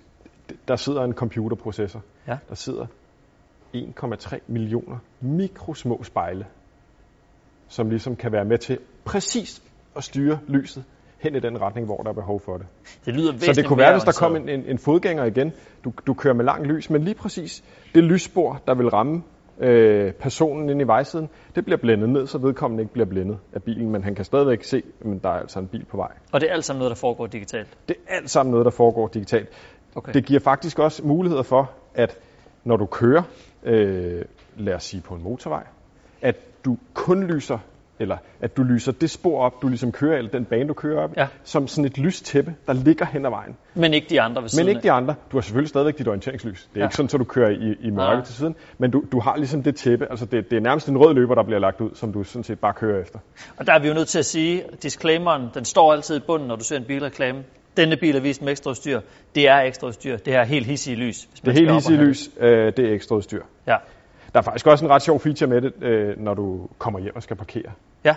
Der 0.68 0.76
sidder 0.76 1.04
en 1.04 1.14
computerprocessor. 1.14 2.02
Ja. 2.28 2.38
Der 2.50 2.56
sidder 2.56 2.86
1,3 3.76 4.40
millioner 4.48 4.98
mikrosmå 5.22 6.04
spejle, 6.04 6.46
som 7.68 7.90
ligesom 7.90 8.16
kan 8.16 8.32
være 8.32 8.46
med 8.46 8.58
til 8.58 8.80
præcis 9.06 9.64
at 9.96 10.04
styre 10.04 10.40
lyset 10.48 10.84
hen 11.22 11.36
i 11.36 11.40
den 11.40 11.62
retning, 11.62 11.86
hvor 11.86 11.98
der 11.98 12.10
er 12.10 12.14
behov 12.14 12.40
for 12.40 12.58
det. 12.58 12.66
Det 13.06 13.14
lyder 13.14 13.34
Så 13.40 13.54
det 13.54 13.66
kunne 13.66 13.78
være, 13.78 13.92
hvis 13.92 14.04
der 14.04 14.18
kom 14.20 14.36
en, 14.36 14.50
en, 14.50 14.64
en 14.68 14.78
fodgænger 14.78 15.24
igen, 15.24 15.54
du, 15.84 15.94
du 16.08 16.14
kører 16.14 16.34
med 16.34 16.46
lang 16.46 16.66
lys, 16.66 16.90
men 16.90 17.04
lige 17.04 17.16
præcis 17.16 17.64
det 17.96 18.04
lysspor, 18.04 18.62
der 18.68 18.76
vil 18.76 18.90
ramme 18.90 19.24
øh, 19.60 20.14
personen 20.14 20.70
inde 20.70 20.82
i 20.82 20.88
vejsiden, 20.88 21.30
det 21.56 21.66
bliver 21.66 21.78
blændet 21.78 22.10
ned, 22.10 22.28
så 22.28 22.38
vedkommende 22.38 22.84
ikke 22.84 22.94
bliver 22.94 23.06
blændet 23.06 23.38
af 23.54 23.64
bilen, 23.64 23.92
men 23.92 24.04
han 24.04 24.16
kan 24.16 24.26
stadigvæk 24.26 24.64
se, 24.64 24.84
men 25.02 25.20
der 25.20 25.30
er 25.30 25.40
altså 25.40 25.60
en 25.60 25.68
bil 25.68 25.86
på 25.86 25.98
vej. 25.98 26.12
Og 26.32 26.42
det 26.42 26.50
er 26.50 26.54
alt 26.54 26.66
sammen 26.66 26.80
noget, 26.80 26.90
der 26.90 26.96
foregår 26.96 27.28
digitalt. 27.28 27.68
Det 27.88 27.96
er 28.08 28.16
alt 28.16 28.30
sammen 28.30 28.52
noget, 28.52 28.66
der 28.66 28.72
foregår 28.72 29.08
digitalt. 29.08 29.50
Okay. 29.96 30.14
Det 30.14 30.26
giver 30.26 30.40
faktisk 30.40 30.80
også 30.80 31.06
muligheder 31.06 31.44
for, 31.44 31.72
at 31.96 32.18
når 32.64 32.78
du 32.78 32.86
kører, 32.86 33.24
øh, 33.64 34.26
lad 34.58 34.74
os 34.74 34.84
sige 34.84 35.02
på 35.02 35.16
en 35.16 35.24
motorvej, 35.24 35.64
at 36.22 36.36
du 36.66 36.78
kun 36.94 37.24
lyser, 37.24 37.58
eller 38.02 38.18
at 38.42 38.58
du 38.58 38.64
lyser 38.64 38.92
det 38.92 39.10
spor 39.10 39.42
op, 39.46 39.62
du 39.62 39.68
ligesom 39.68 39.92
kører, 39.92 40.18
eller 40.18 40.32
den 40.32 40.46
bane, 40.46 40.68
du 40.68 40.74
kører 40.74 41.04
op, 41.04 41.18
Ja. 41.18 41.28
som 41.44 41.68
sådan 41.68 41.86
et 41.86 41.98
lystæppe, 41.98 42.56
der 42.68 42.74
ligger 42.74 43.06
hen 43.06 43.26
ad 43.26 43.30
vejen. 43.30 43.56
Men 43.76 43.94
ikke 43.94 44.08
de 44.10 44.22
andre 44.22 44.42
ved 44.42 44.50
siden 44.50 44.66
Men 44.66 44.76
ikke 44.76 44.84
de 44.84 44.92
andre. 44.92 45.16
Du 45.32 45.38
har 45.38 45.42
selvfølgelig 45.42 45.70
stadigvæk 45.70 45.98
dit 45.98 46.08
orienteringslys. 46.08 46.60
Det 46.62 46.68
er 46.76 46.80
Ja. 46.80 46.80
ja. 46.80 46.86
ikke 46.88 46.96
sådan, 46.96 47.10
at 47.14 47.20
du 47.20 47.24
kører 47.24 47.50
i, 47.50 47.76
i 47.82 47.90
mørke 47.90 48.16
Nej. 48.16 48.26
til 48.26 48.36
siden, 48.36 48.56
men 48.78 48.92
du, 48.92 49.04
du 49.12 49.20
har 49.20 49.36
ligesom 49.38 49.64
det 49.64 49.76
tæppe. 49.76 50.08
Altså 50.10 50.26
det, 50.26 50.50
det 50.52 50.58
er 50.58 50.62
nærmest 50.62 50.90
en 50.90 50.98
rød 50.98 51.14
løber, 51.16 51.36
der 51.36 51.44
bliver 51.44 51.60
lagt 51.60 51.82
ud, 51.82 51.90
som 51.94 52.14
du 52.14 52.24
sådan 52.24 52.44
set 52.44 52.60
bare 52.60 52.74
kører 52.74 53.02
efter. 53.02 53.20
Og 53.58 53.68
der 53.68 53.74
er 53.74 53.80
vi 53.80 53.88
jo 53.88 53.94
nødt 53.94 54.08
til 54.08 54.20
at 54.20 54.26
sige, 54.26 54.64
disclaimeren, 54.84 55.48
den 55.54 55.66
står 55.66 55.94
altid 55.94 56.18
i 56.18 56.20
bunden, 56.28 56.48
når 56.48 56.56
du 56.56 56.64
ser 56.64 56.78
en 56.78 56.84
bilreklame. 56.86 57.44
Denne 57.78 57.98
bil 57.98 58.16
er 58.16 58.20
vist 58.22 58.42
med 58.42 58.52
ekstra 58.52 58.70
udstyr. 58.72 59.00
Det 59.36 59.48
er 59.48 59.58
ekstra 59.60 59.88
udstyr. 59.88 60.18
Det 60.18 60.34
her 60.34 60.44
helt 60.44 60.66
hissige 60.66 60.96
lys. 60.96 61.26
Det 61.46 61.48
er 61.48 61.52
helt 61.52 61.70
have 61.70 62.06
lys, 62.06 62.30
øh, 62.40 62.74
det 62.78 62.80
er 62.80 62.94
ekstra 62.94 63.16
udstyr. 63.16 63.38
det. 63.38 63.46
Ja. 63.68 63.76
Der 64.34 64.40
er 64.40 64.42
faktisk 64.44 64.68
også 64.68 64.86
en 64.86 64.92
ret 64.92 65.02
sjov 65.02 65.20
feature 65.20 65.50
med 65.50 65.62
det, 65.62 65.74
øh, 65.82 66.20
når 66.20 66.34
du 66.34 66.68
kommer 66.78 67.00
hjem 67.00 67.16
og 67.16 67.24
skal 67.24 67.36
parkere. 67.38 67.72
Ja. 68.06 68.16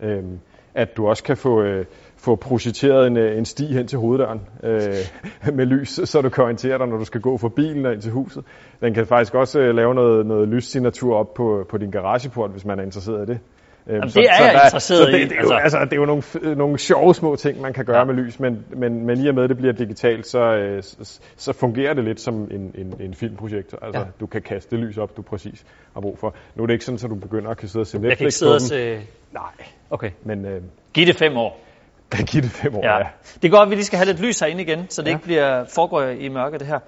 Øhm, 0.00 0.38
at 0.74 0.96
du 0.96 1.08
også 1.08 1.22
kan 1.22 1.36
få, 1.36 1.62
øh, 1.62 1.86
få 2.16 2.36
projiceret 2.36 3.06
en, 3.06 3.16
øh, 3.16 3.38
en 3.38 3.44
sti 3.44 3.66
hen 3.66 3.86
til 3.86 3.98
hoveddøren 3.98 4.40
øh, 4.62 4.94
med 5.56 5.66
lys, 5.66 6.00
så 6.04 6.20
du 6.22 6.28
kan 6.28 6.44
orientere 6.44 6.78
dig, 6.78 6.86
når 6.86 6.96
du 6.96 7.04
skal 7.04 7.20
gå 7.20 7.36
fra 7.36 7.48
bilen 7.48 7.86
og 7.86 7.92
ind 7.92 8.02
til 8.02 8.12
huset. 8.12 8.44
Den 8.80 8.94
kan 8.94 9.06
faktisk 9.06 9.34
også 9.34 9.60
øh, 9.60 9.74
lave 9.74 9.94
noget, 9.94 10.26
noget 10.26 10.48
lyssignatur 10.48 11.16
op 11.16 11.34
på, 11.34 11.66
på 11.68 11.78
din 11.78 11.90
garageport, 11.90 12.50
hvis 12.50 12.64
man 12.64 12.78
er 12.78 12.82
interesseret 12.82 13.28
i 13.28 13.32
det. 13.32 13.40
Øhm, 13.86 13.94
Jamen, 13.96 14.08
det 14.08 14.16
er 14.30 14.44
jeg 14.44 14.64
interesseret 14.64 14.98
så 14.98 15.06
det, 15.12 15.18
i, 15.18 15.22
Det, 15.22 15.30
det, 15.30 15.36
er 15.36 15.38
altså. 15.40 15.54
jo, 15.54 15.60
altså, 15.60 15.78
det 15.84 15.92
er 15.92 15.96
jo 15.96 16.04
nogle, 16.04 16.22
nogle 16.56 16.78
sjove 16.78 17.14
små 17.14 17.36
ting, 17.36 17.60
man 17.60 17.72
kan 17.72 17.84
gøre 17.84 17.98
Ja. 17.98 18.04
med 18.04 18.14
lys, 18.14 18.40
men, 18.40 18.64
men, 18.76 19.06
men 19.06 19.24
i 19.24 19.28
og 19.28 19.34
med, 19.34 19.42
at 19.44 19.48
det 19.48 19.56
bliver 19.56 19.72
digitalt, 19.72 20.26
så, 20.26 20.38
øh, 20.38 20.82
så, 20.82 21.20
så 21.36 21.52
fungerer 21.52 21.94
det 21.94 22.04
lidt 22.04 22.20
som 22.20 22.34
en, 22.34 22.74
en, 22.74 22.94
en 23.00 23.14
filmprojektor. 23.14 23.78
Altså, 23.82 24.00
Ja. 24.00 24.06
du 24.20 24.26
kan 24.26 24.42
kaste 24.42 24.76
det 24.76 24.84
lys 24.84 24.98
op, 24.98 25.16
du 25.16 25.22
præcis 25.22 25.64
har 25.94 26.00
brug 26.00 26.18
for. 26.18 26.34
Nu 26.54 26.62
er 26.62 26.66
det 26.66 26.74
ikke 26.74 26.84
sådan, 26.84 26.98
at 27.04 27.10
du 27.10 27.14
begynder 27.14 27.50
at 27.50 27.56
kan 27.56 27.68
sidde 27.68 27.82
og 27.82 27.86
se 27.86 27.98
Netflix 27.98 28.10
Jeg 28.10 28.18
kan 28.18 28.26
ikke 28.26 28.34
sidde 28.36 28.54
og 28.54 28.60
se... 28.60 29.06
Nej, 29.32 29.42
Okay. 29.90 30.10
men 30.24 30.44
øh, 30.46 30.62
Giv 30.94 31.06
det 31.06 31.16
fem 31.16 31.36
år. 31.36 31.60
der 32.12 32.22
giver 32.22 32.42
det 32.42 32.50
fem 32.50 32.76
år, 32.76 32.80
Ja. 32.84 32.96
ja. 32.98 33.04
Det 33.42 33.48
er 33.48 33.52
godt, 33.52 33.62
at 33.66 33.70
vi 33.70 33.74
lige 33.74 33.84
skal 33.84 33.96
have 33.98 34.06
lidt 34.06 34.20
lys 34.20 34.40
herinde 34.40 34.62
igen, 34.62 34.86
så 34.90 35.02
det 35.02 35.08
Ja. 35.08 35.14
ikke 35.14 35.24
bliver 35.24 35.64
foregår 35.74 36.02
i 36.02 36.28
mørke, 36.28 36.58
det 36.58 36.66
her. 36.66 36.78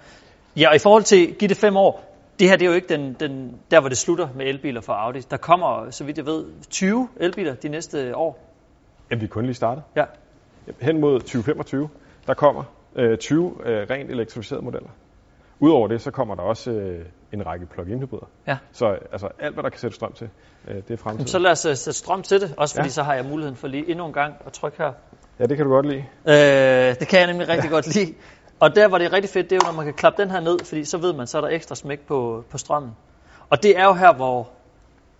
Ja, 0.57 0.69
og 0.69 0.77
i 0.77 0.79
forhold 0.79 1.03
til 1.03 1.35
giv 1.35 1.49
det 1.49 1.57
fem 1.57 1.77
år, 1.77 2.16
det 2.39 2.49
her 2.49 2.57
det 2.57 2.67
er 2.67 2.71
jo 2.71 2.75
ikke 2.75 2.89
den, 2.89 3.17
den, 3.21 3.61
der, 3.71 3.81
hvor 3.81 3.89
det 3.89 3.99
slutter 3.99 4.29
med 4.35 4.47
elbiler 4.47 4.81
for 4.81 4.93
Audi. 4.93 5.21
Der 5.21 5.37
kommer, 5.37 5.91
så 5.91 6.05
vidt 6.05 6.19
jeg 6.19 6.27
ved, 6.27 6.45
20 6.71 7.09
elbiler 7.17 7.55
de 7.55 7.69
næste 7.69 8.17
år. 8.17 8.39
Jamen, 9.11 9.21
vi 9.21 9.27
er 9.27 9.31
kun 9.31 9.45
lige 9.45 9.55
startet. 9.55 9.85
Ja. 9.97 10.05
Hen 10.81 11.01
mod 11.01 11.21
2025, 11.21 11.89
der 12.27 12.35
kommer 12.35 12.65
øh, 12.97 13.19
20 13.19 13.55
øh, 13.65 13.87
rent 13.91 14.11
elektrificerede 14.11 14.65
modeller. 14.65 14.91
Udover 15.61 15.89
det, 15.89 16.01
så 16.01 16.11
kommer 16.11 16.35
der 16.35 16.43
også 16.43 16.71
øh, 16.71 17.07
en 17.33 17.47
række 17.47 17.67
plug-in 17.67 17.99
hybrider. 17.99 18.29
Ja. 18.47 18.57
Så 18.73 18.87
altså, 19.13 19.29
alt, 19.39 19.55
hvad 19.55 19.65
der 19.65 19.71
kan 19.71 19.79
sætte 19.79 19.97
strøm 19.97 20.13
til, 20.13 20.29
øh, 20.69 20.75
det 20.75 20.91
er 20.91 20.97
fremtiden. 20.97 21.27
Så 21.27 21.39
lad 21.39 21.51
os 21.51 21.65
øh, 21.65 21.77
sætte 21.77 21.99
strøm 21.99 22.23
til 22.23 22.41
det, 22.41 22.55
også 22.57 22.75
fordi 22.75 22.83
ja. 22.83 22.87
Ja. 22.87 22.91
så 22.91 23.03
har 23.03 23.15
jeg 23.15 23.25
muligheden 23.25 23.57
for 23.57 23.69
lige 23.69 23.91
endnu 23.91 24.07
en 24.07 24.13
gang 24.13 24.35
at 24.47 24.53
trykke 24.53 24.79
her. 24.79 24.93
Ja, 25.39 25.45
det 25.45 25.57
kan 25.57 25.67
du 25.67 25.73
godt 25.73 25.87
lide. 25.87 26.05
Øh, 26.29 27.01
det 27.01 27.09
kan 27.09 27.19
jeg 27.19 27.27
nemlig 27.27 27.49
rigtig 27.49 27.71
godt 27.71 27.95
lide. 27.95 28.15
Og 28.61 28.77
der, 28.77 28.89
hvor 28.89 28.99
det 28.99 29.13
rigtig 29.13 29.31
fedt, 29.31 29.51
det 29.51 29.57
er 29.57 29.61
jo, 29.67 29.71
når 29.71 29.77
man 29.77 29.85
kan 29.85 29.95
klappe 29.95 30.23
den 30.23 30.31
her 30.31 30.41
ned, 30.41 30.59
fordi 30.65 30.85
så 30.85 30.99
ved 30.99 31.13
man, 31.13 31.27
så 31.27 31.37
er 31.39 31.41
der 31.43 31.49
ekstra 31.49 31.75
smæk 31.75 32.01
på, 32.01 32.45
på 32.51 32.59
strømmen. 32.59 32.91
Og 33.51 33.63
det 33.63 33.79
er 33.79 33.85
jo 33.85 33.93
her, 33.93 34.13
hvor 34.15 34.49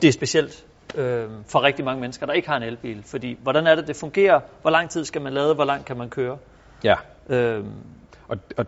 det 0.03 0.09
er 0.09 0.13
specielt 0.13 0.65
øh, 0.95 1.25
for 1.47 1.63
rigtig 1.63 1.85
mange 1.85 2.01
mennesker, 2.01 2.27
der 2.27 2.33
ikke 2.33 2.49
har 2.49 2.57
en 2.57 2.63
elbil. 2.63 3.03
Fordi, 3.05 3.39
hvordan 3.43 3.67
er 3.67 3.75
det, 3.75 3.87
det 3.89 3.97
fungerer? 3.97 4.41
Hvor 4.63 4.71
lang 4.71 4.91
tid 4.91 5.05
skal 5.05 5.23
man 5.23 5.33
lade? 5.33 5.55
Hvor 5.55 5.65
langt 5.65 5.87
kan 5.87 5.97
man 5.97 6.09
køre? 6.11 6.39
Ja. 6.85 6.95
Øh, 7.29 7.65
Og, 8.29 8.39
og 8.57 8.67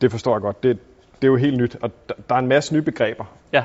det 0.00 0.10
forstår 0.10 0.34
jeg 0.34 0.40
godt. 0.40 0.62
Det, 0.62 0.78
det 1.22 1.24
er 1.24 1.30
jo 1.30 1.36
helt 1.36 1.56
nyt, 1.56 1.76
og 1.82 1.90
der, 2.08 2.14
der 2.28 2.34
er 2.34 2.38
en 2.38 2.46
masse 2.46 2.74
nye 2.74 2.82
begreber. 2.82 3.24
ja, 3.52 3.64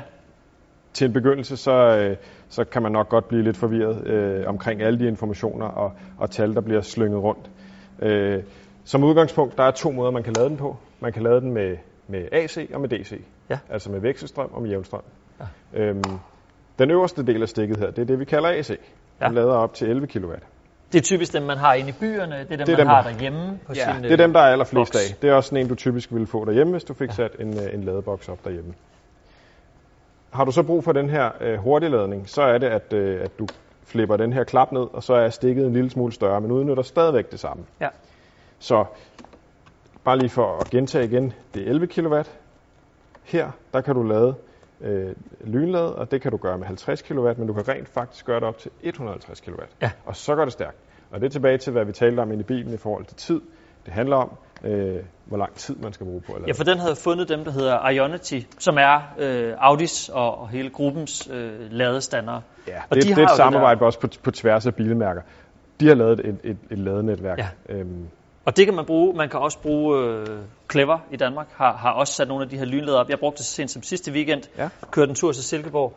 Til 0.92 1.06
en 1.06 1.12
begyndelse, 1.12 1.56
så, 1.56 1.72
øh, 1.72 2.16
så 2.48 2.64
kan 2.64 2.82
man 2.82 2.92
nok 2.92 3.08
godt 3.08 3.28
blive 3.28 3.42
lidt 3.42 3.56
forvirret 3.56 4.06
øh, 4.06 4.46
omkring 4.48 4.82
alle 4.82 4.98
de 4.98 5.06
informationer 5.06 5.66
og, 5.66 5.92
og 6.18 6.30
tal, 6.30 6.54
der 6.54 6.60
bliver 6.60 6.80
slynget 6.80 7.22
rundt. 7.22 7.50
Øh, 8.02 8.42
som 8.84 9.04
udgangspunkt, 9.04 9.56
der 9.58 9.64
er 9.64 9.70
to 9.70 9.90
måder, 9.90 10.10
man 10.10 10.22
kan 10.22 10.32
lade 10.32 10.48
den 10.48 10.56
på. 10.56 10.76
Man 11.00 11.12
kan 11.12 11.22
lade 11.22 11.40
den 11.40 11.52
med, 11.52 11.76
med 12.08 12.28
AC 12.32 12.58
og 12.74 12.80
med 12.80 12.88
DC. 12.88 13.20
Ja. 13.50 13.58
Altså 13.70 13.90
med 13.90 14.00
vekselstrøm 14.00 14.50
og 14.52 14.62
med 14.62 14.70
jævnstrøm. 14.70 15.02
Ja. 15.40 15.44
Øhm, 15.82 16.02
den 16.78 16.90
øverste 16.90 17.22
del 17.26 17.42
af 17.42 17.48
stikket 17.48 17.76
her, 17.76 17.90
det 17.90 17.98
er 18.02 18.06
det, 18.06 18.18
vi 18.18 18.24
kalder 18.24 18.48
AC. 18.48 18.68
Den 18.68 18.76
Ja. 19.20 19.28
lader 19.28 19.52
op 19.54 19.74
til 19.74 19.88
11 19.90 20.06
kW. 20.06 20.32
det 20.92 20.98
er 20.98 21.02
typisk 21.02 21.32
dem, 21.32 21.42
man 21.42 21.56
har 21.56 21.74
inde 21.74 21.88
i 21.88 21.92
byerne. 22.00 22.34
Det 22.38 22.52
er 22.52 22.56
dem, 22.56 22.58
Det 22.58 22.68
er 22.68 22.72
man 22.72 22.78
dem, 22.78 22.86
har 22.86 23.02
der- 23.02 23.10
derhjemme 23.10 23.58
på 23.66 23.72
Ja, 23.76 23.92
sin 23.94 24.02
det 24.04 24.12
er 24.12 24.16
dem, 24.16 24.32
der 24.32 24.40
er 24.40 24.52
allerflest 24.52 24.92
boks. 24.92 25.10
af. 25.12 25.16
Det 25.22 25.30
er 25.30 25.34
også 25.34 25.48
sådan 25.48 25.64
en, 25.64 25.68
du 25.68 25.74
typisk 25.74 26.12
ville 26.12 26.26
få 26.26 26.44
derhjemme, 26.44 26.70
hvis 26.72 26.84
du 26.84 26.94
fik 26.94 27.12
sat 27.12 27.36
en, 27.40 27.48
øh, 27.58 27.74
en 27.74 27.84
ladeboks 27.84 28.28
op 28.28 28.44
derhjemme. 28.44 28.74
Har 30.30 30.44
du 30.44 30.50
så 30.52 30.62
brug 30.62 30.84
for 30.84 30.92
den 30.92 31.10
her 31.10 31.30
øh, 31.40 31.58
hurtigladning, 31.58 32.28
så 32.28 32.42
er 32.42 32.58
det, 32.58 32.66
at, 32.66 32.92
øh, 32.92 33.20
at 33.24 33.38
du 33.38 33.46
flipper 33.86 34.16
den 34.16 34.32
her 34.32 34.44
klap 34.44 34.72
ned, 34.72 34.86
og 34.92 35.02
så 35.02 35.14
er 35.14 35.28
stikket 35.28 35.66
en 35.66 35.72
lille 35.72 35.90
smule 35.90 36.12
større, 36.12 36.40
men 36.40 36.50
udnytter 36.50 36.82
stadigvæk 36.82 37.30
det 37.30 37.40
samme. 37.40 37.64
Ja. 37.80 37.88
Så 38.58 38.84
bare 40.04 40.18
lige 40.18 40.28
for 40.30 40.58
at 40.60 40.70
gentage 40.70 41.04
igen, 41.04 41.32
det 41.54 41.62
er 41.62 41.70
11 41.70 41.86
kW. 41.86 42.14
Her, 43.24 43.50
der 43.72 43.80
kan 43.80 43.94
du 43.94 44.02
lade 44.02 44.34
øh, 44.80 45.14
lynlade, 45.44 45.96
og 45.96 46.10
det 46.10 46.22
kan 46.22 46.30
du 46.30 46.36
gøre 46.36 46.58
med 46.58 46.66
50 46.66 47.02
kW, 47.02 47.32
men 47.36 47.46
du 47.46 47.52
kan 47.52 47.68
rent 47.68 47.88
faktisk 47.88 48.26
gøre 48.26 48.40
det 48.40 48.48
op 48.48 48.58
til 48.58 48.70
150 48.82 49.40
kW. 49.40 49.52
Ja. 49.82 49.90
Og 50.06 50.16
så 50.16 50.34
går 50.34 50.44
det 50.44 50.52
stærkt. 50.52 50.76
Og 51.10 51.20
det 51.20 51.26
er 51.26 51.30
tilbage 51.30 51.58
til, 51.58 51.72
hvad 51.72 51.84
vi 51.84 51.92
talte 51.92 52.20
om 52.20 52.30
inde 52.32 52.40
i 52.40 52.44
bilen 52.44 52.74
i 52.74 52.76
forhold 52.76 53.04
til 53.04 53.16
tid. 53.16 53.40
Det 53.86 53.92
handler 53.92 54.16
om, 54.16 54.30
øh, 54.64 54.96
hvor 55.24 55.36
lang 55.36 55.54
tid 55.54 55.76
man 55.76 55.92
skal 55.92 56.06
bruge 56.06 56.20
på 56.20 56.32
at 56.32 56.40
lade. 56.40 56.48
Ja, 56.48 56.52
for 56.52 56.64
den 56.64 56.78
havde 56.78 56.96
fundet 56.96 57.28
dem, 57.28 57.44
der 57.44 57.50
hedder 57.50 57.88
Ionity, 57.90 58.40
som 58.58 58.78
er 58.78 59.14
øh, 59.18 59.54
Audis 59.58 60.08
og, 60.08 60.38
og 60.38 60.48
hele 60.48 60.70
gruppens 60.70 61.28
øh, 61.32 61.52
ladestandere. 61.70 62.42
Ja, 62.68 62.82
Og 62.90 62.96
det, 62.96 63.02
de 63.02 63.08
det 63.08 63.14
har 63.16 63.22
er 63.22 63.26
jo 63.28 63.32
et 63.32 63.36
samarbejde 63.36 63.80
der- 63.80 63.86
også 63.86 64.00
på, 64.00 64.08
på 64.22 64.30
tværs 64.30 64.66
af 64.66 64.74
bilmærker. 64.74 65.22
De 65.80 65.88
har 65.88 65.94
lavet 65.94 66.20
et, 66.26 66.36
et, 66.44 66.56
et 66.70 66.78
ladenetværk. 66.78 67.38
Ja. 67.38 67.48
Øhm, 67.68 68.08
Og 68.44 68.56
det 68.56 68.66
kan 68.66 68.74
man 68.74 68.84
bruge. 68.84 69.14
Man 69.16 69.28
kan 69.28 69.40
også 69.40 69.58
bruge 69.58 69.98
øh, 69.98 70.26
Clever 70.72 70.98
i 71.12 71.16
Danmark, 71.16 71.46
har, 71.56 71.72
har 71.76 71.90
også 71.92 72.12
sat 72.12 72.28
nogle 72.28 72.44
af 72.44 72.50
de 72.50 72.58
her 72.58 72.64
lynlader 72.64 72.98
op. 72.98 73.10
Jeg 73.10 73.18
brugte 73.18 73.38
det 73.38 73.46
så 73.46 73.52
sent 73.52 73.70
som 73.70 73.82
sidste 73.82 74.12
weekend, 74.12 74.42
Ja. 74.58 74.68
kørte 74.90 75.08
en 75.10 75.14
tur 75.14 75.32
til 75.32 75.44
Silkeborg, 75.44 75.92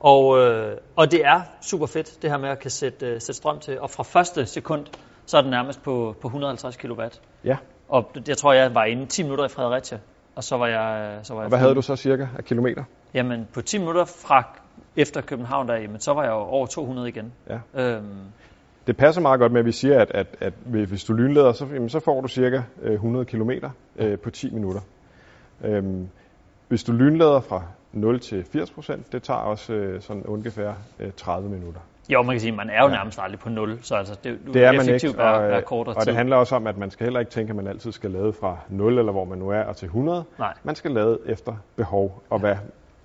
Og, 0.00 0.38
øh, 0.38 0.76
og 0.96 1.10
det 1.10 1.24
er 1.26 1.40
super 1.62 1.86
fedt, 1.86 2.22
det 2.22 2.30
her 2.30 2.38
med 2.38 2.48
at 2.48 2.58
kan 2.58 2.70
sætte, 2.70 3.06
øh, 3.06 3.12
sætte 3.20 3.32
strøm 3.34 3.58
til. 3.60 3.80
Og 3.80 3.90
fra 3.90 4.02
første 4.02 4.46
sekund, 4.46 4.86
så 5.26 5.36
er 5.36 5.40
den 5.42 5.50
nærmest 5.50 5.82
på, 5.82 6.16
på 6.22 6.28
150 6.28 6.76
kW. 6.76 7.02
Ja. 7.44 7.56
Og 7.88 8.10
jeg 8.28 8.36
tror, 8.36 8.52
jeg 8.52 8.74
var 8.74 8.84
inde 8.84 9.06
10 9.06 9.22
minutter 9.22 9.44
i 9.44 9.48
Fredericia, 9.48 9.98
og 10.36 10.44
så 10.44 10.56
var 10.56 10.66
jeg... 10.66 11.18
Så 11.22 11.34
var 11.34 11.40
Og 11.40 11.44
jeg 11.44 11.48
hvad 11.48 11.58
fuld. 11.58 11.60
havde 11.60 11.74
du 11.74 11.82
så 11.82 11.96
cirka 11.96 12.26
af 12.38 12.44
kilometer? 12.44 12.84
Jamen, 13.14 13.48
på 13.54 13.62
10 13.62 13.78
minutter 13.78 14.04
fra 14.04 14.42
efter 14.96 15.20
København 15.20 15.68
der, 15.68 15.74
jamen, 15.74 16.00
så 16.00 16.12
var 16.12 16.22
jeg 16.22 16.30
jo 16.30 16.36
over 16.36 16.66
200 16.66 17.08
igen. 17.08 17.32
Ja. 17.48 17.82
Øhm, 17.82 18.04
Det 18.90 18.96
passer 18.96 19.22
meget 19.22 19.40
godt 19.40 19.52
med, 19.52 19.60
at 19.60 19.66
vi 19.66 19.72
siger, 19.72 20.00
at, 20.00 20.10
at, 20.14 20.26
at 20.40 20.52
hvis 20.64 21.04
du 21.04 21.12
lynleder, 21.12 21.52
så, 21.52 21.66
jamen, 21.74 21.88
så 21.88 22.00
får 22.00 22.20
du 22.20 22.28
cirka 22.28 22.62
øh, 22.82 22.92
100 22.92 23.24
km 23.24 23.50
øh, 23.98 24.18
på 24.18 24.30
10 24.30 24.50
minutter. 24.50 24.80
Øhm, 25.64 26.08
hvis 26.68 26.84
du 26.84 26.92
lynleder 26.92 27.40
fra 27.40 27.62
0 27.92 28.20
til 28.20 28.44
80 28.52 28.70
procent, 28.70 29.12
det 29.12 29.22
tager 29.22 29.40
også 29.40 29.72
øh, 29.72 30.00
sådan 30.00 30.22
ungefær 30.22 30.72
øh, 31.00 31.10
30 31.16 31.48
minutter. 31.48 31.80
jo, 32.12 32.22
man 32.22 32.34
kan 32.34 32.40
sige, 32.40 32.52
man 32.52 32.70
er 32.70 32.82
jo 32.82 32.88
Ja. 32.88 32.94
nærmest 32.94 33.18
aldrig 33.22 33.40
på 33.40 33.48
0, 33.48 33.78
så 33.82 33.94
altså, 33.94 34.16
det, 34.24 34.38
du 34.46 34.52
Det 34.52 34.64
er 34.64 34.72
man 34.72 34.80
effektivt 34.80 35.12
ikke, 35.12 35.22
og, 35.24 35.42
er 35.44 35.56
øh, 35.56 35.62
kortere 35.62 35.94
og 35.94 36.02
tid. 36.02 36.06
det 36.06 36.16
handler 36.16 36.36
også 36.36 36.56
om, 36.56 36.66
at 36.66 36.78
man 36.78 36.90
skal 36.90 37.04
heller 37.04 37.20
ikke 37.20 37.32
tænke, 37.32 37.50
at 37.50 37.56
man 37.56 37.66
altid 37.66 37.92
skal 37.92 38.10
lade 38.10 38.32
fra 38.32 38.56
0, 38.68 38.98
eller 38.98 39.12
hvor 39.12 39.24
man 39.24 39.38
nu 39.38 39.48
er, 39.48 39.62
og 39.62 39.76
til 39.76 39.86
100. 39.86 40.24
Nej. 40.38 40.54
Man 40.62 40.74
skal 40.74 40.90
lade 40.90 41.18
efter 41.26 41.56
behov, 41.76 42.22
og 42.30 42.38
hvad 42.40 42.54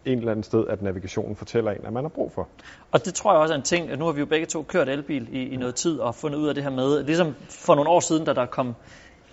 en 0.05 0.17
eller 0.17 0.31
anden 0.31 0.43
sted, 0.43 0.67
at 0.67 0.81
navigationen 0.81 1.35
fortæller 1.35 1.71
en, 1.71 1.85
at 1.85 1.93
man 1.93 2.03
har 2.03 2.09
brug 2.09 2.31
for. 2.31 2.47
Og 2.91 3.05
det 3.05 3.13
tror 3.13 3.31
jeg 3.33 3.41
også 3.41 3.53
er 3.53 3.57
en 3.57 3.63
ting, 3.63 3.89
at 3.89 3.99
nu 3.99 4.05
har 4.05 4.11
vi 4.11 4.19
jo 4.19 4.25
begge 4.25 4.45
to 4.45 4.63
kørt 4.63 4.89
elbil 4.89 5.27
i, 5.31 5.47
i 5.49 5.57
noget 5.57 5.75
tid 5.75 5.99
og 5.99 6.15
fundet 6.15 6.37
ud 6.39 6.47
af 6.47 6.55
det 6.55 6.63
her 6.63 6.71
med, 6.71 7.03
ligesom 7.03 7.35
for 7.49 7.75
nogle 7.75 7.89
år 7.89 7.99
siden, 7.99 8.25
da 8.25 8.33
der 8.33 8.45
kom 8.45 8.75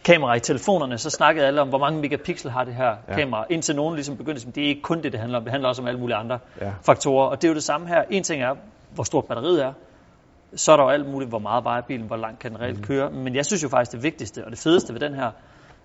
kamera 0.05 0.35
i 0.35 0.41
telefonerne, 0.41 0.99
så 0.99 1.11
snakkede 1.11 1.47
alle 1.47 1.61
om, 1.61 1.69
hvor 1.69 1.79
mange 1.79 2.01
megapixel 2.01 2.51
har 2.51 2.65
det 2.65 2.75
her 2.75 2.97
Ja. 3.09 3.15
kamera, 3.15 3.45
indtil 3.51 3.77
nogen 3.77 3.95
ligesom 3.95 4.17
begyndte 4.17 4.49
at 4.49 4.55
det 4.55 4.65
er 4.65 4.69
ikke 4.69 4.83
kun 4.83 5.03
det, 5.03 5.13
det 5.13 5.21
handler 5.21 5.39
om, 5.39 5.45
det 5.45 5.51
handler 5.51 5.69
også 5.69 5.83
om 5.83 5.89
alle 5.89 6.01
mulige 6.01 6.17
andre 6.17 6.39
Ja. 6.61 6.73
faktorer. 6.83 7.27
Og 7.27 7.43
det 7.43 7.49
er 7.49 7.53
jo 7.53 7.55
det 7.55 7.63
samme 7.63 7.89
her. 7.89 8.03
En 8.11 8.23
ting 8.23 8.43
er, 8.43 8.55
hvor 8.95 9.05
stort 9.05 9.25
batteriet 9.25 9.65
er, 9.65 9.73
så 10.55 10.73
er 10.73 10.77
der 10.77 10.85
jo 10.85 10.91
alt 10.91 11.09
muligt, 11.09 11.29
hvor 11.29 11.39
meget 11.39 11.65
vejer 11.65 11.81
bilen, 11.83 12.07
hvor 12.07 12.17
langt 12.17 12.39
kan 12.39 12.51
den 12.51 12.61
reelt 12.61 12.87
køre. 12.87 13.11
Men 13.11 13.35
jeg 13.35 13.47
synes 13.47 13.63
jo 13.63 13.69
faktisk, 13.69 13.93
det 13.93 14.03
vigtigste 14.03 14.45
og 14.45 14.51
det 14.51 14.59
fedeste 14.59 14.93
ved 14.93 15.01
den 15.01 15.15
her, 15.15 15.31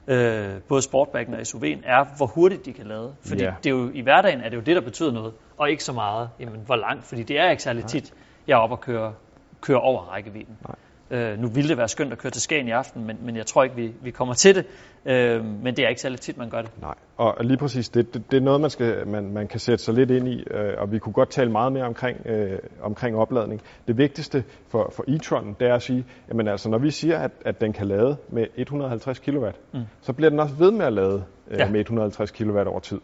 øh, 0.07 0.61
både 0.67 0.81
Sportbacken 0.81 1.33
og 1.33 1.39
SUV'en, 1.41 1.79
er, 1.83 2.05
hvor 2.17 2.25
hurtigt 2.25 2.65
de 2.65 2.73
kan 2.73 2.85
lade. 2.87 3.15
Fordi 3.21 3.43
Ja. 3.43 3.53
det 3.63 3.69
er 3.69 3.75
jo, 3.75 3.91
i 3.93 4.01
hverdagen 4.01 4.41
er 4.41 4.49
det 4.49 4.55
jo 4.55 4.61
det, 4.61 4.75
der 4.75 4.81
betyder 4.81 5.11
noget, 5.11 5.33
og 5.57 5.69
ikke 5.71 5.83
så 5.83 5.93
meget, 5.93 6.29
jamen, 6.39 6.61
hvor 6.65 6.75
langt. 6.75 7.03
Fordi 7.03 7.23
det 7.23 7.39
er 7.39 7.49
ikke 7.49 7.63
særlig 7.63 7.85
tit, 7.85 8.13
jeg 8.47 8.53
er 8.53 8.57
oppe 8.57 8.75
og 8.75 8.81
køre, 8.81 9.13
køre 9.61 9.79
over 9.81 10.01
rækkevidden. 10.01 10.57
Nej. 10.67 10.75
Øh, 11.11 11.39
nu 11.39 11.47
ville 11.47 11.69
det 11.69 11.77
være 11.77 11.87
skønt 11.87 12.11
at 12.11 12.17
køre 12.17 12.31
til 12.31 12.41
Skagen 12.41 12.67
i 12.67 12.71
aften, 12.71 13.05
men, 13.07 13.17
men 13.21 13.35
jeg 13.35 13.45
tror 13.45 13.63
ikke, 13.63 13.75
vi, 13.75 13.91
vi 14.01 14.11
kommer 14.11 14.33
til 14.33 14.55
det. 14.55 14.65
Øh, 15.05 15.45
men 15.45 15.75
det 15.75 15.85
er 15.85 15.89
ikke 15.89 16.01
særlig 16.01 16.19
tit, 16.19 16.37
man 16.37 16.49
gør 16.49 16.61
det. 16.61 16.71
Nej, 16.81 16.93
og 17.17 17.45
lige 17.45 17.57
præcis, 17.57 17.89
det, 17.89 18.13
det, 18.13 18.31
det 18.31 18.37
er 18.37 18.41
noget, 18.41 18.61
man, 18.61 18.69
skal, 18.69 19.07
man, 19.07 19.33
man 19.33 19.47
kan 19.47 19.59
sætte 19.59 19.83
sig 19.83 19.93
lidt 19.93 20.11
ind 20.11 20.27
i, 20.27 20.43
øh, 20.51 20.73
og 20.77 20.91
vi 20.91 20.99
kunne 20.99 21.13
godt 21.13 21.29
tale 21.29 21.51
meget 21.51 21.71
mere 21.71 21.83
omkring, 21.83 22.17
øh, 22.25 22.59
omkring 22.81 23.17
opladning. 23.17 23.61
Det 23.87 23.97
vigtigste 23.97 24.43
for, 24.69 24.93
for 24.95 25.03
e-tron, 25.07 25.55
det 25.59 25.67
er 25.67 25.75
at 25.75 25.81
sige, 25.81 26.05
jamen 26.29 26.47
altså, 26.47 26.69
når 26.69 26.77
vi 26.77 26.91
siger, 26.91 27.19
at, 27.19 27.31
at 27.45 27.61
den 27.61 27.73
kan 27.73 27.87
lade 27.87 28.17
med 28.29 28.45
150 28.55 29.19
kW, 29.19 29.47
mm. 29.73 29.79
så 30.01 30.13
bliver 30.13 30.29
den 30.29 30.39
også 30.39 30.55
ved 30.55 30.71
med 30.71 30.85
at 30.85 30.93
lade 30.93 31.23
øh, 31.51 31.59
Ja. 31.59 31.69
med 31.69 31.79
150 31.79 32.31
kW 32.31 32.59
over 32.59 32.79
tid. 32.79 32.99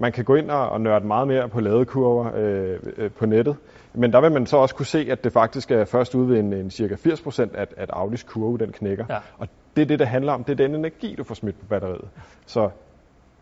Man 0.00 0.12
kan 0.12 0.24
gå 0.24 0.34
ind 0.34 0.50
og, 0.50 0.68
og 0.68 0.80
nørde 0.80 1.06
meget 1.06 1.28
mere 1.28 1.48
på 1.48 1.60
ladekurver 1.60 2.30
øh, 2.34 2.78
øh, 2.96 3.10
på 3.10 3.26
nettet, 3.26 3.56
men 3.94 4.12
der 4.12 4.20
vil 4.20 4.32
man 4.32 4.46
så 4.46 4.56
også 4.56 4.74
kunne 4.74 4.86
se, 4.86 5.06
at 5.10 5.24
det 5.24 5.32
faktisk 5.32 5.70
er 5.70 5.84
først 5.84 6.14
ude 6.14 6.28
ved 6.28 6.38
en, 6.38 6.52
en 6.52 6.70
cirka 6.70 6.94
80% 6.94 7.42
at, 7.54 7.74
at 7.76 7.90
Audis 7.92 8.22
kurve 8.22 8.58
den 8.58 8.72
knækker. 8.72 9.04
Ja. 9.08 9.18
Og 9.38 9.48
det 9.76 9.82
er 9.82 9.86
det, 9.86 9.98
der 9.98 10.04
handler 10.04 10.32
om. 10.32 10.44
Det 10.44 10.52
er 10.52 10.66
den 10.66 10.74
energi, 10.74 11.14
du 11.14 11.24
får 11.24 11.34
smidt 11.34 11.60
på 11.60 11.66
batteriet. 11.66 12.08
Så 12.46 12.70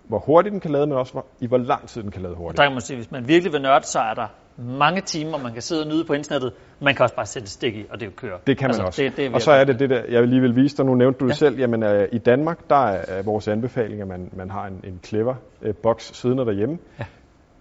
hvor 0.09 0.19
hurtigt 0.19 0.53
den 0.53 0.61
kan 0.61 0.71
lade, 0.71 0.87
men 0.87 0.97
også 0.97 1.13
hvor, 1.13 1.27
i 1.41 1.47
hvor 1.47 1.59
lang 1.59 1.89
tid 1.89 2.03
den 2.03 2.11
kan 2.11 2.23
lade 2.23 2.35
hurtigt. 2.35 2.57
Der 2.59 2.65
kan 2.65 2.73
man 2.73 2.81
sige, 2.81 2.97
hvis 2.97 3.11
man 3.11 3.29
virkelig 3.29 3.53
vil 3.53 3.63
nørde, 3.63 3.85
så 3.85 3.99
er 3.99 4.15
der 4.15 4.27
mange 4.57 5.01
timer, 5.01 5.39
man 5.39 5.53
kan 5.53 5.63
sidde 5.63 5.83
og 5.83 5.89
nyde 5.89 6.05
på 6.05 6.13
internettet. 6.13 6.53
Man 6.81 6.95
kan 6.95 7.03
også 7.03 7.15
bare 7.15 7.27
sætte 7.27 7.49
stik 7.49 7.77
i, 7.77 7.87
og 7.91 8.01
det 8.01 8.07
er 8.07 8.11
jo 8.11 8.17
køre. 8.17 8.39
Det 8.47 8.59
kan 8.59 8.65
man 8.65 8.71
altså, 8.71 8.83
også. 8.83 9.03
Det, 9.03 9.17
det 9.17 9.27
er 9.27 9.35
og 9.35 9.43
så 9.43 9.53
er 9.53 9.65
det 9.65 9.79
det 9.81 9.91
der, 9.91 10.03
jeg 10.09 10.27
lige 10.27 10.41
vil 10.41 10.57
vise 10.57 10.77
dig, 10.77 10.87
nu 10.87 10.95
nævnte 10.95 11.19
du 11.19 11.25
det 11.25 11.31
Ja. 11.31 11.37
selv, 11.37 11.59
jamen 11.59 11.83
øh, 11.83 12.09
i 12.13 12.19
Danmark, 12.19 12.59
der 12.71 12.77
er, 12.77 13.05
er 13.09 13.23
vores 13.23 13.49
anbefaling, 13.49 14.01
at 14.01 14.09
man, 14.09 14.31
man 14.33 14.51
har 14.51 14.67
en, 14.67 14.81
en 14.85 15.01
clever 15.05 15.35
øh, 15.63 15.75
boks 15.83 16.17
siddende 16.17 16.45
derhjemme. 16.47 16.79
Ja. 16.99 17.05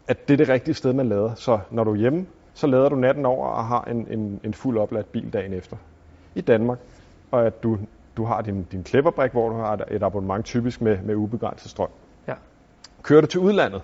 At 0.07 0.27
det 0.27 0.33
er 0.33 0.37
det 0.37 0.49
rigtige 0.49 0.73
sted, 0.73 0.93
man 0.93 1.09
lader. 1.09 1.35
Så 1.35 1.59
når 1.71 1.83
du 1.83 1.91
er 1.91 1.95
hjemme, 1.95 2.25
så 2.53 2.67
lader 2.67 2.89
du 2.89 2.95
natten 2.95 3.25
over 3.25 3.47
og 3.47 3.65
har 3.65 3.81
en, 3.83 4.07
en, 4.11 4.39
en 4.43 4.53
fuld 4.53 4.77
opladt 4.77 5.11
bil 5.11 5.33
dagen 5.33 5.53
efter. 5.53 5.77
I 6.35 6.41
Danmark. 6.41 6.77
Og 7.31 7.45
at 7.45 7.63
du, 7.63 7.77
du 8.17 8.25
har 8.25 8.41
din, 8.41 8.63
din 8.63 8.85
cleverbrik, 8.85 9.31
hvor 9.31 9.49
du 9.49 9.55
har 9.55 9.79
et 9.91 10.03
abonnement 10.03 10.45
typisk 10.45 10.81
med, 10.81 10.97
med 11.03 11.15
ubegrænset 11.15 11.71
strøm. 11.71 11.89
Kører 13.07 13.21
du 13.21 13.27
til 13.27 13.39
udlandet, 13.39 13.81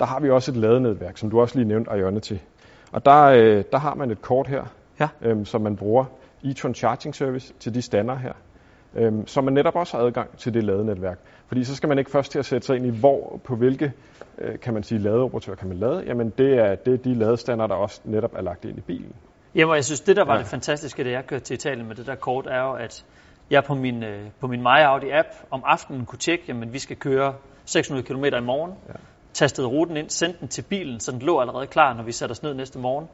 der 0.00 0.06
har 0.06 0.20
vi 0.20 0.30
også 0.30 0.50
et 0.50 0.56
ladenetværk, 0.56 1.16
som 1.16 1.30
du 1.30 1.40
også 1.40 1.58
lige 1.58 1.68
nævnte 1.68 1.90
Ionity. 1.90 2.34
Og 2.92 3.04
der, 3.04 3.24
øh, 3.24 3.64
der 3.72 3.78
har 3.78 3.94
man 3.94 4.10
et 4.10 4.22
kort 4.22 4.48
her, 4.48 4.64
Ja. 5.00 5.08
øhm, 5.22 5.44
som 5.44 5.60
man 5.60 5.76
bruger 5.76 6.04
e-tron 6.44 6.74
Charging 6.74 7.14
Service 7.14 7.54
til 7.60 7.74
de 7.74 7.82
stander 7.82 8.16
her. 8.16 8.32
Øhm, 8.94 9.26
så 9.26 9.40
man 9.40 9.54
netop 9.54 9.76
også 9.76 9.96
har 9.96 10.04
adgang 10.04 10.38
til 10.38 10.54
det 10.54 10.64
ladenetværk. 10.64 11.18
Fordi 11.48 11.64
så 11.64 11.76
skal 11.76 11.88
man 11.88 11.98
ikke 11.98 12.10
først 12.10 12.32
til 12.32 12.38
at 12.38 12.44
sætte 12.44 12.66
sig 12.66 12.76
ind 12.76 12.86
i, 12.86 12.98
hvor 13.00 13.40
på 13.44 13.56
hvilke 13.56 13.92
øh, 14.38 14.58
kan 14.58 14.74
man 14.74 14.82
sige, 14.82 14.98
ladeoperatør 14.98 15.54
kan 15.54 15.68
man 15.68 15.76
lade. 15.76 16.04
Jamen 16.06 16.32
det 16.38 16.58
er, 16.58 16.74
det 16.74 16.94
er 16.94 16.98
de 16.98 17.14
ladestander, 17.14 17.66
der 17.66 17.74
også 17.74 18.00
netop 18.04 18.34
er 18.36 18.42
lagt 18.42 18.64
ind 18.64 18.78
i 18.78 18.80
bilen. 18.80 19.12
Jamen, 19.54 19.74
jeg 19.74 19.84
synes, 19.84 20.00
det 20.00 20.16
der 20.16 20.24
var 20.24 20.34
ja. 20.34 20.38
det 20.38 20.46
fantastiske, 20.46 21.04
da 21.04 21.10
jeg 21.10 21.26
kørte 21.26 21.44
til 21.44 21.54
Italien 21.54 21.86
med 21.88 21.96
det 21.96 22.06
der 22.06 22.14
kort, 22.14 22.46
er 22.46 22.62
jo, 22.62 22.72
at 22.72 23.04
jeg 23.50 23.64
på 23.64 23.74
min, 23.74 24.02
øh, 24.04 24.20
på 24.40 24.46
min 24.46 24.60
My 24.60 24.82
Audi 24.82 25.10
app 25.10 25.28
om 25.50 25.62
aftenen 25.66 26.06
kunne 26.06 26.18
tjekke, 26.18 26.44
jamen 26.48 26.72
vi 26.72 26.78
skal 26.78 26.96
køre 26.96 27.34
600 27.66 28.06
km 28.06 28.24
i 28.24 28.40
morgen. 28.40 28.72
Ja. 28.88 28.92
Tastede 29.32 29.66
ruten 29.66 29.96
ind, 29.96 30.10
sendte 30.10 30.40
den 30.40 30.48
til 30.48 30.62
bilen, 30.62 31.00
så 31.00 31.12
den 31.12 31.18
lå 31.20 31.40
allerede 31.40 31.66
klar, 31.66 31.94
når 31.94 32.02
vi 32.02 32.12
satte 32.12 32.32
os 32.32 32.42
ned 32.42 32.54
næste 32.54 32.78
morgen. 32.78 33.06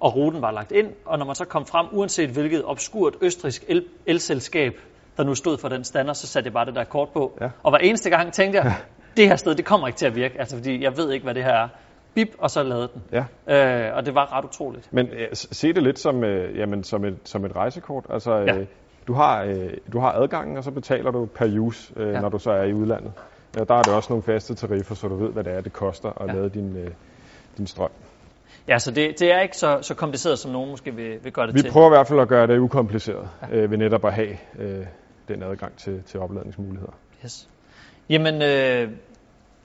Og 0.00 0.16
ruten 0.16 0.42
var 0.42 0.50
lagt 0.50 0.72
ind, 0.72 0.88
og 1.06 1.18
når 1.18 1.26
man 1.26 1.34
så 1.34 1.44
kom 1.44 1.66
frem, 1.66 1.86
uanset 1.92 2.30
hvilket 2.30 2.62
obskurt 2.64 3.14
østrisk 3.20 3.64
el- 3.68 3.84
elselskab, 4.06 4.72
der 5.16 5.24
nu 5.24 5.34
stod 5.34 5.58
for 5.58 5.68
den 5.68 5.84
stander, 5.84 6.12
så 6.12 6.26
satte 6.26 6.46
jeg 6.46 6.52
bare 6.52 6.66
det 6.66 6.74
der 6.74 6.84
kort 6.84 7.08
på. 7.08 7.38
Ja. 7.40 7.48
Og 7.62 7.70
hver 7.70 7.78
eneste 7.78 8.10
gang 8.10 8.32
tænkte 8.32 8.58
jeg, 8.62 8.74
det 9.16 9.28
her 9.28 9.36
sted, 9.36 9.54
det 9.54 9.64
kommer 9.64 9.86
ikke 9.86 9.96
til 9.96 10.06
at 10.06 10.14
virke, 10.14 10.38
altså 10.38 10.56
fordi 10.56 10.82
jeg 10.82 10.96
ved 10.96 11.12
ikke, 11.12 11.24
hvad 11.24 11.34
det 11.34 11.44
her 11.44 11.52
er. 11.52 11.68
Bip, 12.14 12.28
og 12.38 12.50
så 12.50 12.62
lavede 12.62 12.88
den. 12.94 13.02
Ja. 13.12 13.86
Øh, 13.88 13.96
og 13.96 14.06
det 14.06 14.14
var 14.14 14.32
ret 14.38 14.44
utroligt. 14.44 14.92
Men 14.92 15.06
øh, 15.08 15.28
se 15.32 15.72
det 15.72 15.82
lidt 15.82 15.98
som, 15.98 16.24
øh, 16.24 16.58
jamen, 16.58 16.84
som, 16.84 17.04
et, 17.04 17.16
som 17.24 17.44
et 17.44 17.56
rejsekort. 17.56 18.04
Altså, 18.10 18.32
øh, 18.40 18.46
Ja. 18.46 18.56
du, 19.06 19.12
har, 19.14 19.42
øh, 19.42 19.70
du 19.92 19.98
har 19.98 20.12
adgangen, 20.12 20.56
og 20.56 20.64
så 20.64 20.70
betaler 20.70 21.10
du 21.10 21.26
per 21.26 21.58
use, 21.58 21.92
øh. 21.96 22.12
Ja. 22.12 22.20
når 22.20 22.28
du 22.28 22.38
så 22.38 22.50
er 22.50 22.62
i 22.62 22.72
udlandet. 22.72 23.12
Ja, 23.56 23.64
der 23.64 23.74
er 23.74 23.82
det 23.82 23.94
også 23.94 24.12
nogle 24.12 24.22
faste 24.22 24.54
tariffer, 24.54 24.94
så 24.94 25.08
du 25.08 25.16
ved, 25.16 25.28
hvad 25.32 25.44
det 25.44 25.52
er, 25.52 25.60
det 25.60 25.72
koster 25.72 26.22
at 26.22 26.28
Ja. 26.28 26.32
lade 26.34 26.50
din, 26.50 26.76
øh, 26.76 26.90
din 27.58 27.66
strøm. 27.66 27.90
Ja, 28.68 28.78
så 28.78 28.90
det, 28.90 29.20
det 29.20 29.32
er 29.32 29.40
ikke 29.40 29.56
så, 29.56 29.78
så 29.82 29.94
kompliceret, 29.94 30.38
som 30.38 30.50
nogen 30.52 30.70
måske 30.70 30.94
vil, 30.94 31.18
vil 31.24 31.32
gøre 31.32 31.46
det 31.46 31.54
Vi 31.54 31.60
til. 31.60 31.70
prøver 31.70 31.86
i 31.86 31.90
hvert 31.90 32.06
fald 32.06 32.20
at 32.20 32.28
gøre 32.28 32.46
det 32.46 32.58
ukompliceret 32.58 33.28
ja. 33.50 33.56
øh, 33.56 33.70
ved 33.70 33.78
netop 33.78 34.04
at 34.04 34.12
have 34.12 34.36
øh, 34.58 34.86
den 35.28 35.42
adgang 35.42 35.76
til, 35.76 36.02
til 36.02 36.20
opladningsmuligheder. 36.20 36.92
Yes. 37.24 37.48
Jamen, 38.08 38.34
øh, 38.42 38.90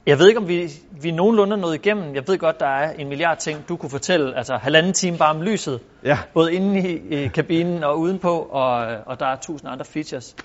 jeg 0.05 0.19
ved 0.19 0.27
ikke, 0.27 0.39
om 0.39 0.47
vi, 0.47 0.69
vi 1.01 1.11
nogenlunde 1.11 1.53
er 1.55 1.59
nået 1.59 1.75
igennem. 1.75 2.15
Jeg 2.15 2.23
ved 2.27 2.37
godt, 2.37 2.59
der 2.59 2.65
er 2.67 2.93
en 2.93 3.07
milliard 3.09 3.37
ting, 3.37 3.69
du 3.69 3.75
kunne 3.77 3.89
fortælle. 3.89 4.37
Altså 4.37 4.55
halvanden 4.57 4.93
time 4.93 5.17
bare 5.17 5.35
om 5.35 5.41
lyset, 5.41 5.79
Ja, 6.03 6.17
både 6.33 6.53
inde 6.53 6.89
i, 6.89 7.23
i 7.23 7.27
kabinen 7.27 7.83
og 7.83 7.99
udenpå, 7.99 8.39
og, 8.51 8.77
og 9.05 9.19
der 9.19 9.25
er 9.25 9.35
tusind 9.35 9.71
andre 9.71 9.85
features. 9.85 10.35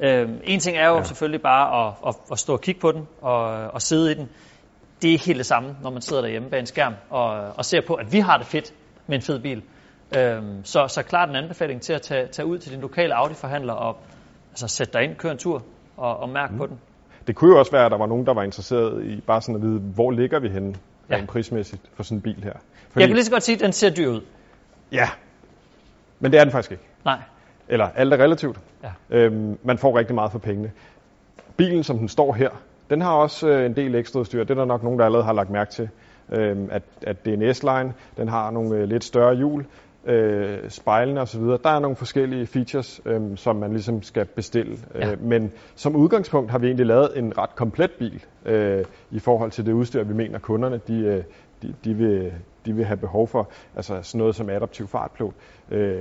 Øh, 0.00 0.28
en 0.44 0.60
ting 0.60 0.76
er 0.76 0.88
jo 0.88 0.96
Ja. 0.96 1.02
selvfølgelig 1.02 1.42
bare 1.42 1.86
at, 1.86 1.94
at, 2.06 2.14
at 2.32 2.38
stå 2.38 2.52
og 2.52 2.60
kigge 2.60 2.80
på 2.80 2.92
den 2.92 3.08
og, 3.20 3.44
og 3.70 3.82
sidde 3.82 4.12
i 4.12 4.14
den. 4.14 4.28
Det 5.02 5.08
er 5.08 5.12
ikke 5.12 5.24
helt 5.24 5.38
det 5.38 5.46
samme, 5.46 5.76
når 5.82 5.90
man 5.90 6.02
sidder 6.02 6.22
derhjemme 6.22 6.50
bag 6.50 6.60
en 6.60 6.66
skærm 6.66 6.94
og, 7.10 7.30
og 7.56 7.64
ser 7.64 7.80
på, 7.86 7.94
at 7.94 8.12
vi 8.12 8.18
har 8.18 8.36
det 8.38 8.46
fedt 8.46 8.74
med 9.06 9.16
en 9.16 9.22
fed 9.22 9.38
bil. 9.40 9.62
Øhm, 10.18 10.64
så, 10.64 10.88
så 10.88 11.02
klart 11.02 11.28
en 11.28 11.36
anbefaling 11.36 11.82
til 11.82 11.92
at 11.92 12.02
tage, 12.02 12.26
tage 12.26 12.46
ud 12.46 12.58
til 12.58 12.72
din 12.72 12.80
lokale 12.80 13.14
Audi-forhandler 13.14 13.72
og 13.72 13.96
altså, 14.50 14.68
sætte 14.68 14.92
dig 14.92 15.02
ind, 15.02 15.16
køre 15.16 15.32
en 15.32 15.38
tur 15.38 15.62
og, 15.96 16.16
og 16.16 16.28
mærke 16.28 16.52
mm. 16.52 16.58
på 16.58 16.66
den. 16.66 16.80
det 17.26 17.36
kunne 17.36 17.50
jo 17.52 17.58
også 17.58 17.72
være, 17.72 17.84
at 17.84 17.90
der 17.90 17.98
var 17.98 18.06
nogen, 18.06 18.26
der 18.26 18.34
var 18.34 18.42
interesseret 18.42 19.04
i 19.04 19.20
bare 19.20 19.42
sådan 19.42 19.54
at 19.54 19.62
vide, 19.62 19.78
hvor 19.80 20.10
ligger 20.10 20.40
vi 20.40 20.48
henne 20.48 20.74
Ja. 21.10 21.16
rent 21.16 21.28
prismæssigt 21.28 21.82
for 21.94 22.02
sådan 22.02 22.18
en 22.18 22.22
bil 22.22 22.44
her. 22.44 22.52
Jeg 22.96 23.06
kan 23.06 23.10
lige 23.16 23.24
så 23.24 23.30
godt 23.30 23.42
sige, 23.42 23.54
at 23.56 23.60
den 23.60 23.72
ser 23.72 23.90
dyr 23.90 24.08
ud. 24.08 24.20
Ja, 24.92 25.08
men 26.20 26.32
det 26.32 26.40
er 26.40 26.44
den 26.44 26.52
faktisk 26.52 26.70
ikke. 26.72 26.84
Nej. 27.04 27.18
Eller 27.68 27.88
alt 27.94 28.12
er 28.12 28.16
relativt. 28.18 28.60
Ja. 28.82 28.90
Øhm, 29.10 29.58
man 29.62 29.78
får 29.78 29.98
rigtig 29.98 30.14
meget 30.14 30.32
for 30.32 30.38
pengene. 30.38 30.70
Bilen, 31.56 31.84
som 31.84 31.98
den 31.98 32.08
står 32.08 32.32
her, 32.32 32.50
den 32.90 33.00
har 33.00 33.12
også 33.12 33.48
øh, 33.48 33.66
en 33.66 33.76
del 33.76 33.94
ekstra 33.94 34.20
udstyr. 34.20 34.44
Det 34.44 34.50
er 34.50 34.54
der 34.54 34.64
nok 34.64 34.82
nogen, 34.82 34.98
der 34.98 35.04
allerede 35.04 35.24
har 35.24 35.32
lagt 35.32 35.50
mærke 35.50 35.70
til. 35.70 35.88
Øhm, 36.32 36.68
at, 36.72 36.82
at 37.02 37.24
det 37.24 37.34
er 37.34 37.46
en 37.46 37.54
S-Line, 37.54 37.94
den 38.16 38.28
har 38.28 38.50
nogle 38.50 38.76
øh, 38.76 38.88
lidt 38.88 39.04
større 39.04 39.34
hjul, 39.34 39.64
øh, 40.06 40.58
spejlene 40.68 41.20
osv. 41.20 41.40
Der 41.42 41.70
er 41.70 41.78
nogle 41.78 41.96
forskellige 41.96 42.46
features, 42.46 43.00
øh, 43.04 43.20
som 43.36 43.56
man 43.56 43.70
ligesom 43.72 44.02
skal 44.02 44.24
bestille. 44.24 44.78
Ja. 44.94 45.12
Øh, 45.12 45.22
men 45.22 45.52
som 45.74 45.96
udgangspunkt 45.96 46.50
har 46.50 46.58
vi 46.58 46.66
egentlig 46.66 46.86
lavet 46.86 47.18
en 47.18 47.38
ret 47.38 47.54
komplet 47.56 47.90
bil 47.90 48.24
øh, 48.44 48.84
i 49.10 49.18
forhold 49.18 49.50
til 49.50 49.66
det 49.66 49.72
udstyr, 49.72 50.04
vi 50.04 50.14
mener 50.14 50.38
kunderne 50.38 50.80
de, 50.88 50.98
øh, 50.98 51.22
de, 51.62 51.74
de, 51.84 51.94
vil, 51.94 52.32
de 52.66 52.72
vil 52.72 52.84
have 52.84 52.96
behov 52.96 53.28
for. 53.28 53.48
Altså 53.76 54.02
sådan 54.02 54.18
noget 54.18 54.34
som 54.34 54.50
adaptiv 54.50 54.86
fartpilot. 54.86 55.34
Øh, 55.70 56.00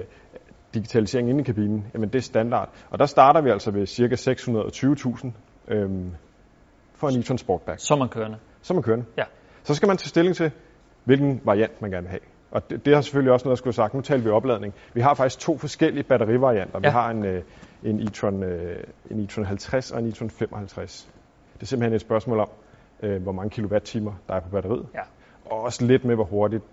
digitalisering 0.74 1.30
inde 1.30 1.42
i 1.42 1.44
kabinen, 1.44 1.86
jamen 1.94 2.10
det 2.10 2.16
er 2.16 2.22
standard. 2.22 2.70
Og 2.90 3.00
der 3.00 3.06
starter 3.06 3.42
vi 3.42 3.50
altså 3.50 3.72
ved 3.72 3.88
ca. 3.88 4.32
620.000 4.32 5.32
øhm, 5.68 6.12
for 6.96 7.10
en 7.10 7.20
e-tron 7.20 7.38
Sportback. 7.38 7.80
Er 7.92 7.96
man 7.96 8.10
kørende. 8.10 8.38
Er 8.70 8.74
man 8.74 8.84
kørende. 8.84 9.06
Ja. 9.18 9.24
Så 9.64 9.76
skal 9.76 9.88
man 9.88 9.98
tage 9.98 10.10
stilling 10.10 10.36
til, 10.36 10.52
hvilken 11.04 11.42
variant 11.46 11.82
man 11.82 11.92
gerne 11.92 12.04
vil 12.04 12.10
have. 12.10 12.22
Og 12.52 12.70
det, 12.70 12.86
det 12.86 12.94
har 12.94 13.02
selvfølgelig 13.02 13.34
også 13.34 13.46
noget 13.46 13.54
at 13.54 13.58
skulle 13.58 13.74
sagt. 13.74 13.94
Nu 13.94 14.02
taler 14.02 14.24
vi 14.24 14.30
opladning. 14.30 14.74
Vi 14.94 15.02
har 15.02 15.14
faktisk 15.14 15.40
to 15.40 15.58
forskellige 15.58 16.04
batterivarianter. 16.04 16.80
Ja. 16.84 16.90
Vi 16.90 16.92
har 16.92 17.10
en, 17.10 17.26
øh, 17.26 17.44
en 17.84 18.00
e-tron, 18.00 18.44
øh, 18.44 18.84
en 19.12 19.20
e-tron 19.20 19.44
50 19.44 19.92
og 19.92 20.00
en 20.00 20.08
e-tron 20.08 20.30
55. 20.30 21.10
Det 21.54 21.62
er 21.62 21.66
simpelthen 21.66 21.96
et 21.96 22.02
spørgsmål 22.02 22.40
om, 22.40 22.50
øh, 23.04 23.24
hvor 23.24 23.32
mange 23.32 23.50
kilowatt-timer 23.50 24.12
der 24.28 24.34
er 24.34 24.40
på 24.40 24.50
batteriet. 24.50 24.86
Ja. 24.94 25.02
Og 25.46 25.62
også 25.62 25.86
lidt 25.86 26.06
med, 26.06 26.16
hvor 26.16 26.24
hurtigt 26.24 26.64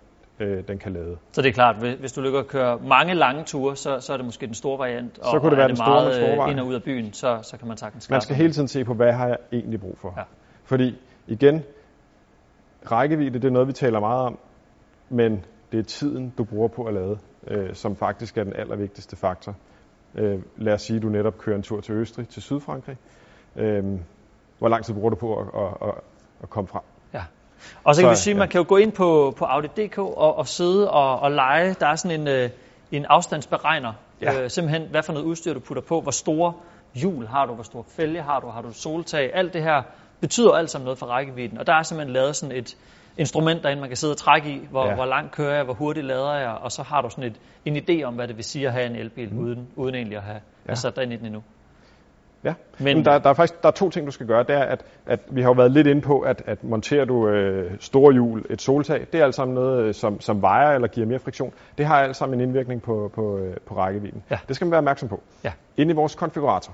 øh, 0.41 0.69
den 0.69 0.79
kan 0.79 0.93
lade. 0.93 1.17
Så 1.33 1.43
det 1.43 1.49
er 1.49 1.53
klart, 1.53 1.77
hvis 1.77 2.13
du 2.13 2.21
lykker 2.21 2.39
at 2.41 2.47
køre 2.47 2.79
mange 2.79 3.15
lange 3.15 3.45
ture, 3.45 3.77
så, 3.77 4.01
så 4.01 4.13
er 4.13 4.17
det 4.17 4.27
måske 4.27 4.47
den 4.47 4.55
store 4.55 4.79
variant. 4.79 5.19
Og, 5.19 5.31
Så 5.31 5.39
kunne 5.39 5.51
det 5.51 5.57
være 5.57 5.65
er 5.65 5.69
den 5.69 5.77
det 5.77 5.85
store 5.85 5.91
meget 5.91 6.07
med 6.07 6.35
store 6.37 6.47
øh, 6.47 6.51
ind 6.53 6.61
og 6.61 6.67
ud 6.67 6.75
af 6.75 6.83
byen, 6.83 7.13
så, 7.13 7.39
så 7.43 7.57
kan 7.59 7.69
man 7.69 7.77
sagtens 7.77 8.09
Man 8.11 8.15
klare 8.15 8.21
skal 8.21 8.35
sig. 8.35 8.43
hele 8.43 8.53
tiden 8.53 8.69
se 8.69 8.85
på, 8.85 8.95
hvad 8.95 9.13
har 9.13 9.27
jeg 9.29 9.37
egentlig 9.53 9.81
brug 9.81 9.99
for. 9.99 10.15
Ja. 10.17 10.23
Fordi 10.65 10.99
igen, 11.27 11.63
rækkevidde 12.93 13.39
det 13.39 13.45
er 13.45 13.51
noget, 13.53 13.69
vi 13.69 13.73
taler 13.73 14.01
meget 14.01 14.21
om, 14.27 14.39
men 15.09 15.45
det 15.73 15.79
er 15.79 15.83
tiden, 15.85 16.33
du 16.39 16.45
bruger 16.45 16.69
på 16.69 16.85
at 16.85 16.95
lade, 16.95 17.19
øh, 17.47 17.75
som 17.75 17.97
faktisk 17.97 18.39
er 18.39 18.45
den 18.45 18.53
allervigtigste 18.57 19.17
faktor. 19.17 19.55
Øh, 20.15 20.39
lad 20.57 20.75
os 20.75 20.83
sige, 20.83 20.97
at 20.97 21.03
du 21.03 21.09
netop 21.09 21.39
kører 21.39 21.57
en 21.57 21.63
tur 21.63 21.81
til 21.81 21.95
Østrig, 21.95 22.29
til 22.29 22.43
Sydfrankrig. 22.43 22.97
Øh, 23.57 23.85
hvor 24.59 24.69
lang 24.69 24.85
tid 24.85 24.95
bruger 24.95 25.11
du 25.11 25.17
på 25.17 25.37
at, 25.41 25.47
at, 25.55 25.89
at, 25.89 25.95
at 26.43 26.51
komme 26.51 26.69
frem? 26.69 26.83
Og 27.85 27.95
så 27.95 28.03
kan 28.03 28.07
Så, 28.07 28.11
vi 28.11 28.17
sige, 28.17 28.33
at 28.33 28.39
man 28.39 28.49
ja. 28.49 28.51
kan 28.51 28.59
jo 28.59 28.65
gå 28.69 28.77
ind 28.77 28.93
på, 28.93 29.35
på 29.39 29.45
Audi.dk 29.45 29.99
og, 29.99 30.39
og 30.39 30.47
sidde 30.49 30.91
og, 30.91 31.21
og 31.21 31.31
lege. 31.31 31.77
Der 31.81 31.87
er 31.87 31.97
sådan 31.97 32.21
en, 32.21 32.29
øh, 32.29 32.51
en 32.93 33.07
afstandsberegner. 33.09 33.93
Ja. 34.23 34.43
Øh, 34.43 34.51
simpelthen, 34.51 34.89
hvad 34.91 35.03
for 35.03 35.13
noget 35.13 35.27
udstyr 35.27 35.55
du 35.55 35.61
putter 35.61 35.83
på. 35.83 36.01
Hvor 36.01 36.11
store 36.11 36.53
hjul 36.95 37.27
har 37.27 37.47
du, 37.47 37.55
hvor 37.55 37.63
stor 37.65 37.85
fælge 37.97 38.23
har 38.23 38.41
du, 38.41 38.49
har 38.49 38.63
du 38.63 38.73
soltag. 38.73 39.31
Alt 39.35 39.53
det 39.53 39.63
her 39.63 39.83
betyder 40.21 40.53
alt 40.53 40.71
sammen 40.71 40.85
noget 40.85 40.99
for 40.99 41.07
rækkevidden. 41.07 41.59
Og 41.59 41.67
der 41.67 41.75
er 41.75 41.83
simpelthen 41.83 42.13
lavet 42.13 42.37
sådan 42.37 42.57
et 42.57 42.77
instrument 43.19 43.63
derinde, 43.63 43.81
man 43.81 43.91
kan 43.91 43.97
sidde 43.97 44.13
og 44.13 44.17
trække 44.17 44.51
i. 44.51 44.67
Hvor, 44.71 44.87
Ja. 44.87 44.95
hvor 44.95 45.07
langt 45.07 45.33
kører 45.33 45.55
jeg, 45.55 45.65
hvor 45.65 45.75
hurtigt 45.75 46.07
lader 46.07 46.35
jeg. 46.35 46.51
Og 46.51 46.73
så 46.73 46.83
har 46.83 47.03
du 47.03 47.11
sådan 47.11 47.25
et, 47.25 47.37
en 47.65 47.77
idé 47.77 48.03
om, 48.03 48.15
hvad 48.15 48.29
det 48.29 48.37
vil 48.37 48.45
sige 48.45 48.67
at 48.67 48.73
have 48.73 48.87
en 48.87 48.97
elbil, 48.97 49.33
mm. 49.35 49.39
uden, 49.39 49.69
uden 49.77 49.95
egentlig 49.95 50.17
at 50.17 50.25
have, 50.25 50.41
ja. 50.69 50.75
sat 50.75 50.97
dig 50.97 51.03
ind 51.03 51.13
i 51.13 51.17
den 51.17 51.27
endnu. 51.27 51.43
Ja, 52.45 52.55
Men- 52.79 52.97
men, 52.97 53.05
der, 53.05 53.19
der 53.19 53.31
er 53.31 53.35
faktisk 53.35 53.63
der 53.63 53.69
er 53.69 53.73
to 53.73 53.91
ting, 53.91 54.07
du 54.07 54.11
skal 54.11 54.27
gøre. 54.27 54.43
Det 54.43 54.55
er, 54.55 54.63
at, 54.63 54.85
at 55.07 55.21
vi 55.31 55.43
har 55.43 55.49
jo 55.49 55.53
været 55.55 55.71
lidt 55.71 55.87
inde 55.87 56.01
på, 56.01 56.21
at, 56.21 56.43
at 56.47 56.65
monterer 56.65 57.05
du 57.05 57.29
øh, 57.29 57.73
store 57.81 58.13
hjul, 58.13 58.45
et 58.51 58.63
soltag, 58.63 59.07
det 59.13 59.21
er 59.21 59.25
alt 59.25 59.35
sammen 59.35 59.55
noget, 59.55 59.83
øh, 59.85 59.95
som, 59.95 60.21
som 60.21 60.43
vejer 60.43 60.75
eller 60.75 60.89
giver 60.89 61.07
mere 61.07 61.19
friktion. 61.19 61.53
Det 61.79 61.87
har 61.87 61.97
alt 62.01 62.17
sammen 62.17 62.41
en 62.41 62.49
indvirkning 62.49 62.83
på, 62.83 63.11
på, 63.15 63.39
øh, 63.39 63.57
på 63.67 63.75
rækkevidden. 63.77 64.23
Ja. 64.31 64.39
Det 64.49 64.57
skal 64.57 64.65
man 64.65 64.71
være 64.71 64.79
opmærksom 64.79 65.09
på. 65.09 65.21
Ja. 65.45 65.53
Inde 65.77 65.93
i 65.93 65.95
vores 65.95 66.15
konfigurator, 66.15 66.73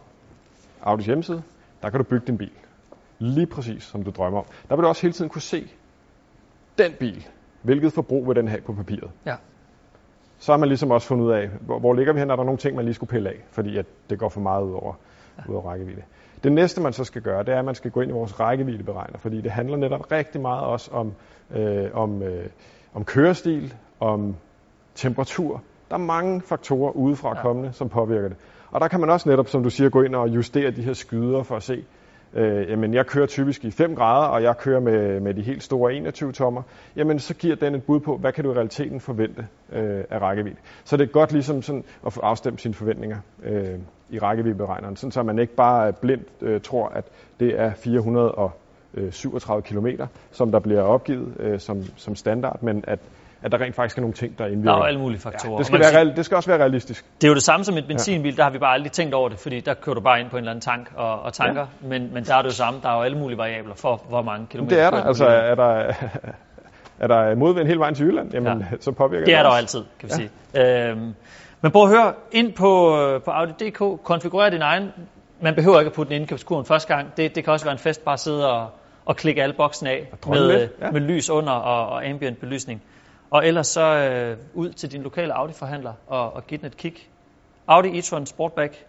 Audis 0.83 1.07
hjemmeside, 1.07 1.43
der 1.83 1.91
kan 1.91 1.99
du 1.99 2.05
bygge 2.05 2.27
din 2.27 2.39
bil. 2.39 2.51
Lige 3.19 3.47
præcis, 3.47 3.83
som 3.83 4.03
du 4.03 4.11
drømmer 4.11 4.39
om. 4.39 4.45
Der 4.69 4.77
vil 4.77 4.83
du 4.83 4.89
også 4.89 5.03
hele 5.03 5.13
tiden 5.13 5.29
kunne 5.29 5.43
se 5.43 5.69
den 6.79 6.93
bil. 6.99 7.27
Hvilket 7.63 7.93
forbrug 7.93 8.29
vil 8.29 8.37
den 8.37 8.49
have 8.49 8.61
på 8.61 8.73
papiret? 8.73 9.11
Ja. 9.27 9.35
Så 10.39 10.53
har 10.53 10.57
man 10.59 10.69
ligesom 10.69 10.91
også 10.91 11.07
fundet 11.09 11.25
ud 11.25 11.33
af, 11.33 11.49
hvor, 11.61 11.79
hvor 11.79 11.95
ligger 11.95 12.13
vi 12.13 12.19
hen? 12.19 12.31
Er 12.31 12.37
der 12.37 12.45
nogle 12.45 12.59
ting, 12.59 12.77
man 12.77 12.85
lige 12.85 12.95
skulle 12.95 13.11
pille 13.11 13.29
af? 13.29 13.37
Fordi 13.51 13.77
at 13.79 13.87
det 14.11 14.19
går 14.19 14.29
for 14.29 14.41
meget 14.41 14.65
ud 14.65 14.73
over. 14.73 14.95
ud 15.49 15.55
over 15.55 15.71
rækkevidde. 15.71 16.03
Det 16.45 16.53
næste, 16.53 16.81
man 16.81 16.93
så 16.93 17.05
skal 17.05 17.23
gøre, 17.23 17.43
det 17.45 17.55
er, 17.55 17.59
at 17.59 17.65
man 17.65 17.75
skal 17.75 17.91
gå 17.91 18.01
ind 18.01 18.11
i 18.11 18.15
vores 18.15 18.41
rækkeviddeberegner. 18.41 19.19
Fordi 19.19 19.41
det 19.41 19.51
handler 19.51 19.77
netop 19.77 20.13
rigtig 20.13 20.41
meget 20.41 20.65
også 20.65 20.91
om, 20.91 21.13
øh, 21.57 21.89
om, 21.95 22.23
øh, 22.23 22.47
om 22.95 23.05
kørestil, 23.05 23.75
om 24.01 24.37
temperatur. 24.95 25.63
Der 25.89 25.95
er 25.95 26.01
mange 26.01 26.41
faktorer 26.41 26.93
udefra 26.93 27.29
Ja. 27.37 27.43
kommende, 27.43 27.73
som 27.73 27.89
påvirker 27.89 28.29
det. 28.29 28.37
Og 28.71 28.81
der 28.81 28.89
kan 28.89 29.01
man 29.01 29.11
også 29.11 29.29
netop, 29.29 29.49
som 29.49 29.63
du 29.63 29.71
siger, 29.71 29.91
gå 29.91 30.03
ind 30.03 30.15
og 30.15 30.29
justere 30.29 30.71
de 30.71 30.83
her 30.83 30.93
skyder 30.93 31.43
for 31.43 31.57
at 31.57 31.63
se, 31.63 31.85
øh, 32.35 32.71
jamen 32.71 32.95
jeg 32.95 33.07
kører 33.07 33.27
typisk 33.27 33.65
i 33.65 33.71
5 33.71 33.95
grader, 33.95 34.29
og 34.29 34.43
jeg 34.43 34.59
kører 34.59 34.81
med, 34.81 35.21
med 35.21 35.35
de 35.35 35.43
helt 35.43 35.63
store 35.63 35.95
21 35.95 36.33
tommer, 36.33 36.63
jamen 36.97 37.19
så 37.19 37.35
giver 37.35 37.57
den 37.57 37.75
et 37.75 37.83
bud 37.85 38.01
på, 38.01 38.17
hvad 38.17 38.33
kan 38.33 38.45
du 38.45 38.51
i 38.51 38.55
realiteten 38.55 39.01
forvente 39.01 39.47
øh, 39.73 40.05
af 40.11 40.19
rækkevidde. 40.19 40.57
Så 40.85 40.97
det 40.97 41.05
er 41.09 41.13
godt 41.13 41.33
ligesom 41.33 41.63
sådan 41.63 41.85
at 42.07 42.13
få 42.13 42.21
afstemt 42.21 42.61
sine 42.61 42.75
forventninger 42.75 43.19
øh, 43.43 43.79
i 44.11 44.19
rækkeviddeberegneren, 44.19 44.97
sådan 44.97 45.13
så 45.13 45.23
man 45.23 45.39
ikke 45.39 45.55
bare 45.55 45.93
blindt 45.93 46.29
øh, 46.43 46.61
tror, 46.61 46.89
at 46.89 47.05
det 47.41 47.61
er 47.61 47.73
437 47.75 49.63
km, 49.63 49.87
som 50.33 50.53
der 50.53 50.59
bliver 50.61 50.83
opgivet 50.83 51.33
øh, 51.41 51.61
som, 51.61 51.83
som 51.97 52.15
standard, 52.17 52.63
men 52.63 52.85
at, 52.87 52.99
at 53.43 53.53
der 53.53 53.61
rent 53.61 53.75
faktisk 53.75 53.97
er 53.99 54.01
nogle 54.01 54.15
ting, 54.15 54.39
der 54.39 54.45
Der 54.45 54.53
indvirker. 54.53 54.73
er 54.75 54.79
jo 54.79 54.85
alle 54.85 55.01
mulige 55.01 55.21
faktorer. 55.21 55.53
ja, 55.53 55.59
det, 55.59 55.67
skal 55.67 55.79
være, 55.81 55.93
real- 56.03 56.17
det 56.17 56.25
skal 56.25 56.37
også 56.37 56.51
være 56.51 56.59
realistisk. 56.61 57.05
Det 57.21 57.25
er 57.27 57.29
jo 57.29 57.35
det 57.35 57.43
samme 57.43 57.65
som 57.65 57.77
et 57.77 57.87
benzinbil, 57.89 58.37
der 58.37 58.43
har 58.43 58.51
vi 58.51 58.59
bare 58.59 58.73
aldrig 58.75 58.93
tænkt 58.93 59.15
over 59.15 59.29
det, 59.29 59.39
fordi 59.39 59.61
der 59.61 59.75
kører 59.75 59.95
du 59.95 60.01
bare 60.01 60.21
ind 60.21 60.31
på 60.31 60.37
en 60.37 60.41
eller 60.41 60.51
anden 60.51 60.61
tank 60.63 60.93
og, 60.97 61.21
og 61.23 61.33
tanker, 61.33 61.67
ja. 61.83 61.89
men, 61.89 62.15
men 62.15 62.25
der 62.25 62.35
er 62.35 62.43
det 62.43 62.49
jo 62.49 62.55
samme, 62.55 62.81
der 62.83 62.89
er 62.89 62.97
jo 62.97 63.03
alle 63.03 63.19
mulige 63.19 63.39
variabler 63.39 63.75
for, 63.75 64.03
hvor 64.09 64.23
mange 64.23 64.47
kilometer 64.51 64.77
Det 64.77 64.85
er 64.85 64.91
der. 64.91 65.03
Altså, 65.05 65.27
er 65.27 65.55
der, 65.55 65.93
er 66.99 67.07
der 67.07 67.35
modvind 67.35 67.67
hele 67.67 67.79
vejen 67.81 67.95
til 67.95 68.07
Jylland, 68.07 68.31
jamen, 68.35 68.59
Ja. 68.59 68.77
så 68.81 68.93
påvirker 68.93 69.25
Det 69.25 69.35
er 69.35 69.43
der 69.43 69.51
jo 69.51 69.57
altid, 69.57 69.85
kan 70.01 70.09
vi 70.09 70.15
ja. 70.55 70.61
sige. 70.63 70.91
Øhm, 70.91 71.15
men 71.61 71.73
prøv 71.73 71.83
at 71.83 71.89
høre, 71.89 72.15
ind 72.33 72.53
på, 72.53 73.01
øh, 73.01 73.23
på 73.23 73.31
Audi.dk, 73.31 74.03
konfigurer 74.05 74.51
din 74.51 74.63
egen. 74.63 74.93
Man 75.41 75.55
behøver 75.55 75.79
ikke 75.81 75.89
at 75.89 75.95
putte 75.95 76.11
den 76.11 76.19
i 76.19 76.21
indkøbskurven 76.21 76.65
første 76.65 76.95
gang. 76.95 77.17
Det, 77.17 77.35
det 77.35 77.45
kan 77.45 77.53
også 77.53 77.67
være 77.67 77.73
en 77.73 77.79
fest 77.79 78.05
bare 78.05 78.13
at 78.13 78.21
sidde 78.21 78.53
og, 78.53 78.71
og 79.05 79.17
klikke 79.17 79.43
alle 79.43 79.55
boksen 79.55 79.87
af 79.87 80.13
med, 80.27 80.49
lidt, 80.49 80.63
øh, 80.63 80.69
ja. 80.81 80.91
med 80.91 81.01
lys 81.01 81.31
under 81.31 81.53
og, 81.53 81.89
og 81.89 82.07
ambient 82.07 82.41
belysning. 82.41 82.83
Og 83.31 83.47
ellers 83.47 83.67
så 83.67 83.83
øh, 83.83 84.37
ud 84.55 84.73
til 84.73 84.93
din 84.93 85.03
lokale 85.03 85.33
Audi-forhandler 85.33 85.93
og, 86.07 86.33
og 86.33 86.47
give 86.47 86.59
den 86.59 86.67
et 86.67 86.77
kig. 86.77 86.95
Audi 87.67 87.99
e-tron 87.99 88.27
Sportback. 88.27 88.85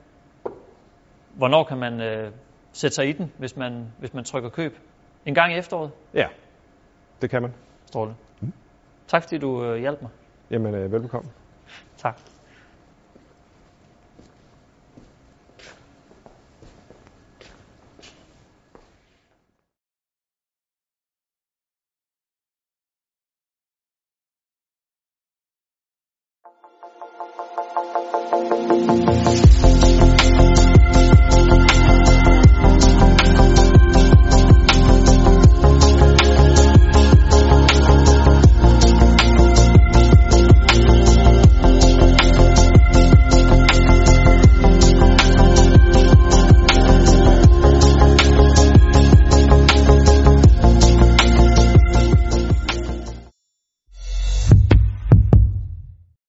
Hvornår 1.33 1.63
kan 1.63 1.77
man 1.77 2.01
øh, 2.01 2.31
sætte 2.73 2.95
sig 2.95 3.09
i 3.09 3.11
den, 3.11 3.31
hvis 3.37 3.55
man, 3.55 3.87
hvis 3.99 4.13
man 4.13 4.23
trykker 4.23 4.49
køb? 4.49 4.77
En 5.25 5.35
gang 5.35 5.53
i 5.53 5.57
efteråret? 5.57 5.91
Ja, 6.13 6.27
det 7.21 7.29
kan 7.29 7.41
man. 7.41 7.53
Stråle. 7.85 8.15
Mm. 8.41 8.53
Tak 9.07 9.23
fordi 9.23 9.37
du 9.37 9.63
øh, 9.63 9.79
hjalp 9.79 10.01
mig. 10.01 10.11
Jamen, 10.51 10.75
øh, 10.75 10.91
velbekomme. 10.91 11.29
Tak. 11.97 12.19